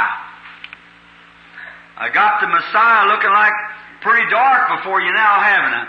I 1.95 2.11
got 2.11 2.43
the 2.43 2.51
Messiah 2.51 3.07
looking 3.07 3.32
like 3.32 3.55
pretty 4.03 4.28
dark 4.28 4.80
before 4.80 4.99
you 4.99 5.16
now, 5.16 5.39
haven't 5.39 5.80
I? 5.80 5.86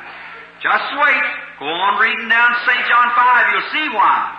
Just 0.63 0.87
wait. 1.03 1.27
Go 1.59 1.67
on 1.67 1.99
reading 1.99 2.29
down 2.29 2.53
St. 2.69 2.85
John 2.87 3.09
5, 3.17 3.53
you'll 3.53 3.73
see 3.73 3.89
why. 3.97 4.37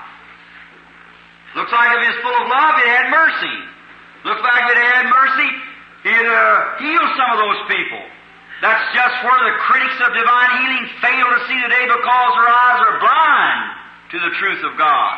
Looks 1.57 1.73
like 1.73 1.89
if 1.97 2.01
he's 2.05 2.19
full 2.21 2.37
of 2.37 2.47
love, 2.47 2.73
he 2.77 2.85
had 2.87 3.09
mercy. 3.09 3.57
Looks 4.25 4.41
like 4.41 4.63
if 4.71 4.77
he 4.77 4.87
had 4.87 5.05
mercy, 5.05 5.49
he'd 6.07 6.27
uh, 6.29 6.77
heal 6.81 7.05
some 7.17 7.29
of 7.35 7.39
those 7.41 7.61
people. 7.69 8.01
That's 8.61 8.85
just 8.93 9.15
where 9.21 9.37
the 9.37 9.55
critics 9.69 9.97
of 10.01 10.09
divine 10.17 10.51
healing 10.57 10.85
fail 10.97 11.27
to 11.29 11.39
see 11.45 11.59
today 11.61 11.85
because 11.85 12.31
their 12.41 12.49
eyes 12.49 12.79
are 12.89 12.97
blind 12.97 13.61
to 14.13 14.17
the 14.17 14.31
truth 14.41 14.61
of 14.65 14.73
God. 14.81 15.13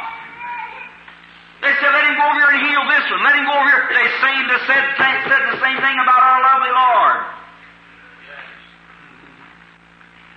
They 1.64 1.72
said, 1.80 1.91
let 1.91 2.04
him 2.08 2.16
go 2.16 2.24
over 2.24 2.39
here 2.39 2.52
and 2.56 2.64
heal 2.68 2.84
this 2.88 3.06
one. 3.12 3.24
Let 3.24 3.36
him 3.36 3.45
go 3.47 3.56
over 3.56 3.68
here. 3.68 3.84
They 3.91 4.08
same, 4.24 4.43
they 4.47 4.62
said, 4.68 4.84
said 4.95 5.41
the 5.56 5.60
same 5.60 5.80
thing 5.80 5.97
about 6.00 6.20
our 6.20 6.39
lovely 6.39 6.72
Lord. 6.72 7.20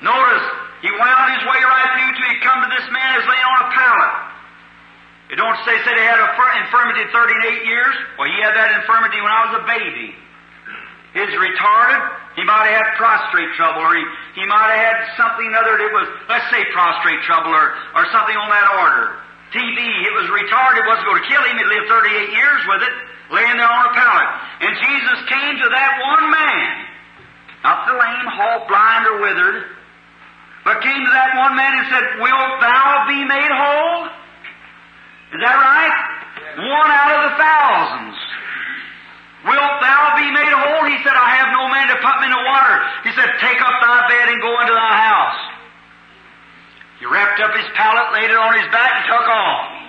Notice, 0.02 0.46
he 0.82 0.90
wound 0.90 1.26
his 1.30 1.42
way 1.46 1.58
right 1.62 1.90
through 1.94 2.10
till 2.18 2.26
he 2.26 2.38
come 2.42 2.58
to 2.58 2.70
this 2.74 2.86
man 2.90 3.06
who's 3.14 3.26
laying 3.30 3.48
on 3.54 3.58
a 3.66 3.70
pallet. 3.70 4.14
It 5.32 5.40
don't 5.40 5.56
say, 5.64 5.72
said 5.80 5.96
he 5.96 6.04
had 6.04 6.20
a 6.20 6.28
infirmity 6.68 7.08
38 7.08 7.64
years. 7.64 7.94
Well, 8.20 8.28
he 8.28 8.36
had 8.44 8.52
that 8.52 8.76
infirmity 8.76 9.16
when 9.16 9.32
I 9.32 9.40
was 9.48 9.54
a 9.60 9.64
baby. 9.64 10.12
He's 11.16 11.32
retarded, 11.36 12.00
he 12.36 12.44
might 12.44 12.68
have 12.68 12.84
had 12.84 12.88
prostrate 12.96 13.52
trouble, 13.56 13.84
or 13.84 13.92
he, 13.96 14.04
he 14.40 14.44
might 14.48 14.72
have 14.72 14.80
had 14.80 14.98
something 15.16 15.48
other 15.52 15.76
that 15.76 15.92
was, 15.92 16.08
let's 16.28 16.48
say 16.48 16.64
prostrate 16.72 17.20
trouble, 17.28 17.52
or, 17.52 17.76
or 17.96 18.04
something 18.12 18.36
on 18.36 18.48
that 18.48 18.68
order. 18.80 19.20
TB, 19.52 19.76
it 19.76 20.14
was 20.16 20.28
retarded, 20.32 20.80
it 20.80 20.88
wasn't 20.88 21.04
going 21.04 21.20
to 21.20 21.28
kill 21.28 21.44
him, 21.44 21.56
he 21.60 21.64
lived 21.68 21.88
38 21.92 22.32
years 22.32 22.60
with 22.64 22.82
it, 22.88 22.94
laying 23.36 23.56
there 23.60 23.68
on 23.68 23.84
a 23.88 23.92
pallet. 23.92 24.28
And 24.64 24.72
Jesus 24.72 25.18
came 25.28 25.54
to 25.60 25.68
that 25.68 25.92
one 26.00 26.32
man, 26.32 26.72
not 27.60 27.84
the 27.84 27.96
lame, 27.96 28.28
halt, 28.32 28.64
blind, 28.68 29.04
or 29.04 29.16
withered, 29.20 29.68
but 30.64 30.80
came 30.80 31.00
to 31.04 31.12
that 31.12 31.36
one 31.36 31.52
man 31.56 31.72
and 31.76 31.86
said, 31.92 32.04
Wilt 32.20 32.52
thou 32.64 33.04
be 33.08 33.20
made 33.28 33.52
whole? 33.52 34.21
Is 35.32 35.40
that 35.40 35.56
right? 35.56 35.96
One 36.60 36.90
out 36.92 37.10
of 37.16 37.20
the 37.28 37.34
thousands. 37.40 38.16
Wilt 39.48 39.76
thou 39.82 40.02
be 40.14 40.28
made 40.30 40.52
whole? 40.52 40.84
He 40.86 41.00
said, 41.02 41.16
I 41.16 41.34
have 41.40 41.50
no 41.50 41.66
man 41.72 41.88
to 41.90 41.98
put 41.98 42.14
me 42.22 42.30
in 42.30 42.34
the 42.36 42.44
water. 42.46 42.74
He 43.02 43.10
said, 43.16 43.26
Take 43.42 43.58
up 43.58 43.74
thy 43.82 44.06
bed 44.06 44.26
and 44.28 44.38
go 44.38 44.52
into 44.60 44.76
thy 44.76 44.94
house. 45.02 45.40
He 47.02 47.10
wrapped 47.10 47.42
up 47.42 47.50
his 47.56 47.66
pallet, 47.74 48.14
laid 48.14 48.30
it 48.30 48.38
on 48.38 48.54
his 48.54 48.68
back, 48.70 49.02
and 49.02 49.04
took 49.10 49.26
off. 49.26 49.82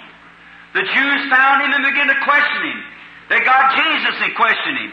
The 0.74 0.86
Jews 0.89 1.22
found 1.30 1.62
him 1.62 1.72
and 1.78 1.86
began 1.86 2.10
to 2.10 2.18
question 2.26 2.62
him. 2.66 2.80
They 3.30 3.39
got 3.46 3.78
Jesus 3.78 4.16
and 4.26 4.34
questioned 4.34 4.80
him. 4.89 4.91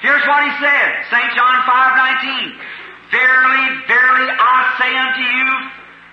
Here's 0.00 0.22
what 0.28 0.46
he 0.46 0.52
said, 0.62 0.88
St. 1.10 1.30
John 1.34 1.56
5:19. 1.66 2.54
Verily, 3.10 3.66
verily, 3.90 4.28
I 4.30 4.58
say 4.78 4.92
unto 4.94 5.24
you 5.26 5.50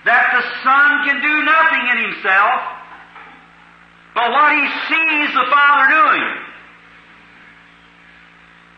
that 0.10 0.34
the 0.34 0.44
Son 0.66 0.90
can 1.06 1.22
do 1.22 1.34
nothing 1.46 1.84
in 1.94 1.98
himself, 2.10 2.77
but 4.18 4.34
what 4.34 4.50
he 4.50 4.66
sees 4.90 5.30
the 5.30 5.46
Father 5.46 5.86
doing. 5.94 6.26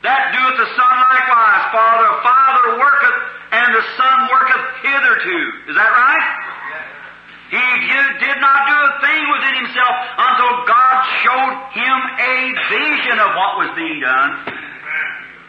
That 0.04 0.36
doeth 0.36 0.58
the 0.60 0.70
Son 0.76 0.94
likewise, 1.00 1.64
for 1.72 1.92
the 2.04 2.14
Father 2.28 2.66
worketh, 2.76 3.18
and 3.56 3.68
the 3.72 3.86
Son 3.96 4.18
worketh 4.36 4.64
hitherto. 4.84 5.40
Is 5.72 5.76
that 5.80 5.92
right? 5.96 6.28
He 7.56 7.68
did 8.20 8.38
not 8.44 8.60
do 8.68 8.78
a 8.84 8.92
thing 9.00 9.24
within 9.32 9.56
himself 9.64 9.96
until 10.20 10.52
God 10.68 10.96
showed 11.24 11.56
him 11.72 11.98
a 12.20 12.36
vision 12.68 13.18
of 13.24 13.32
what 13.32 13.52
was 13.64 13.72
being 13.80 14.04
done. 14.04 14.32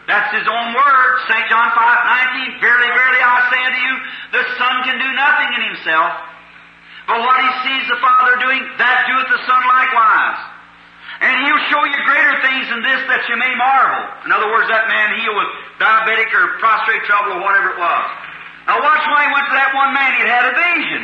That's 0.07 0.31
his 0.33 0.47
own 0.47 0.67
word, 0.71 1.11
St. 1.27 1.45
John 1.51 1.67
5, 1.67 2.57
19. 2.57 2.63
Verily, 2.63 2.91
verily, 2.95 3.21
I 3.21 3.37
say 3.53 3.59
unto 3.59 3.81
you, 3.83 3.95
the 4.39 4.43
Son 4.55 4.75
can 4.87 4.97
do 5.03 5.09
nothing 5.19 5.49
in 5.51 5.61
himself, 5.75 6.11
but 7.07 7.17
what 7.21 7.37
he 7.41 7.49
sees 7.65 7.85
the 7.89 7.99
Father 7.99 8.37
doing, 8.39 8.61
that 8.77 8.97
doeth 9.09 9.29
the 9.29 9.41
Son 9.45 9.61
likewise. 9.65 10.39
And 11.21 11.33
he'll 11.45 11.65
show 11.69 11.81
you 11.85 11.97
greater 12.01 12.35
things 12.41 12.65
than 12.73 12.81
this 12.81 13.01
that 13.05 13.21
you 13.29 13.37
may 13.37 13.53
marvel. 13.53 14.25
In 14.25 14.33
other 14.33 14.49
words, 14.49 14.65
that 14.73 14.89
man 14.89 15.13
healed 15.21 15.37
with 15.37 15.51
diabetic 15.77 16.33
or 16.33 16.57
prostrate 16.57 17.05
trouble 17.05 17.37
or 17.37 17.41
whatever 17.45 17.77
it 17.77 17.79
was. 17.81 18.05
Now 18.65 18.81
watch 18.81 19.05
when 19.05 19.21
he 19.21 19.29
went 19.29 19.45
to 19.49 19.55
that 19.57 19.69
one 19.77 19.93
man, 19.93 20.09
he'd 20.17 20.29
had 20.29 20.49
a 20.49 20.53
vision. 20.57 21.03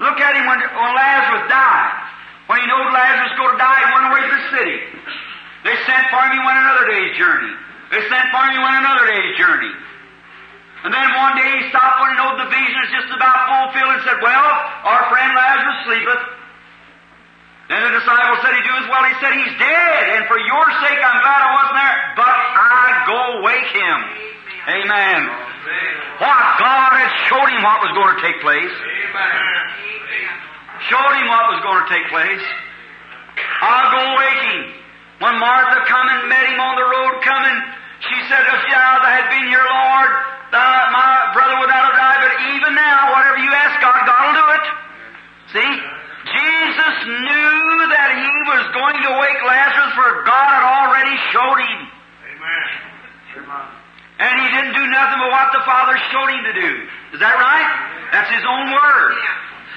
Look 0.00 0.20
at 0.20 0.36
him 0.36 0.44
when, 0.44 0.60
when 0.60 0.92
Lazarus 0.92 1.48
died. 1.48 1.94
When 2.52 2.60
he 2.60 2.66
knew 2.68 2.80
Lazarus 2.92 3.32
was 3.32 3.38
going 3.40 3.54
to 3.56 3.60
die, 3.60 3.80
he 3.80 3.88
went 3.96 4.06
away 4.12 4.20
to 4.28 4.32
the 4.36 4.44
city. 4.52 4.78
They 5.64 5.76
sent 5.88 6.04
for 6.12 6.20
him, 6.20 6.36
he 6.36 6.42
went 6.44 6.60
another 6.60 6.86
day's 6.92 7.16
journey. 7.16 7.52
They 7.90 8.02
sent 8.12 8.26
for 8.28 8.40
him, 8.44 8.52
he 8.54 8.60
went 8.60 8.76
another 8.76 9.04
day's 9.08 9.34
journey. 9.40 9.72
And 10.86 10.94
then 10.94 11.08
one 11.18 11.34
day 11.34 11.50
he 11.50 11.66
stopped 11.74 11.98
when 11.98 12.14
he 12.14 12.16
knew 12.22 12.30
the 12.46 12.46
vision 12.46 12.78
was 12.78 12.90
just 12.94 13.10
about 13.10 13.34
fulfilled 13.50 13.90
and 13.98 14.02
said, 14.06 14.22
Well, 14.22 14.46
our 14.86 15.02
friend 15.10 15.34
Lazarus 15.34 15.78
sleepeth. 15.82 16.22
Then 17.66 17.82
the 17.90 17.92
disciple 17.98 18.38
said, 18.38 18.54
He 18.54 18.62
do 18.62 18.70
as 18.70 18.86
well. 18.86 19.02
He 19.02 19.18
said, 19.18 19.34
He's 19.34 19.54
dead, 19.58 20.02
and 20.14 20.30
for 20.30 20.38
your 20.38 20.66
sake 20.86 21.02
I'm 21.02 21.18
glad 21.26 21.42
I 21.42 21.50
wasn't 21.58 21.78
there, 21.82 21.98
but 22.22 22.30
I 22.30 22.86
go 23.02 23.20
wake 23.42 23.70
him. 23.74 23.98
Amen. 24.78 25.20
What? 26.22 26.38
God 26.62 26.90
had 26.94 27.10
showed 27.26 27.50
him 27.50 27.66
what 27.66 27.82
was 27.82 27.90
going 27.90 28.12
to 28.14 28.22
take 28.22 28.38
place. 28.38 28.74
Showed 30.86 31.14
him 31.18 31.26
what 31.26 31.50
was 31.50 31.60
going 31.66 31.82
to 31.82 31.88
take 31.90 32.06
place. 32.14 32.46
I'll 33.58 33.90
go 33.90 34.02
wake 34.22 34.42
him. 34.54 34.62
When 35.18 35.34
Martha 35.42 35.82
come 35.90 36.06
and 36.14 36.30
met 36.30 36.46
him 36.46 36.62
on 36.62 36.78
the 36.78 36.86
road 36.86 37.26
coming, 37.26 37.58
she 38.06 38.16
said, 38.30 38.46
If 38.54 38.60
thou 38.70 39.02
had 39.02 39.26
been 39.34 39.50
here, 39.50 39.66
Lord, 39.66 40.35
thou, 40.56 40.90
my 40.96 41.36
brother 41.36 41.56
would 41.60 41.68
not 41.68 41.84
have 41.92 41.96
died, 42.00 42.20
but 42.24 42.32
even 42.56 42.72
now, 42.72 43.12
whatever 43.12 43.38
you 43.44 43.52
ask 43.52 43.76
God, 43.84 44.00
God 44.08 44.20
will 44.24 44.36
do 44.40 44.46
it. 44.56 44.64
See? 45.52 45.72
Jesus 46.26 46.96
knew 47.06 47.60
that 47.94 48.10
he 48.18 48.32
was 48.50 48.64
going 48.74 48.98
to 48.98 49.10
wake 49.20 49.40
Lazarus, 49.46 49.92
for 49.94 50.26
God 50.26 50.46
had 50.48 50.64
already 50.64 51.14
showed 51.30 51.60
him. 51.62 51.80
Amen. 52.34 52.66
And 54.18 54.34
he 54.40 54.48
didn't 54.48 54.74
do 54.74 54.86
nothing 54.90 55.18
but 55.22 55.30
what 55.30 55.52
the 55.52 55.62
Father 55.68 55.94
showed 56.10 56.30
him 56.32 56.42
to 56.50 56.54
do. 56.56 56.70
Is 57.14 57.20
that 57.20 57.36
right? 57.36 57.68
That's 58.10 58.32
his 58.32 58.42
own 58.42 58.72
word. 58.72 59.14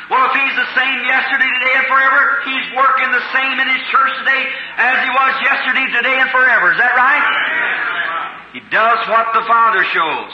Well, 0.09 0.25
if 0.25 0.33
he's 0.33 0.57
the 0.57 0.69
same 0.73 1.05
yesterday, 1.05 1.45
today, 1.59 1.73
and 1.77 1.85
forever, 1.85 2.41
he's 2.49 2.65
working 2.73 3.13
the 3.13 3.21
same 3.29 3.61
in 3.61 3.67
his 3.69 3.83
church 3.93 4.09
today 4.25 4.41
as 4.81 5.05
he 5.05 5.09
was 5.13 5.33
yesterday, 5.45 5.85
today, 5.93 6.17
and 6.17 6.29
forever. 6.33 6.73
Is 6.73 6.79
that 6.81 6.97
right? 6.97 7.21
He 8.57 8.61
does 8.73 9.05
what 9.05 9.29
the 9.37 9.45
Father 9.45 9.85
shows. 9.93 10.33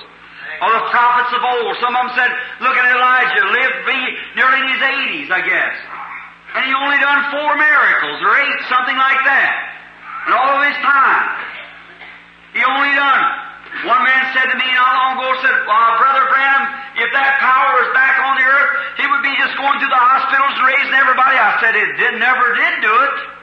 All 0.61 0.71
the 0.71 0.85
prophets 0.91 1.31
of 1.35 1.41
old, 1.43 1.75
some 1.83 1.95
of 1.95 2.07
them 2.07 2.11
said, 2.15 2.31
look 2.63 2.75
at 2.75 2.85
Elijah, 2.87 3.43
lived 3.51 3.79
be 3.87 3.99
nearly 4.39 4.59
in 4.63 4.67
his 4.71 4.83
80s, 4.83 5.29
I 5.31 5.41
guess. 5.43 5.75
And 6.55 6.61
he 6.63 6.71
only 6.71 6.99
done 7.03 7.19
four 7.35 7.51
miracles, 7.59 8.17
or 8.23 8.31
eight, 8.39 8.59
something 8.71 8.95
like 8.95 9.21
that. 9.27 9.53
And 10.25 10.31
all 10.33 10.55
of 10.55 10.61
his 10.63 10.79
time. 10.79 11.27
He 12.55 12.63
only 12.63 12.95
done. 12.95 13.23
One 13.83 14.01
man 14.07 14.23
said 14.31 14.47
to 14.47 14.55
me 14.55 14.69
not 14.71 14.93
long 14.95 15.11
ago, 15.19 15.27
said, 15.43 15.55
Brother 15.67 16.25
Branham, 16.31 16.63
if 16.95 17.11
that 17.11 17.43
power 17.43 17.69
was 17.83 17.91
back 17.91 18.15
on 18.23 18.39
the 18.39 18.47
earth, 18.47 18.71
he 18.95 19.05
would 19.11 19.19
be 19.19 19.35
just 19.35 19.59
going 19.59 19.75
to 19.83 19.89
the 19.91 19.99
hospitals 19.99 20.55
and 20.55 20.63
raising 20.63 20.95
everybody. 20.95 21.35
I 21.35 21.59
said, 21.59 21.75
it 21.75 21.91
did, 21.99 22.15
never 22.23 22.55
did 22.55 22.73
do 22.79 22.93
it. 22.95 23.34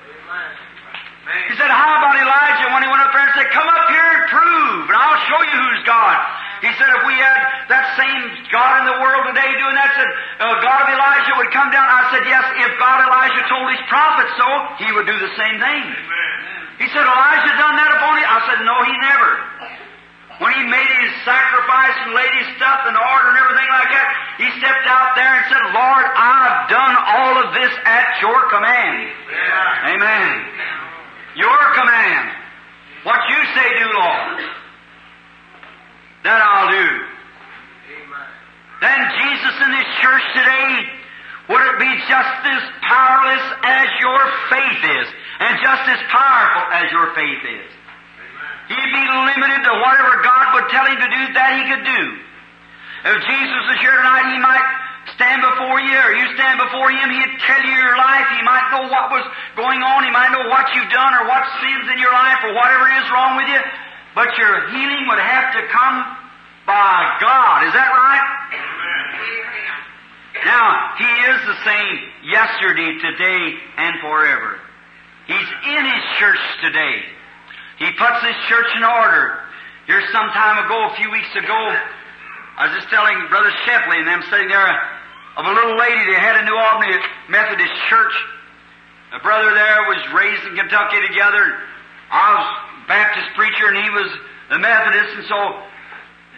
He 1.48 1.54
said, 1.56 1.72
how 1.72 1.96
about 1.96 2.16
Elijah 2.16 2.68
when 2.76 2.84
he 2.84 2.88
went 2.92 3.00
up 3.00 3.12
there 3.12 3.24
and 3.24 3.34
said, 3.36 3.48
come 3.52 3.64
up 3.64 3.86
here 3.88 4.04
and 4.04 4.22
prove, 4.28 4.84
and 4.88 4.96
I'll 4.96 5.22
show 5.28 5.40
you 5.40 5.56
who's 5.56 5.82
God. 5.88 6.16
He 6.62 6.70
said, 6.78 6.90
if 6.94 7.02
we 7.08 7.16
had 7.18 7.40
that 7.74 7.98
same 7.98 8.22
God 8.54 8.84
in 8.84 8.94
the 8.94 8.98
world 9.02 9.26
today 9.34 9.50
doing 9.58 9.74
that, 9.74 9.90
said, 9.98 10.10
uh, 10.38 10.62
God 10.62 10.86
of 10.86 10.88
Elijah 10.94 11.34
would 11.42 11.50
come 11.50 11.74
down. 11.74 11.82
I 11.90 12.06
said, 12.14 12.22
yes, 12.22 12.44
if 12.62 12.70
God 12.78 13.02
Elijah 13.02 13.42
told 13.50 13.66
his 13.72 13.82
prophets 13.90 14.30
so, 14.38 14.48
he 14.78 14.88
would 14.94 15.08
do 15.10 15.16
the 15.18 15.32
same 15.34 15.58
thing. 15.58 15.82
He 16.78 16.86
said, 16.94 17.02
Elijah 17.02 17.54
done 17.58 17.74
that 17.82 17.90
upon 17.98 18.14
him? 18.14 18.26
I 18.30 18.40
said, 18.46 18.58
no, 18.62 18.76
he 18.86 18.94
never. 19.02 19.30
When 20.38 20.54
he 20.58 20.64
made 20.70 20.92
his 21.02 21.14
sacrifice 21.22 21.96
and 22.02 22.14
laid 22.14 22.34
his 22.42 22.48
stuff 22.58 22.82
in 22.86 22.94
order 22.94 23.26
and 23.30 23.38
everything 23.42 23.70
like 23.70 23.90
that, 23.94 24.08
he 24.42 24.48
stepped 24.58 24.86
out 24.90 25.14
there 25.14 25.34
and 25.38 25.44
said, 25.50 25.64
Lord, 25.70 26.06
I've 26.14 26.66
done 26.66 26.94
all 26.98 27.34
of 27.46 27.48
this 27.54 27.70
at 27.86 28.18
your 28.22 28.38
command. 28.50 29.06
Amen. 29.98 30.30
Your 31.36 31.60
command. 31.74 32.30
What 33.04 33.20
you 33.28 33.40
say 33.54 33.68
do, 33.78 33.86
Lord. 33.92 34.38
That 36.24 36.38
I'll 36.38 36.70
do. 36.70 36.88
Then 38.80 39.00
Jesus 39.18 39.54
in 39.62 39.70
His 39.74 39.88
church 40.02 40.26
today, 40.34 40.68
would 41.48 41.62
it 41.74 41.78
be 41.78 41.92
just 42.06 42.40
as 42.46 42.62
powerless 42.82 43.46
as 43.62 43.88
your 43.98 44.20
faith 44.50 44.82
is, 45.02 45.08
and 45.40 45.58
just 45.62 45.84
as 45.90 46.00
powerful 46.10 46.64
as 46.70 46.86
your 46.92 47.14
faith 47.14 47.42
is. 47.42 47.70
He'd 48.68 48.92
be 48.94 49.06
limited 49.10 49.60
to 49.66 49.72
whatever 49.82 50.22
God 50.22 50.54
would 50.54 50.68
tell 50.70 50.86
him 50.86 50.98
to 50.98 51.10
do, 51.10 51.22
that 51.34 51.50
he 51.58 51.62
could 51.66 51.84
do. 51.84 52.02
If 53.02 53.18
Jesus 53.26 53.62
was 53.66 53.78
here 53.82 53.96
tonight, 53.98 54.30
he 54.30 54.38
might 54.38 54.81
stand 55.14 55.42
before 55.42 55.82
you, 55.82 55.98
or 55.98 56.12
you 56.14 56.26
stand 56.38 56.62
before 56.62 56.90
him, 56.90 57.10
he'd 57.10 57.34
tell 57.42 57.62
you 57.62 57.74
your 57.74 57.98
life. 57.98 58.26
He 58.30 58.42
might 58.46 58.66
know 58.70 58.86
what 58.86 59.10
was 59.10 59.26
going 59.58 59.82
on. 59.82 60.04
He 60.06 60.12
might 60.14 60.30
know 60.30 60.46
what 60.46 60.70
you've 60.74 60.90
done 60.90 61.12
or 61.18 61.26
what 61.26 61.42
sins 61.58 61.86
in 61.90 61.98
your 61.98 62.12
life 62.12 62.38
or 62.46 62.54
whatever 62.54 62.86
is 62.86 63.06
wrong 63.10 63.34
with 63.36 63.48
you. 63.50 63.62
But 64.14 64.30
your 64.38 64.70
healing 64.70 65.08
would 65.08 65.18
have 65.18 65.54
to 65.58 65.62
come 65.72 65.96
by 66.66 67.18
God. 67.18 67.66
Is 67.66 67.74
that 67.74 67.90
right? 67.90 68.26
Now, 70.44 70.94
He 70.98 71.10
is 71.34 71.38
the 71.46 71.58
same 71.66 71.94
yesterday, 72.30 72.90
today, 72.98 73.42
and 73.78 73.94
forever. 74.00 74.58
He's 75.26 75.50
in 75.78 75.82
His 75.86 76.04
church 76.18 76.42
today. 76.62 77.02
He 77.78 77.90
puts 77.98 78.22
His 78.22 78.36
church 78.48 78.70
in 78.76 78.84
order. 78.84 79.38
Here's 79.86 80.06
some 80.12 80.28
time 80.30 80.64
ago, 80.64 80.90
a 80.90 80.96
few 80.96 81.10
weeks 81.10 81.30
ago, 81.34 81.60
I 82.56 82.68
was 82.68 82.76
just 82.76 82.90
telling 82.92 83.16
Brother 83.30 83.50
Shepley 83.64 83.98
and 83.98 84.06
them 84.06 84.22
sitting 84.30 84.48
there 84.48 84.68
of 85.36 85.44
a 85.46 85.52
little 85.52 85.76
lady 85.78 86.02
they 86.12 86.20
had 86.20 86.36
in 86.40 86.44
New 86.44 86.56
Albany 86.56 86.92
Methodist 87.28 87.72
Church. 87.88 88.14
A 89.16 89.20
brother 89.20 89.52
there 89.52 89.80
was 89.88 90.00
raised 90.12 90.44
in 90.48 90.56
Kentucky 90.56 91.00
together. 91.08 91.56
I 92.12 92.26
was 92.36 92.46
Baptist 92.88 93.32
preacher 93.36 93.72
and 93.72 93.76
he 93.76 93.88
was 93.88 94.08
the 94.52 94.58
Methodist, 94.60 95.16
and 95.16 95.24
so 95.28 95.38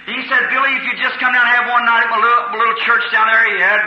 he 0.06 0.18
said, 0.28 0.46
Billy, 0.52 0.72
if 0.78 0.84
you 0.86 0.94
just 1.00 1.18
come 1.18 1.32
down 1.32 1.42
and 1.42 1.54
have 1.56 1.66
one 1.66 1.82
night 1.82 2.06
at 2.06 2.10
my 2.12 2.20
little, 2.20 2.42
my 2.54 2.58
little 2.60 2.78
church 2.84 3.02
down 3.10 3.26
there, 3.26 3.42
he 3.50 3.58
had 3.58 3.82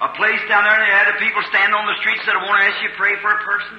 a 0.00 0.10
place 0.14 0.40
down 0.48 0.62
there, 0.64 0.76
and 0.78 0.84
they 0.84 0.94
had 0.94 1.10
the 1.10 1.18
people 1.18 1.42
stand 1.50 1.74
on 1.74 1.84
the 1.84 1.98
street 2.00 2.16
said, 2.24 2.38
I 2.38 2.40
want 2.40 2.62
to 2.62 2.64
ask 2.70 2.78
you 2.80 2.88
to 2.92 2.96
pray 2.96 3.18
for 3.18 3.34
a 3.34 3.40
person. 3.42 3.76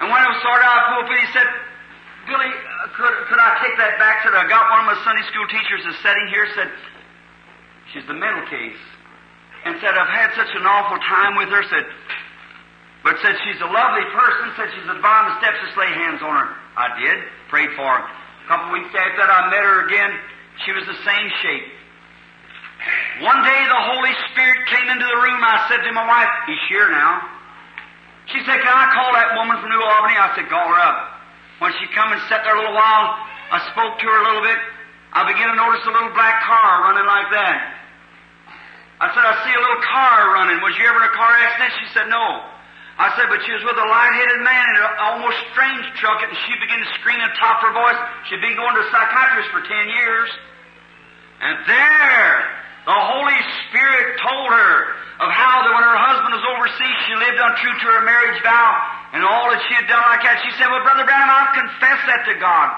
And 0.00 0.08
when 0.08 0.18
I 0.18 0.26
was 0.32 0.40
started 0.40 0.64
out 0.64 0.78
of 0.80 0.84
pulpit, 0.96 1.20
he 1.20 1.28
said, 1.36 1.48
Billy, 2.26 2.48
uh, 2.48 2.88
could, 2.96 3.14
could 3.28 3.40
I 3.42 3.60
take 3.60 3.76
that 3.76 4.00
back? 4.00 4.24
Said, 4.24 4.32
I 4.32 4.48
got 4.48 4.72
one 4.72 4.80
of 4.82 4.88
my 4.88 4.98
Sunday 5.04 5.22
school 5.28 5.44
teachers 5.52 5.84
is 5.84 5.96
sitting 6.00 6.26
here, 6.32 6.46
said, 6.56 6.70
she's 7.92 8.06
the 8.08 8.16
mental 8.16 8.48
case. 8.48 8.80
And 9.64 9.76
said, 9.80 9.92
I've 9.92 10.08
had 10.08 10.32
such 10.36 10.52
an 10.56 10.64
awful 10.64 10.96
time 11.04 11.36
with 11.36 11.52
her, 11.52 11.62
said, 11.68 11.84
but 13.04 13.16
said 13.20 13.36
she's 13.44 13.60
a 13.60 13.68
lovely 13.68 14.06
person, 14.12 14.44
said 14.56 14.68
she's 14.72 14.88
advanced 14.88 15.36
the 15.36 15.36
steps 15.44 15.60
to 15.60 15.68
lay 15.80 15.92
hands 15.92 16.20
on 16.20 16.32
her. 16.32 16.48
I 16.76 16.88
did, 17.00 17.18
prayed 17.48 17.72
for 17.76 17.84
her. 17.84 18.02
A 18.04 18.46
couple 18.48 18.72
weeks 18.72 18.92
after 18.92 19.20
that, 19.20 19.28
I 19.28 19.48
met 19.48 19.64
her 19.64 19.88
again. 19.88 20.12
She 20.64 20.72
was 20.72 20.84
the 20.84 20.98
same 21.04 21.28
shape. 21.40 21.68
One 23.24 23.40
day 23.44 23.60
the 23.68 23.82
Holy 23.92 24.14
Spirit 24.32 24.64
came 24.68 24.88
into 24.88 25.04
the 25.04 25.20
room. 25.20 25.40
I 25.44 25.68
said 25.68 25.84
to 25.84 25.92
my 25.92 26.04
wife, 26.04 26.32
He's 26.48 26.64
here 26.72 26.88
now. 26.88 27.20
She 28.32 28.40
said, 28.48 28.60
Can 28.64 28.72
I 28.72 28.88
call 28.96 29.12
that 29.12 29.36
woman 29.36 29.60
from 29.60 29.68
New 29.68 29.80
Albany? 29.80 30.16
I 30.16 30.32
said, 30.36 30.48
Call 30.48 30.64
her 30.64 30.80
up. 30.80 30.98
When 31.60 31.72
she 31.76 31.84
come 31.92 32.12
and 32.12 32.20
sat 32.32 32.40
there 32.44 32.56
a 32.56 32.60
little 32.60 32.76
while, 32.76 33.20
I 33.52 33.60
spoke 33.72 34.00
to 34.00 34.06
her 34.08 34.18
a 34.20 34.24
little 34.24 34.44
bit. 34.44 34.56
I 35.12 35.28
began 35.28 35.52
to 35.52 35.56
notice 35.56 35.84
a 35.84 35.92
little 35.92 36.12
black 36.16 36.40
car 36.44 36.88
running 36.88 37.04
like 37.04 37.28
that. 37.36 37.79
I 39.00 39.08
said, 39.16 39.24
I 39.24 39.34
see 39.48 39.52
a 39.56 39.62
little 39.64 39.82
car 39.88 40.36
running. 40.36 40.60
Was 40.60 40.76
you 40.76 40.84
ever 40.84 41.00
in 41.00 41.08
a 41.08 41.16
car 41.16 41.32
accident? 41.40 41.72
She 41.80 41.88
said, 41.96 42.12
No. 42.12 42.44
I 43.00 43.08
said, 43.16 43.32
but 43.32 43.40
she 43.48 43.52
was 43.56 43.64
with 43.64 43.80
a 43.80 43.88
light-headed 43.88 44.44
man 44.44 44.60
in 44.60 44.76
an 44.76 44.92
almost 45.00 45.40
strange 45.56 45.88
truck, 45.96 46.20
and 46.20 46.28
she 46.44 46.52
began 46.60 46.84
to 46.84 46.90
scream 47.00 47.16
at 47.16 47.32
the 47.32 47.40
top 47.40 47.64
of 47.64 47.72
her 47.72 47.74
voice. 47.80 47.96
She'd 48.28 48.44
been 48.44 48.52
going 48.60 48.76
to 48.76 48.84
a 48.84 48.88
psychiatrist 48.92 49.48
for 49.56 49.64
ten 49.64 49.88
years. 49.88 50.28
And 51.40 51.64
there, 51.64 52.32
the 52.84 52.92
Holy 52.92 53.40
Spirit 53.64 54.20
told 54.20 54.52
her 54.52 54.76
of 55.24 55.32
how 55.32 55.64
that 55.64 55.72
when 55.72 55.84
her 55.84 55.96
husband 55.96 56.32
was 56.36 56.44
overseas, 56.44 56.96
she 57.08 57.16
lived 57.16 57.40
untrue 57.40 57.72
to 57.72 57.86
her 57.88 58.04
marriage 58.04 58.36
vow 58.44 58.68
and 59.16 59.24
all 59.24 59.48
that 59.48 59.64
she 59.64 59.80
had 59.80 59.88
done 59.88 60.04
like 60.04 60.20
that. 60.20 60.44
She 60.44 60.52
said, 60.60 60.68
Well, 60.68 60.84
Brother 60.84 61.08
Branham, 61.08 61.32
I'll 61.32 61.56
confess 61.56 62.04
that 62.04 62.28
to 62.28 62.34
God. 62.36 62.68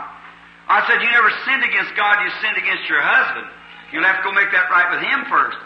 I 0.70 0.86
said, 0.86 1.02
You 1.02 1.10
never 1.10 1.34
sinned 1.50 1.66
against 1.66 1.98
God, 1.98 2.22
you 2.22 2.30
sinned 2.38 2.62
against 2.62 2.86
your 2.86 3.02
husband. 3.02 3.50
You'll 3.90 4.06
have 4.06 4.22
to 4.22 4.24
go 4.26 4.30
make 4.30 4.54
that 4.54 4.70
right 4.70 4.86
with 4.94 5.02
him 5.02 5.26
first. 5.26 5.58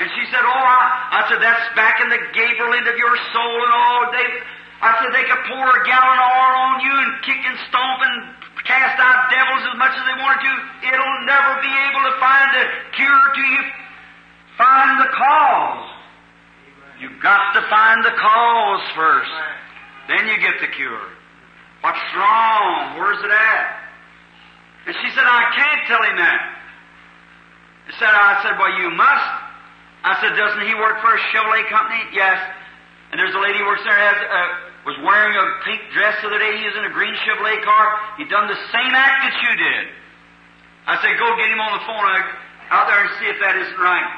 And 0.00 0.08
she 0.16 0.24
said, 0.32 0.40
Oh, 0.40 0.64
I, 0.64 0.80
I 1.12 1.20
said, 1.28 1.44
that's 1.44 1.66
back 1.76 2.00
in 2.00 2.08
the 2.08 2.20
Gabriel 2.32 2.72
end 2.72 2.88
of 2.88 2.96
your 2.96 3.12
soul 3.36 3.56
and 3.68 3.72
all. 3.76 4.00
They, 4.16 4.26
I 4.80 4.96
said, 4.96 5.12
they 5.12 5.28
could 5.28 5.44
pour 5.44 5.68
a 5.68 5.80
gallon 5.84 6.16
of 6.16 6.28
oil 6.40 6.56
on 6.72 6.76
you 6.80 6.94
and 7.04 7.10
kick 7.20 7.36
and 7.36 7.58
stomp 7.68 8.00
and 8.00 8.16
cast 8.64 8.96
out 8.96 9.28
devils 9.28 9.60
as 9.68 9.76
much 9.76 9.92
as 9.92 10.04
they 10.08 10.16
wanted 10.16 10.40
to. 10.40 10.52
It'll 10.88 11.20
never 11.28 11.52
be 11.60 11.68
able 11.68 12.02
to 12.08 12.14
find 12.16 12.48
a 12.56 12.64
cure 12.96 13.24
till 13.36 13.44
you 13.44 13.62
find 14.56 15.04
the 15.04 15.10
cause. 15.12 15.84
You've 16.96 17.20
got 17.20 17.52
to 17.60 17.62
find 17.68 18.00
the 18.00 18.16
cause 18.16 18.84
first. 18.96 19.32
Then 20.08 20.32
you 20.32 20.36
get 20.40 20.64
the 20.64 20.72
cure. 20.80 21.12
What's 21.84 22.00
wrong? 22.16 22.96
Where's 22.96 23.20
it 23.20 23.32
at? 23.32 23.64
And 24.88 24.96
she 24.96 25.08
said, 25.12 25.24
I 25.28 25.44
can't 25.56 25.80
tell 25.88 26.02
him 26.08 26.16
that. 26.16 26.40
He 27.88 27.92
said, 28.00 28.08
I 28.08 28.40
said, 28.44 28.56
well, 28.56 28.72
you 28.80 28.88
must. 28.96 29.39
I 30.00 30.16
said, 30.24 30.32
doesn't 30.32 30.64
he 30.64 30.74
work 30.80 31.00
for 31.04 31.12
a 31.12 31.20
Chevrolet 31.32 31.68
company? 31.68 32.00
Yes. 32.16 32.40
And 33.12 33.20
there's 33.20 33.34
a 33.34 33.42
lady 33.42 33.60
who 33.60 33.66
works 33.68 33.84
there 33.84 33.96
has, 33.96 34.16
uh, 34.16 34.88
was 34.88 34.96
wearing 35.04 35.34
a 35.36 35.44
pink 35.66 35.82
dress 35.92 36.16
the 36.24 36.32
other 36.32 36.40
day. 36.40 36.56
He 36.56 36.64
was 36.64 36.76
in 36.80 36.88
a 36.88 36.94
green 36.94 37.12
Chevrolet 37.26 37.60
car. 37.66 37.84
He'd 38.16 38.32
done 38.32 38.48
the 38.48 38.60
same 38.72 38.92
act 38.96 39.28
that 39.28 39.36
you 39.44 39.52
did. 39.60 39.84
I 40.88 40.96
said, 41.04 41.12
go 41.20 41.28
get 41.36 41.52
him 41.52 41.60
on 41.60 41.76
the 41.76 41.84
phone 41.84 42.04
out 42.72 42.88
there 42.88 43.00
and 43.04 43.10
see 43.20 43.28
if 43.28 43.38
that 43.44 43.60
isn't 43.60 43.80
right. 43.82 44.08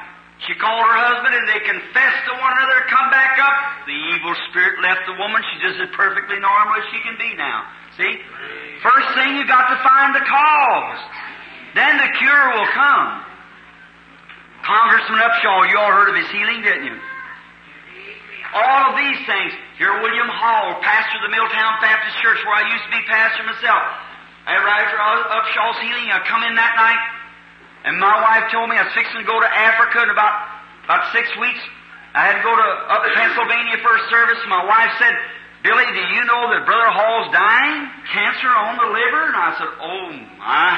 She 0.47 0.55
called 0.59 0.83
her 0.83 0.97
husband 0.99 1.35
and 1.35 1.45
they 1.51 1.61
confessed 1.63 2.21
to 2.27 2.33
one 2.39 2.51
another, 2.51 2.83
come 2.87 3.07
back 3.11 3.39
up. 3.39 3.87
The 3.87 3.97
evil 4.15 4.35
spirit 4.51 4.79
left 4.83 5.03
the 5.07 5.15
woman. 5.19 5.39
She's 5.51 5.63
just 5.67 5.79
as 5.83 5.91
perfectly 5.95 6.39
normal 6.39 6.79
as 6.79 6.85
she 6.91 6.99
can 7.03 7.15
be 7.19 7.35
now. 7.35 7.67
See? 7.95 8.13
First 8.83 9.07
thing 9.15 9.35
you 9.35 9.47
got 9.47 9.71
to 9.71 9.77
find 9.83 10.15
the 10.15 10.25
cause. 10.25 10.99
Then 11.75 11.97
the 11.97 12.09
cure 12.19 12.45
will 12.55 12.71
come. 12.75 13.32
Congressman 14.63 15.19
Upshaw, 15.19 15.67
you 15.69 15.75
all 15.77 15.91
heard 15.91 16.09
of 16.09 16.15
his 16.15 16.29
healing, 16.31 16.63
didn't 16.63 16.87
you? 16.87 16.97
All 18.55 18.91
of 18.91 18.95
these 18.95 19.19
things. 19.27 19.51
Here, 19.77 19.91
William 19.99 20.29
Hall, 20.29 20.79
pastor 20.79 21.19
of 21.19 21.23
the 21.27 21.33
Milltown 21.35 21.73
Baptist 21.83 22.15
Church, 22.23 22.39
where 22.47 22.55
I 22.55 22.65
used 22.71 22.85
to 22.87 22.93
be 22.95 23.01
pastor 23.09 23.43
myself. 23.43 23.83
After 24.45 24.97
Upshaw's 25.35 25.79
healing, 25.83 26.11
I 26.11 26.19
come 26.27 26.43
in 26.43 26.55
that 26.55 26.75
night, 26.75 27.03
and 27.87 27.99
my 27.99 28.15
wife 28.23 28.51
told 28.51 28.69
me 28.69 28.75
I 28.75 28.83
was 28.83 28.93
fixing 28.93 29.23
to 29.23 29.27
go 29.27 29.39
to 29.39 29.47
Africa 29.47 30.03
in 30.03 30.09
about 30.11 30.35
about 30.83 31.11
six 31.15 31.31
weeks. 31.39 31.63
I 32.13 32.27
had 32.27 32.39
to 32.39 32.43
go 32.43 32.51
to 32.51 32.67
up 32.91 33.03
Pennsylvania 33.15 33.79
for 33.79 33.95
a 33.95 34.03
service. 34.11 34.39
My 34.47 34.63
wife 34.67 34.91
said, 34.99 35.15
"Billy, 35.63 35.87
do 35.95 36.03
you 36.13 36.23
know 36.27 36.51
that 36.51 36.67
Brother 36.67 36.91
Hall's 36.91 37.31
dying? 37.31 37.89
Cancer 38.11 38.51
on 38.51 38.77
the 38.77 38.89
liver?" 38.91 39.23
And 39.31 39.35
I 39.35 39.49
said, 39.57 39.71
"Oh 39.79 40.07
my!" 40.37 40.69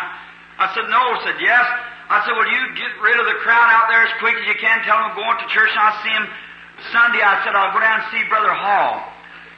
I 0.62 0.66
said, 0.74 0.86
"No." 0.88 1.02
I 1.02 1.24
Said, 1.26 1.42
"Yes." 1.42 1.66
I 2.10 2.22
said, 2.22 2.34
Well, 2.38 2.46
you 2.46 2.62
get 2.78 2.94
rid 3.02 3.18
of 3.18 3.26
the 3.26 3.38
crowd 3.42 3.70
out 3.74 3.90
there 3.90 4.06
as 4.06 4.14
quick 4.22 4.38
as 4.38 4.46
you 4.46 4.58
can. 4.62 4.86
Tell 4.86 4.98
them 5.02 5.14
I'm 5.14 5.18
going 5.18 5.38
to 5.42 5.48
church 5.50 5.74
and 5.74 5.82
I'll 5.82 6.02
see 6.06 6.14
him 6.14 6.26
Sunday. 6.94 7.22
I 7.26 7.42
said, 7.42 7.58
I'll 7.58 7.74
go 7.74 7.82
down 7.82 8.06
and 8.06 8.08
see 8.14 8.22
Brother 8.30 8.54
Hall. 8.54 9.02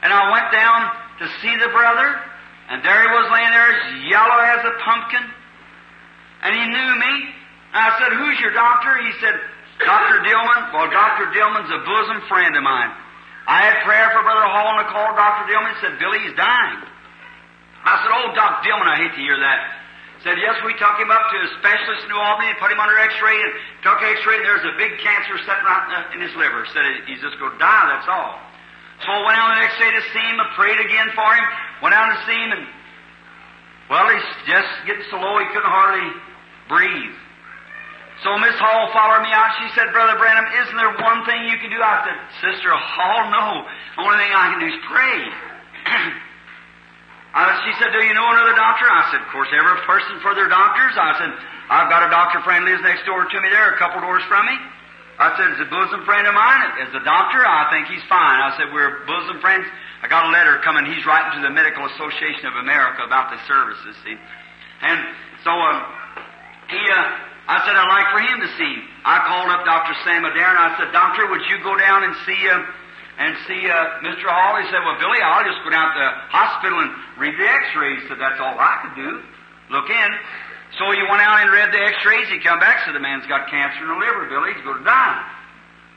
And 0.00 0.08
I 0.14 0.32
went 0.32 0.48
down 0.54 0.78
to 1.20 1.26
see 1.42 1.54
the 1.58 1.68
brother, 1.74 2.08
and 2.70 2.78
there 2.86 3.02
he 3.02 3.10
was 3.10 3.26
laying 3.34 3.50
there 3.50 3.70
as 3.74 3.82
yellow 4.06 4.38
as 4.38 4.60
a 4.62 4.74
pumpkin. 4.86 5.24
And 6.46 6.54
he 6.54 6.64
knew 6.70 6.90
me. 6.96 7.12
And 7.74 7.80
I 7.84 7.90
said, 8.00 8.16
Who's 8.16 8.38
your 8.40 8.54
doctor? 8.54 8.96
He 9.02 9.12
said, 9.20 9.34
Dr. 9.84 10.24
Dillman. 10.24 10.72
Well, 10.72 10.88
Dr. 10.88 11.30
Dillman's 11.34 11.70
a 11.70 11.80
bosom 11.84 12.24
friend 12.30 12.56
of 12.56 12.62
mine. 12.62 12.90
I 13.48 13.64
had 13.64 13.84
prayer 13.84 14.08
for 14.12 14.22
Brother 14.22 14.44
Hall, 14.44 14.76
and 14.76 14.84
I 14.84 14.86
called 14.92 15.16
Dr. 15.16 15.52
Dillman 15.52 15.72
and 15.72 15.80
said, 15.80 15.94
Billy, 15.98 16.20
he's 16.24 16.36
dying. 16.36 16.80
I 17.84 17.92
said, 18.04 18.12
Oh, 18.12 18.26
Dr. 18.34 18.60
Dillman, 18.68 18.88
I 18.88 18.96
hate 19.04 19.14
to 19.16 19.22
hear 19.22 19.36
that. 19.36 19.77
Said, 20.28 20.44
yes, 20.44 20.60
we 20.60 20.76
took 20.76 20.92
him 21.00 21.08
up 21.08 21.24
to 21.32 21.36
a 21.40 21.48
specialist 21.56 22.04
in 22.04 22.12
New 22.12 22.20
Albany 22.20 22.52
and 22.52 22.60
put 22.60 22.68
him 22.68 22.76
under 22.76 23.00
x-ray 23.00 23.32
and 23.32 23.52
took 23.80 23.96
x-ray 23.96 24.36
and 24.36 24.44
there's 24.44 24.68
a 24.68 24.76
big 24.76 25.00
cancer 25.00 25.40
sitting 25.40 25.64
right 25.64 25.88
in 26.12 26.20
his 26.20 26.36
liver. 26.36 26.68
Said 26.68 26.84
he's 27.08 27.24
just 27.24 27.40
going 27.40 27.56
to 27.56 27.56
die, 27.56 27.84
that's 27.88 28.04
all. 28.12 28.36
So 29.00 29.08
I 29.08 29.24
went 29.24 29.40
out 29.40 29.56
the 29.56 29.60
next 29.64 29.80
day 29.80 29.88
to 29.88 30.04
see 30.12 30.20
him, 30.20 30.36
I 30.36 30.52
prayed 30.52 30.76
again 30.84 31.08
for 31.16 31.32
him, 31.32 31.44
went 31.80 31.96
out 31.96 32.12
to 32.12 32.18
see 32.28 32.36
him 32.44 32.60
and, 32.60 32.64
well, 33.88 34.04
he's 34.12 34.28
just 34.44 34.68
getting 34.84 35.08
so 35.08 35.16
low 35.16 35.32
he 35.40 35.48
couldn't 35.48 35.64
hardly 35.64 36.12
breathe. 36.68 37.16
So 38.20 38.28
Miss 38.36 38.60
Hall 38.60 38.92
followed 38.92 39.24
me 39.24 39.32
out. 39.32 39.48
She 39.64 39.72
said, 39.80 39.96
Brother 39.96 40.20
Branham, 40.20 40.44
isn't 40.44 40.76
there 40.76 40.92
one 41.08 41.24
thing 41.24 41.48
you 41.48 41.56
can 41.56 41.72
do? 41.72 41.80
I 41.80 42.04
said, 42.04 42.52
Sister 42.52 42.68
Hall, 42.68 43.32
no. 43.32 43.64
The 43.96 44.04
only 44.04 44.20
thing 44.20 44.32
I 44.36 44.44
can 44.52 44.60
do 44.60 44.68
is 44.76 44.80
pray. 44.92 45.16
Uh, 47.34 47.52
she 47.68 47.72
said, 47.76 47.92
Do 47.92 48.00
you 48.00 48.14
know 48.16 48.24
another 48.24 48.56
doctor? 48.56 48.88
I 48.88 49.12
said, 49.12 49.20
Of 49.20 49.30
course, 49.30 49.48
every 49.52 49.76
person 49.84 50.16
for 50.24 50.32
their 50.32 50.48
doctors. 50.48 50.96
I 50.96 51.12
said, 51.20 51.30
I've 51.68 51.92
got 51.92 52.08
a 52.08 52.10
doctor 52.10 52.40
friend 52.40 52.64
lives 52.64 52.80
next 52.80 53.04
door 53.04 53.28
to 53.28 53.38
me 53.40 53.48
there, 53.52 53.76
a 53.76 53.78
couple 53.78 54.00
doors 54.00 54.24
from 54.26 54.48
me. 54.48 54.56
I 55.20 55.36
said, 55.36 55.52
It's 55.52 55.62
a 55.62 55.70
bosom 55.70 56.08
friend 56.08 56.24
of 56.24 56.32
mine. 56.32 56.60
As 56.80 56.92
a 56.96 57.04
doctor, 57.04 57.44
I 57.44 57.68
think 57.68 57.92
he's 57.92 58.04
fine. 58.08 58.40
I 58.40 58.56
said, 58.56 58.72
We're 58.72 59.04
bosom 59.04 59.44
friends. 59.44 59.68
I 60.00 60.08
got 60.08 60.24
a 60.24 60.32
letter 60.32 60.56
coming. 60.64 60.88
He's 60.88 61.04
writing 61.04 61.42
to 61.42 61.42
the 61.44 61.52
Medical 61.52 61.84
Association 61.90 62.48
of 62.48 62.56
America 62.64 63.04
about 63.04 63.28
the 63.34 63.38
services, 63.44 63.92
see. 64.06 64.14
And 64.14 64.98
so, 65.42 65.50
um, 65.50 65.78
he, 66.70 66.78
uh, 66.78 67.28
I 67.48 67.64
said, 67.64 67.74
I'd 67.74 67.88
like 67.88 68.08
for 68.12 68.20
him 68.20 68.38
to 68.44 68.50
see 68.60 68.72
him. 68.76 68.84
I 69.08 69.24
called 69.24 69.48
up 69.48 69.64
Dr. 69.64 69.96
Sam 70.04 70.20
Adair 70.28 70.52
and 70.52 70.60
I 70.60 70.70
said, 70.76 70.92
Doctor, 70.92 71.26
would 71.32 71.40
you 71.48 71.58
go 71.64 71.74
down 71.80 72.04
and 72.04 72.12
see, 72.28 72.40
uh, 72.44 72.60
and 73.18 73.34
see 73.50 73.66
uh, 73.66 73.98
Mr. 74.06 74.30
Hall. 74.30 74.54
He 74.62 74.66
said, 74.70 74.78
Well, 74.86 74.94
Billy, 75.02 75.18
I'll 75.18 75.42
just 75.42 75.58
go 75.66 75.70
down 75.74 75.90
to 75.90 75.98
the 75.98 76.10
hospital 76.30 76.78
and 76.78 76.90
read 77.18 77.34
the 77.34 77.48
x-rays. 77.50 77.98
He 78.02 78.04
said, 78.06 78.22
That's 78.22 78.38
all 78.38 78.54
I 78.54 78.86
could 78.86 78.94
do. 78.94 79.10
Look 79.74 79.90
in. 79.90 80.10
So 80.78 80.86
he 80.94 81.02
went 81.10 81.18
out 81.18 81.42
and 81.42 81.50
read 81.50 81.74
the 81.74 81.82
x-rays. 81.82 82.30
He 82.30 82.38
come 82.38 82.62
back, 82.62 82.86
said, 82.86 82.94
The 82.94 83.02
man's 83.02 83.26
got 83.26 83.50
cancer 83.50 83.82
in 83.82 83.90
the 83.90 83.98
liver, 83.98 84.30
Billy. 84.30 84.54
He's 84.54 84.62
going 84.62 84.78
to 84.80 84.86
die. 84.86 85.18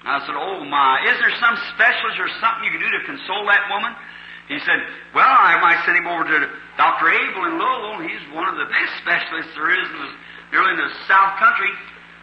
I 0.01 0.17
said, 0.25 0.33
Oh, 0.33 0.65
my. 0.65 1.05
Is 1.13 1.17
there 1.21 1.33
some 1.37 1.53
specialist 1.77 2.17
or 2.17 2.29
something 2.41 2.65
you 2.65 2.73
can 2.73 2.81
do 2.81 2.89
to 2.89 3.01
console 3.05 3.45
that 3.45 3.69
woman? 3.69 3.93
He 4.49 4.57
said, 4.65 4.81
Well, 5.13 5.29
I 5.29 5.61
might 5.61 5.77
send 5.85 6.01
him 6.01 6.09
over 6.09 6.25
to 6.25 6.37
Dr. 6.81 7.05
Abel 7.05 7.53
in 7.53 7.61
Louisville. 7.61 8.01
He's 8.01 8.25
one 8.33 8.49
of 8.49 8.57
the 8.57 8.65
best 8.73 8.91
specialists 9.05 9.53
there 9.53 9.69
is 9.69 9.87
in 9.93 9.99
the, 10.01 10.09
nearly 10.57 10.73
in 10.73 10.81
the 10.81 10.91
South 11.05 11.37
Country. 11.37 11.69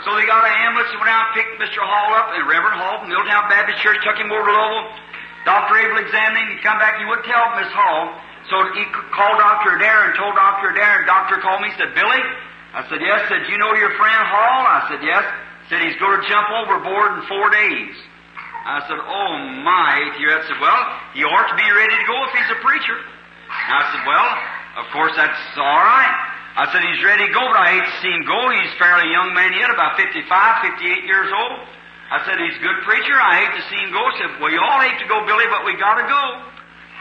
So 0.07 0.15
they 0.15 0.27
got 0.31 0.47
an 0.47 0.55
ambulance 0.63 0.95
and 0.95 1.01
went 1.03 1.11
out 1.11 1.31
and 1.31 1.35
picked 1.35 1.55
Mr. 1.59 1.83
Hall 1.83 2.15
up, 2.15 2.31
and 2.39 2.47
Reverend 2.47 2.79
Hall 2.79 3.03
from 3.03 3.11
Milltown 3.11 3.51
Baptist 3.51 3.83
Church 3.83 3.99
took 4.07 4.15
him 4.15 4.31
over 4.31 4.47
to 4.47 4.55
Louisville. 4.55 4.95
Dr. 5.43 5.75
Abel 5.81 5.99
examined 5.99 6.39
him, 6.39 6.49
he 6.55 6.59
come 6.63 6.79
back, 6.79 6.99
and 6.99 7.03
he 7.03 7.07
wouldn't 7.11 7.27
tell 7.27 7.51
Miss 7.59 7.71
Hall. 7.75 8.15
So 8.47 8.57
he 8.79 8.87
called 9.11 9.43
Dr. 9.43 9.75
Adair 9.75 10.09
and 10.09 10.15
told 10.15 10.39
Dr. 10.39 10.71
Adair, 10.71 11.03
and 11.03 11.07
Doctor 11.07 11.43
called 11.43 11.61
me, 11.67 11.75
said, 11.75 11.93
Billy? 11.99 12.23
I 12.79 12.87
said, 12.87 13.03
yes. 13.03 13.27
Said, 13.27 13.51
you 13.51 13.59
know 13.59 13.75
your 13.75 13.91
friend 13.99 14.23
Hall? 14.29 14.61
I 14.71 14.87
said, 14.87 15.01
yes. 15.03 15.25
Said, 15.67 15.83
he's 15.83 15.99
going 15.99 16.15
to 16.15 16.25
jump 16.31 16.47
overboard 16.63 17.19
in 17.19 17.21
four 17.27 17.51
days. 17.51 17.97
I 18.69 18.85
said, 18.85 19.01
oh 19.01 19.33
my, 19.65 20.13
year. 20.21 20.37
I 20.37 20.45
said, 20.45 20.61
well, 20.61 20.81
he 21.17 21.25
ought 21.25 21.49
to 21.49 21.57
be 21.57 21.65
ready 21.65 21.97
to 21.97 22.05
go 22.05 22.17
if 22.29 22.33
he's 22.37 22.53
a 22.53 22.61
preacher. 22.61 22.97
And 22.97 23.73
I 23.73 23.85
said, 23.93 24.05
well, 24.05 24.29
of 24.85 24.87
course 24.93 25.13
that's 25.17 25.41
all 25.57 25.83
right. 25.83 26.28
I 26.59 26.67
said, 26.75 26.83
he's 26.83 26.99
ready 27.07 27.23
to 27.23 27.31
go, 27.31 27.39
but 27.55 27.55
I 27.55 27.79
hate 27.79 27.87
to 27.87 27.97
see 28.03 28.11
him 28.11 28.27
go. 28.27 28.51
He's 28.51 28.75
fairly 28.83 29.07
young 29.15 29.31
man 29.31 29.55
yet, 29.55 29.71
about 29.71 29.95
55, 29.95 30.27
58 30.27 31.07
years 31.07 31.31
old. 31.31 31.55
I 32.11 32.19
said, 32.27 32.35
he's 32.35 32.59
a 32.59 32.65
good 32.67 32.83
preacher. 32.83 33.15
I 33.15 33.47
hate 33.47 33.55
to 33.63 33.65
see 33.71 33.79
him 33.79 33.95
go. 33.95 34.03
I 34.03 34.15
said, 34.19 34.31
well, 34.43 34.51
you 34.51 34.59
all 34.59 34.83
hate 34.83 34.99
to 34.99 35.07
go, 35.07 35.23
Billy, 35.23 35.47
but 35.47 35.63
we 35.63 35.79
got 35.79 36.03
to 36.03 36.07
go. 36.11 36.25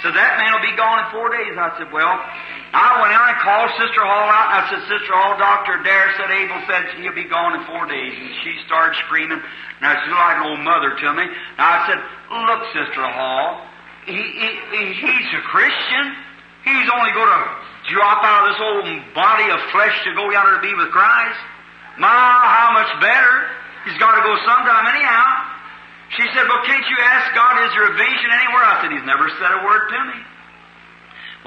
So 0.05 0.13
that 0.13 0.37
man 0.37 0.53
will 0.53 0.61
be 0.61 0.77
gone 0.77 1.01
in 1.01 1.07
four 1.09 1.33
days. 1.33 1.57
I 1.57 1.73
said, 1.81 1.89
well, 1.89 2.21
I 2.69 3.01
went 3.01 3.17
out 3.17 3.33
and 3.33 3.39
called 3.41 3.73
Sister 3.81 4.05
Hall 4.05 4.29
out, 4.29 4.53
and 4.53 4.57
I 4.61 4.63
said, 4.69 4.81
Sister 4.93 5.09
Hall, 5.17 5.33
Dr. 5.41 5.81
Adair 5.81 6.05
said 6.21 6.29
Abel 6.29 6.61
said 6.69 6.81
he'll 7.01 7.17
be 7.17 7.25
gone 7.25 7.57
in 7.57 7.65
four 7.65 7.89
days. 7.89 8.13
And 8.13 8.29
she 8.45 8.61
started 8.69 8.93
screaming. 9.09 9.41
Now, 9.81 9.97
she's 9.97 10.13
like 10.13 10.37
an 10.37 10.53
old 10.53 10.61
mother 10.61 10.93
to 10.93 11.07
me. 11.17 11.25
Now, 11.57 11.65
I 11.65 11.79
said, 11.89 11.99
look, 12.29 12.61
Sister 12.77 13.01
Hall, 13.09 13.65
he, 14.05 14.21
he, 14.21 14.85
he's 15.01 15.29
a 15.33 15.41
Christian. 15.49 16.13
He's 16.61 16.89
only 16.93 17.09
going 17.17 17.33
to 17.33 17.41
drop 17.87 18.19
out 18.23 18.43
of 18.43 18.55
this 18.55 18.61
old 18.61 18.85
body 19.15 19.47
of 19.51 19.59
flesh 19.71 19.95
to 20.03 20.11
go 20.15 20.29
yonder 20.31 20.59
to 20.59 20.63
be 20.63 20.73
with 20.75 20.91
Christ. 20.91 21.39
My, 21.97 22.07
how 22.11 22.71
much 22.75 22.91
better. 23.01 23.35
He's 23.87 23.97
got 23.97 24.19
to 24.19 24.23
go 24.23 24.35
sometime 24.43 24.85
anyhow. 24.91 25.27
She 26.15 26.23
said, 26.35 26.47
Well, 26.47 26.63
can't 26.67 26.83
you 26.87 26.97
ask 26.99 27.35
God, 27.35 27.63
is 27.67 27.71
there 27.75 27.87
a 27.91 27.95
vision 27.95 28.29
anywhere? 28.31 28.63
I 28.63 28.75
said, 28.83 28.91
He's 28.91 29.07
never 29.07 29.27
said 29.39 29.51
a 29.55 29.61
word 29.63 29.83
to 29.91 29.99
me. 30.11 30.19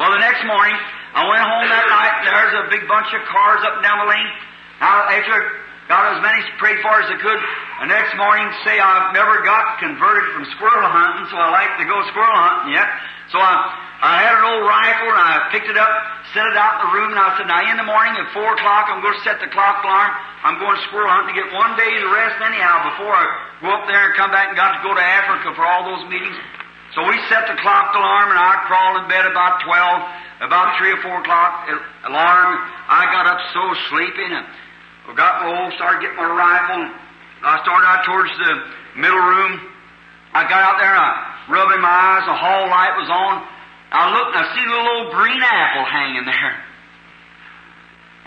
Well, 0.00 0.10
the 0.16 0.22
next 0.24 0.40
morning, 0.48 0.76
I 1.12 1.28
went 1.28 1.44
home 1.44 1.66
that 1.68 1.86
night, 1.92 2.14
there's 2.24 2.56
a 2.56 2.64
big 2.72 2.88
bunch 2.88 3.12
of 3.12 3.20
cars 3.28 3.60
up 3.68 3.80
and 3.80 3.84
down 3.84 4.00
the 4.00 4.08
lane. 4.08 4.30
Now, 4.80 5.12
after 5.12 5.36
got 5.92 6.16
as 6.16 6.22
many 6.24 6.40
prayed 6.56 6.80
for 6.80 6.94
as 7.02 7.10
I 7.10 7.18
could, 7.18 7.40
the 7.84 7.90
next 7.90 8.16
morning, 8.16 8.46
say 8.64 8.80
I've 8.80 9.12
never 9.12 9.42
got 9.44 9.76
converted 9.82 10.32
from 10.32 10.48
squirrel 10.56 10.88
hunting, 10.88 11.28
so 11.28 11.36
I 11.36 11.50
like 11.52 11.74
to 11.82 11.84
go 11.84 12.00
squirrel 12.14 12.32
hunting 12.32 12.78
yet. 12.78 12.88
So 13.28 13.42
I, 13.42 13.52
I 14.00 14.24
had 14.24 14.32
an 14.32 14.44
old 14.48 14.64
rifle 14.64 15.12
and 15.12 15.28
I 15.28 15.36
picked 15.52 15.68
it 15.68 15.76
up, 15.76 15.92
set 16.32 16.48
it 16.48 16.56
out 16.56 16.80
in 16.80 16.88
the 16.88 16.92
room, 16.96 17.12
and 17.12 17.20
I 17.20 17.36
said, 17.36 17.44
now 17.44 17.60
in 17.60 17.76
the 17.76 17.84
morning 17.84 18.16
at 18.16 18.32
four 18.32 18.48
o'clock, 18.56 18.88
I'm 18.88 19.04
going 19.04 19.12
to 19.12 19.24
set 19.28 19.44
the 19.44 19.52
clock 19.52 19.84
alarm. 19.84 20.12
I'm 20.40 20.56
going 20.56 20.72
squirrel 20.88 21.12
hunting 21.12 21.36
to 21.36 21.36
get 21.36 21.52
one 21.52 21.76
day's 21.76 22.00
rest 22.08 22.40
anyhow 22.40 22.96
before 22.96 23.12
I 23.12 23.24
go 23.60 23.68
up 23.76 23.84
there 23.84 24.00
and 24.08 24.16
come 24.16 24.32
back 24.32 24.48
and 24.48 24.56
got 24.56 24.72
to 24.72 24.80
go 24.80 24.96
to 24.96 25.04
Africa 25.04 25.52
for 25.52 25.68
all 25.68 25.84
those 25.84 26.08
meetings. 26.08 26.32
So 26.96 27.04
we 27.04 27.20
set 27.28 27.44
the 27.44 27.60
clock 27.60 27.92
alarm 27.92 28.32
and 28.32 28.40
I 28.40 28.64
crawled 28.64 29.04
in 29.04 29.06
bed 29.12 29.28
about 29.28 29.60
twelve, 29.68 30.00
about 30.48 30.80
three 30.80 30.96
or 30.96 31.00
four 31.04 31.20
o'clock 31.20 31.68
alarm. 32.08 32.56
I 32.88 33.04
got 33.12 33.28
up 33.28 33.40
so 33.52 33.62
sleepy 33.92 34.24
and 34.32 34.40
I 34.40 35.12
got 35.12 35.44
my 35.44 35.60
old, 35.60 35.76
started 35.76 36.00
getting 36.00 36.16
my 36.16 36.24
rifle. 36.24 36.88
I 37.44 37.60
started 37.62 37.84
out 37.84 38.02
towards 38.08 38.32
the 38.32 38.52
middle 38.96 39.20
room. 39.20 39.60
I 40.32 40.48
got 40.48 40.64
out 40.64 40.80
there 40.80 40.88
and 40.88 41.04
I 41.04 41.52
rubbing 41.52 41.84
my 41.84 41.92
eyes, 41.92 42.24
the 42.24 42.34
hall 42.34 42.64
light 42.72 42.96
was 42.96 43.12
on. 43.12 43.59
I 43.90 44.02
looked 44.14 44.36
and 44.36 44.46
I 44.46 44.48
see 44.54 44.62
a 44.62 44.70
little 44.70 44.90
old 45.02 45.10
green 45.18 45.42
apple 45.42 45.84
hanging 45.84 46.24
there. 46.24 46.54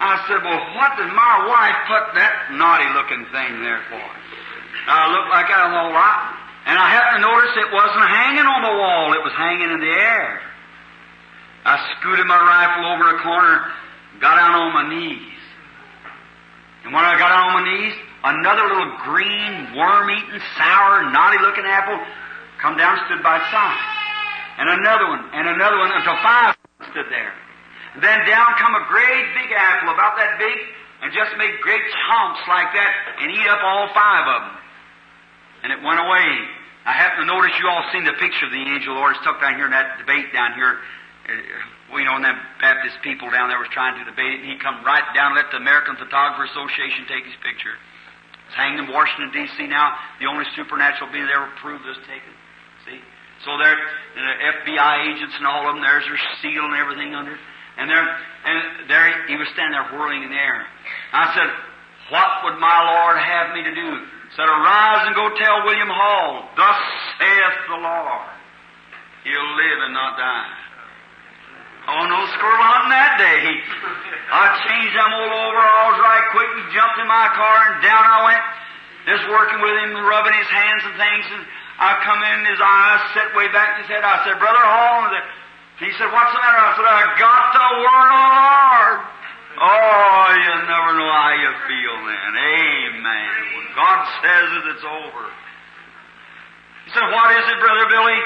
I 0.03 0.20
said, 0.28 0.43
Well, 0.43 0.61
what 0.76 0.99
did 0.99 1.07
my 1.16 1.36
wife 1.47 1.78
put 1.88 2.03
that 2.20 2.51
naughty 2.51 2.89
looking 2.91 3.24
thing 3.32 3.64
there 3.64 3.80
for? 3.88 4.03
I 4.03 5.07
looked 5.16 5.32
like 5.32 5.47
that 5.47 5.64
a 5.64 5.70
whole 5.72 5.95
lot. 5.95 6.36
And 6.68 6.76
I 6.76 6.88
happened 6.91 7.24
to 7.24 7.28
notice 7.28 7.51
it 7.55 7.72
wasn't 7.72 8.07
hanging 8.07 8.47
on 8.47 8.61
the 8.64 8.76
wall, 8.76 9.14
it 9.16 9.24
was 9.24 9.32
hanging 9.36 9.72
in 9.72 9.80
the 9.80 9.95
air. 9.95 10.39
I 11.64 11.80
scooted 11.95 12.28
my 12.28 12.39
rifle 12.39 12.84
over 12.91 13.16
a 13.16 13.24
corner, 13.24 13.72
got 14.20 14.36
down 14.36 14.55
on 14.55 14.74
my 14.76 14.88
knees. 14.88 15.39
And 16.84 16.91
when 16.91 17.03
I 17.03 17.16
got 17.16 17.32
down 17.32 17.51
on 17.51 17.64
my 17.64 17.66
knees, 17.68 17.95
another 18.24 18.68
little 18.68 18.91
green, 19.03 19.76
worm-eaten, 19.76 20.39
sour, 20.59 21.11
naughty-looking 21.11 21.64
apple 21.64 21.99
come 22.59 22.76
down 22.76 22.99
and 22.99 23.07
stood 23.07 23.24
by 23.24 23.39
the 23.39 23.47
side. 23.51 23.93
And 24.64 24.80
another 24.80 25.11
one, 25.11 25.20
and 25.36 25.59
another 25.59 25.76
one, 25.76 25.91
until 25.91 26.16
five 26.24 26.55
stood 26.88 27.11
there. 27.11 27.36
Then 27.99 28.24
down 28.24 28.47
come 28.55 28.72
a 28.80 28.88
great 28.88 29.28
big 29.36 29.51
apple, 29.51 29.91
about 29.91 30.16
that 30.16 30.39
big, 30.39 30.55
and 31.03 31.11
just 31.11 31.36
made 31.36 31.51
great 31.59 31.84
chomps 32.07 32.39
like 32.47 32.72
that, 32.72 32.91
and 33.20 33.28
eat 33.28 33.43
up 33.51 33.59
all 33.59 33.91
five 33.91 34.24
of 34.24 34.39
them. 34.47 34.55
And 35.68 35.70
it 35.76 35.84
went 35.84 35.99
away. 35.99 36.47
I 36.88 36.95
happen 36.95 37.28
to 37.28 37.28
notice 37.28 37.51
you 37.59 37.68
all 37.68 37.84
seen 37.91 38.07
the 38.07 38.16
picture 38.16 38.47
of 38.47 38.55
the 38.55 38.64
angel 38.64 38.95
Lord. 38.95 39.20
It's 39.20 39.24
tucked 39.28 39.43
down 39.43 39.59
here 39.59 39.68
in 39.68 39.76
that 39.76 39.99
debate 39.99 40.32
down 40.32 40.55
here. 40.55 40.80
Uh, 41.28 41.99
you 41.99 42.07
know, 42.07 42.16
and 42.16 42.24
that 42.24 42.39
Baptist 42.64 43.03
people 43.03 43.28
down 43.36 43.51
there 43.51 43.59
was 43.59 43.68
trying 43.76 43.99
to 43.99 44.07
debate 44.07 44.32
it, 44.32 44.47
and 44.47 44.49
he 44.49 44.55
come 44.64 44.80
right 44.88 45.03
down 45.11 45.36
and 45.36 45.43
let 45.43 45.51
the 45.51 45.59
American 45.59 45.99
Photographer 45.99 46.47
Association 46.47 47.03
take 47.11 47.28
his 47.28 47.36
picture. 47.43 47.76
It's 48.47 48.55
hanging 48.55 48.80
in 48.80 48.88
Washington, 48.88 49.28
D.C. 49.36 49.68
now. 49.68 49.91
The 50.24 50.32
only 50.32 50.47
supernatural 50.55 51.11
being 51.11 51.28
that 51.28 51.36
ever 51.36 51.51
proved 51.59 51.84
this 51.84 51.99
taken. 52.07 52.32
So 53.44 53.52
there, 53.60 53.76
the 54.16 54.36
FBI 54.64 54.94
agents 55.12 55.36
and 55.36 55.46
all 55.48 55.68
of 55.68 55.76
them, 55.76 55.84
there's 55.84 56.08
their 56.08 56.22
seal 56.39 56.64
and 56.64 56.80
everything 56.80 57.12
under. 57.12 57.36
And 57.76 57.89
there, 57.89 58.06
and 58.06 58.58
there 58.88 59.28
he 59.28 59.36
was 59.36 59.48
standing 59.52 59.76
there 59.76 59.91
whirling 59.91 60.24
in 60.24 60.32
the 60.32 60.39
air. 60.39 60.64
I 61.12 61.34
said, 61.36 61.50
What 62.08 62.30
would 62.48 62.58
my 62.62 62.80
Lord 62.88 63.18
have 63.20 63.52
me 63.52 63.68
to 63.68 63.74
do? 63.76 63.89
He 64.00 64.34
said, 64.38 64.48
Arise 64.48 65.12
and 65.12 65.16
go 65.16 65.28
tell 65.36 65.66
William 65.68 65.91
Hall, 65.91 66.48
Thus 66.56 66.80
saith 67.20 67.60
the 67.68 67.80
Lord. 67.84 68.32
He'll 69.28 69.52
live 69.60 69.80
and 69.88 69.94
not 69.96 70.16
die. 70.16 70.64
Oh, 71.84 72.04
no 72.08 72.20
squirrel 72.32 72.64
hunting 72.64 72.96
that 72.96 73.20
day. 73.20 73.44
I 74.32 74.56
changed 74.64 74.96
them 74.96 75.12
all 75.20 75.32
overalls 75.36 75.98
right 76.00 76.26
quick 76.32 76.48
and 76.48 76.68
jumped 76.72 76.96
in 76.96 77.08
my 77.12 77.28
car 77.36 77.76
and 77.76 77.84
down 77.84 78.04
I 78.08 78.20
went, 78.24 78.44
just 79.04 79.24
working 79.28 79.60
with 79.60 79.76
him, 79.84 79.91
rubbing 80.08 80.32
his 80.32 80.48
hands 80.48 80.82
and 80.88 80.96
things. 80.96 81.26
And 81.28 81.44
I 81.80 81.97
come 82.05 82.21
in, 82.21 82.38
his 82.45 82.61
eyes 82.61 83.01
set 83.17 83.34
way 83.34 83.49
back 83.49 83.78
in 83.78 83.86
his 83.86 83.89
head. 83.89 84.05
I 84.05 84.21
said, 84.26 84.38
Brother 84.38 84.61
Hall, 84.61 85.09
he 85.82 85.89
said, 85.97 86.09
What's 86.13 86.32
the 86.32 86.41
matter? 86.41 86.61
I 86.61 86.71
said, 86.78 86.86
I 86.86 87.05
got 87.17 87.43
the 87.57 87.69
word 87.82 88.09
of 88.13 88.21
the 88.21 88.34
Lord. 88.38 88.99
Oh, 89.53 90.26
you 90.38 90.53
never 90.69 90.91
know 90.97 91.11
how 91.13 91.34
you 91.34 91.51
feel 91.65 91.95
then. 92.07 92.32
Amen. 92.34 93.38
When 93.57 93.67
God 93.74 93.99
says 94.21 94.47
it, 94.53 94.63
it's 94.74 94.86
over. 94.86 95.26
He 96.86 96.89
said, 96.93 97.05
What 97.09 97.28
is 97.36 97.45
it, 97.49 97.57
Brother 97.57 97.86
Billy? 97.89 98.21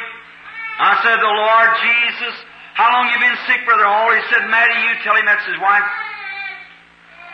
I 0.80 0.92
said, 1.08 1.18
The 1.18 1.34
Lord 1.34 1.70
Jesus. 1.82 2.36
How 2.76 2.94
long 2.94 3.10
you 3.10 3.18
been 3.18 3.40
sick, 3.50 3.66
Brother 3.66 3.90
Hall? 3.90 4.12
He 4.14 4.22
said, 4.30 4.46
Maddie, 4.52 4.78
you 4.86 4.94
tell 5.02 5.16
him 5.16 5.26
that's 5.26 5.48
his 5.50 5.58
wife. 5.58 5.88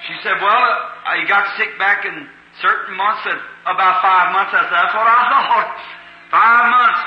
She 0.07 0.16
said, 0.24 0.38
Well, 0.39 0.64
he 1.20 1.28
got 1.28 1.51
sick 1.57 1.74
back 1.82 2.05
in 2.05 2.16
certain 2.61 2.95
months, 2.95 3.28
and 3.28 3.39
about 3.66 3.99
five 3.99 4.32
months. 4.32 4.53
I 4.55 4.61
said, 4.61 4.78
That's 4.78 4.95
what 4.95 5.09
I 5.09 5.22
thought. 5.26 5.70
Five 6.34 6.66
months. 6.66 7.02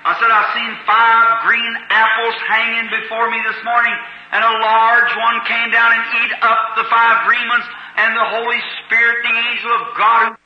I 0.00 0.16
said, 0.16 0.32
I've 0.32 0.52
seen 0.56 0.72
five 0.88 1.44
green 1.44 1.72
apples 1.92 2.36
hanging 2.48 2.88
before 2.88 3.28
me 3.28 3.36
this 3.44 3.60
morning, 3.68 3.92
and 4.32 4.40
a 4.40 4.54
large 4.64 5.12
one 5.12 5.44
came 5.44 5.68
down 5.68 5.92
and 5.92 6.00
eat 6.24 6.32
up 6.40 6.72
the 6.72 6.88
five 6.88 7.28
green 7.28 7.44
ones, 7.52 7.68
and 8.00 8.16
the 8.16 8.28
Holy 8.32 8.60
Spirit, 8.80 9.28
the 9.28 9.36
angel 9.44 9.72
of 9.76 9.84
God, 9.92 10.40